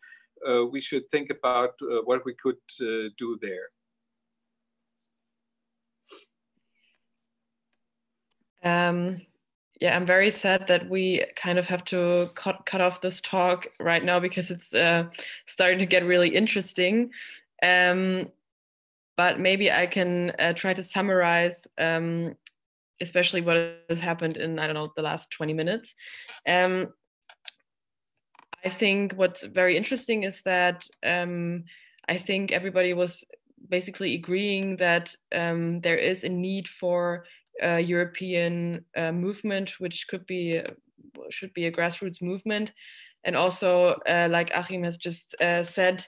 uh, 0.46 0.66
we 0.66 0.80
should 0.80 1.08
think 1.10 1.30
about 1.30 1.74
uh, 1.82 2.02
what 2.04 2.24
we 2.24 2.34
could 2.34 2.60
uh, 2.80 3.08
do 3.16 3.38
there. 3.40 3.68
Um, 8.62 9.20
yeah, 9.80 9.96
I'm 9.96 10.06
very 10.06 10.30
sad 10.30 10.66
that 10.66 10.88
we 10.88 11.24
kind 11.36 11.58
of 11.58 11.66
have 11.68 11.84
to 11.86 12.30
cut, 12.34 12.66
cut 12.66 12.80
off 12.80 13.00
this 13.00 13.20
talk 13.20 13.66
right 13.78 14.04
now 14.04 14.18
because 14.20 14.50
it's 14.50 14.74
uh, 14.74 15.04
starting 15.46 15.78
to 15.78 15.86
get 15.86 16.04
really 16.04 16.28
interesting. 16.28 17.10
Um, 17.62 18.30
but 19.16 19.40
maybe 19.40 19.70
I 19.70 19.86
can 19.86 20.32
try 20.56 20.74
to 20.74 20.82
summarize 20.82 21.66
um, 21.76 22.36
especially 23.00 23.40
what 23.40 23.84
has 23.88 24.00
happened 24.00 24.36
in 24.36 24.58
I 24.58 24.66
don't 24.66 24.74
know 24.74 24.92
the 24.96 25.02
last 25.02 25.30
20 25.30 25.52
minutes. 25.52 25.94
Um, 26.46 26.92
I 28.64 28.68
think 28.68 29.12
what's 29.12 29.44
very 29.44 29.76
interesting 29.76 30.24
is 30.24 30.42
that 30.42 30.88
um, 31.04 31.64
I 32.08 32.18
think 32.18 32.50
everybody 32.50 32.92
was 32.94 33.24
basically 33.68 34.14
agreeing 34.14 34.76
that 34.76 35.14
um, 35.34 35.80
there 35.80 35.96
is 35.96 36.24
a 36.24 36.28
need 36.28 36.66
for 36.66 37.24
a 37.62 37.80
European 37.80 38.84
uh, 38.96 39.12
movement, 39.12 39.78
which 39.78 40.06
could 40.08 40.26
be 40.26 40.60
should 41.30 41.52
be 41.54 41.66
a 41.66 41.72
grassroots 41.72 42.22
movement, 42.22 42.72
and 43.24 43.36
also 43.36 43.96
uh, 44.08 44.28
like 44.30 44.50
Achim 44.54 44.84
has 44.84 44.96
just 44.96 45.34
uh, 45.40 45.64
said. 45.64 46.06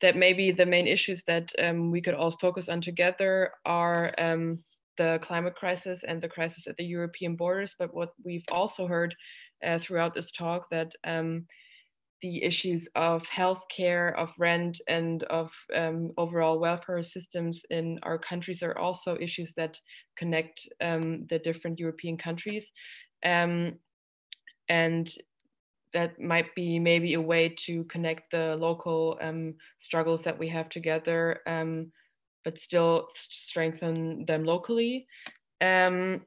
That 0.00 0.16
maybe 0.16 0.50
the 0.50 0.66
main 0.66 0.88
issues 0.88 1.22
that 1.24 1.52
um, 1.62 1.92
we 1.92 2.00
could 2.00 2.14
all 2.14 2.32
focus 2.32 2.68
on 2.68 2.80
together 2.80 3.52
are 3.66 4.12
um, 4.18 4.64
the 4.96 5.20
climate 5.22 5.54
crisis 5.54 6.02
and 6.02 6.20
the 6.20 6.28
crisis 6.28 6.66
at 6.66 6.76
the 6.76 6.84
European 6.84 7.36
borders. 7.36 7.76
But 7.78 7.94
what 7.94 8.10
we've 8.24 8.44
also 8.50 8.86
heard 8.86 9.14
uh, 9.64 9.78
throughout 9.78 10.14
this 10.14 10.32
talk 10.32 10.68
that 10.70 10.92
um, 11.04 11.46
the 12.22 12.42
issues 12.42 12.88
of 12.94 13.26
healthcare, 13.28 14.14
of 14.16 14.32
rent, 14.38 14.80
and 14.88 15.22
of 15.24 15.52
um, 15.74 16.12
overall 16.18 16.58
welfare 16.58 17.02
systems 17.02 17.64
in 17.70 17.98
our 18.02 18.18
countries 18.18 18.62
are 18.62 18.76
also 18.76 19.16
issues 19.20 19.54
that 19.54 19.78
connect 20.16 20.68
um, 20.80 21.26
the 21.28 21.38
different 21.38 21.78
European 21.78 22.16
countries. 22.16 22.72
Um, 23.24 23.78
and 24.68 25.12
that 25.92 26.20
might 26.20 26.54
be 26.54 26.78
maybe 26.78 27.14
a 27.14 27.20
way 27.20 27.48
to 27.48 27.84
connect 27.84 28.30
the 28.30 28.56
local 28.56 29.18
um, 29.20 29.54
struggles 29.78 30.22
that 30.22 30.38
we 30.38 30.48
have 30.48 30.68
together 30.68 31.40
um, 31.46 31.90
but 32.44 32.58
still 32.58 33.08
strengthen 33.14 34.24
them 34.26 34.44
locally. 34.44 35.06
Um, 35.60 36.22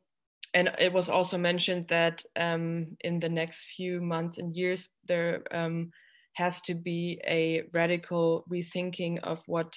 and 0.53 0.71
it 0.79 0.93
was 0.93 1.09
also 1.09 1.37
mentioned 1.37 1.87
that 1.89 2.23
um, 2.35 2.95
in 3.01 3.19
the 3.19 3.29
next 3.29 3.65
few 3.75 4.01
months 4.01 4.37
and 4.37 4.55
years, 4.55 4.89
there 5.07 5.43
um, 5.51 5.91
has 6.33 6.61
to 6.61 6.75
be 6.75 7.19
a 7.27 7.63
radical 7.73 8.43
rethinking 8.51 9.19
of 9.23 9.41
what 9.47 9.75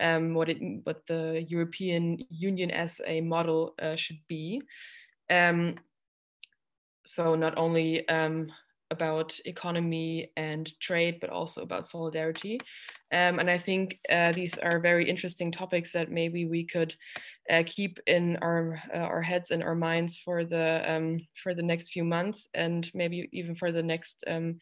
um, 0.00 0.34
what 0.34 0.48
it 0.48 0.58
what 0.84 1.02
the 1.06 1.44
European 1.48 2.18
Union 2.30 2.70
as 2.70 3.00
a 3.06 3.20
model 3.20 3.74
uh, 3.80 3.96
should 3.96 4.18
be. 4.28 4.60
Um, 5.30 5.76
so 7.06 7.34
not 7.34 7.58
only 7.58 8.08
um, 8.08 8.50
about 8.96 9.38
economy 9.44 10.30
and 10.36 10.64
trade, 10.80 11.16
but 11.20 11.30
also 11.30 11.58
about 11.62 11.88
solidarity. 11.88 12.56
Um, 13.12 13.38
and 13.40 13.48
I 13.56 13.58
think 13.58 14.00
uh, 14.16 14.32
these 14.32 14.54
are 14.58 14.88
very 14.90 15.04
interesting 15.08 15.52
topics 15.52 15.92
that 15.92 16.10
maybe 16.20 16.46
we 16.46 16.64
could 16.74 16.92
uh, 17.50 17.62
keep 17.76 18.00
in 18.06 18.38
our 18.48 18.82
uh, 18.96 19.06
our 19.12 19.22
heads 19.30 19.50
and 19.50 19.62
our 19.62 19.78
minds 19.88 20.12
for 20.24 20.44
the 20.44 20.66
um, 20.92 21.18
for 21.42 21.54
the 21.54 21.68
next 21.70 21.86
few 21.92 22.04
months, 22.04 22.48
and 22.54 22.90
maybe 22.94 23.28
even 23.32 23.54
for 23.54 23.70
the 23.72 23.82
next 23.82 24.24
um, 24.26 24.58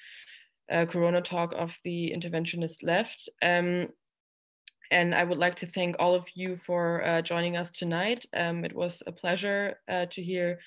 uh, 0.75 0.85
Corona 0.87 1.23
talk 1.23 1.55
of 1.57 1.79
the 1.85 2.13
interventionist 2.17 2.83
left. 2.83 3.31
Um, 3.41 3.89
and 4.91 5.15
I 5.15 5.25
would 5.25 5.39
like 5.39 5.57
to 5.57 5.67
thank 5.67 5.97
all 5.99 6.15
of 6.15 6.27
you 6.35 6.59
for 6.67 7.03
uh, 7.07 7.23
joining 7.23 7.57
us 7.57 7.71
tonight. 7.71 8.27
Um, 8.37 8.65
it 8.65 8.75
was 8.75 9.03
a 9.07 9.13
pleasure 9.13 9.79
uh, 9.89 10.07
to 10.11 10.23
hear 10.23 10.59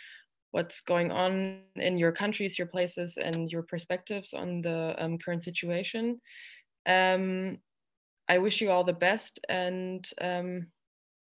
what's 0.56 0.80
going 0.80 1.12
on 1.12 1.60
in 1.76 1.98
your 1.98 2.14
countries, 2.14 2.58
your 2.58 2.68
places, 2.68 3.18
and 3.18 3.52
your 3.52 3.62
perspectives 3.62 4.34
on 4.34 4.62
the 4.62 4.96
um, 4.98 5.18
current 5.18 5.44
situation. 5.44 6.22
Um, 6.86 7.58
I 8.30 8.38
wish 8.38 8.62
you 8.62 8.72
all 8.72 8.86
the 8.86 8.94
best 8.94 9.38
and 9.50 10.08
um, 10.22 10.68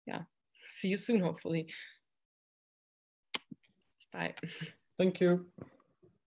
yeah, 0.05 0.23
see 0.67 0.89
you 0.89 0.97
soon, 0.97 1.21
hopefully. 1.21 1.69
Bye. 4.11 4.35
Thank 4.99 5.21
you. 5.21 5.45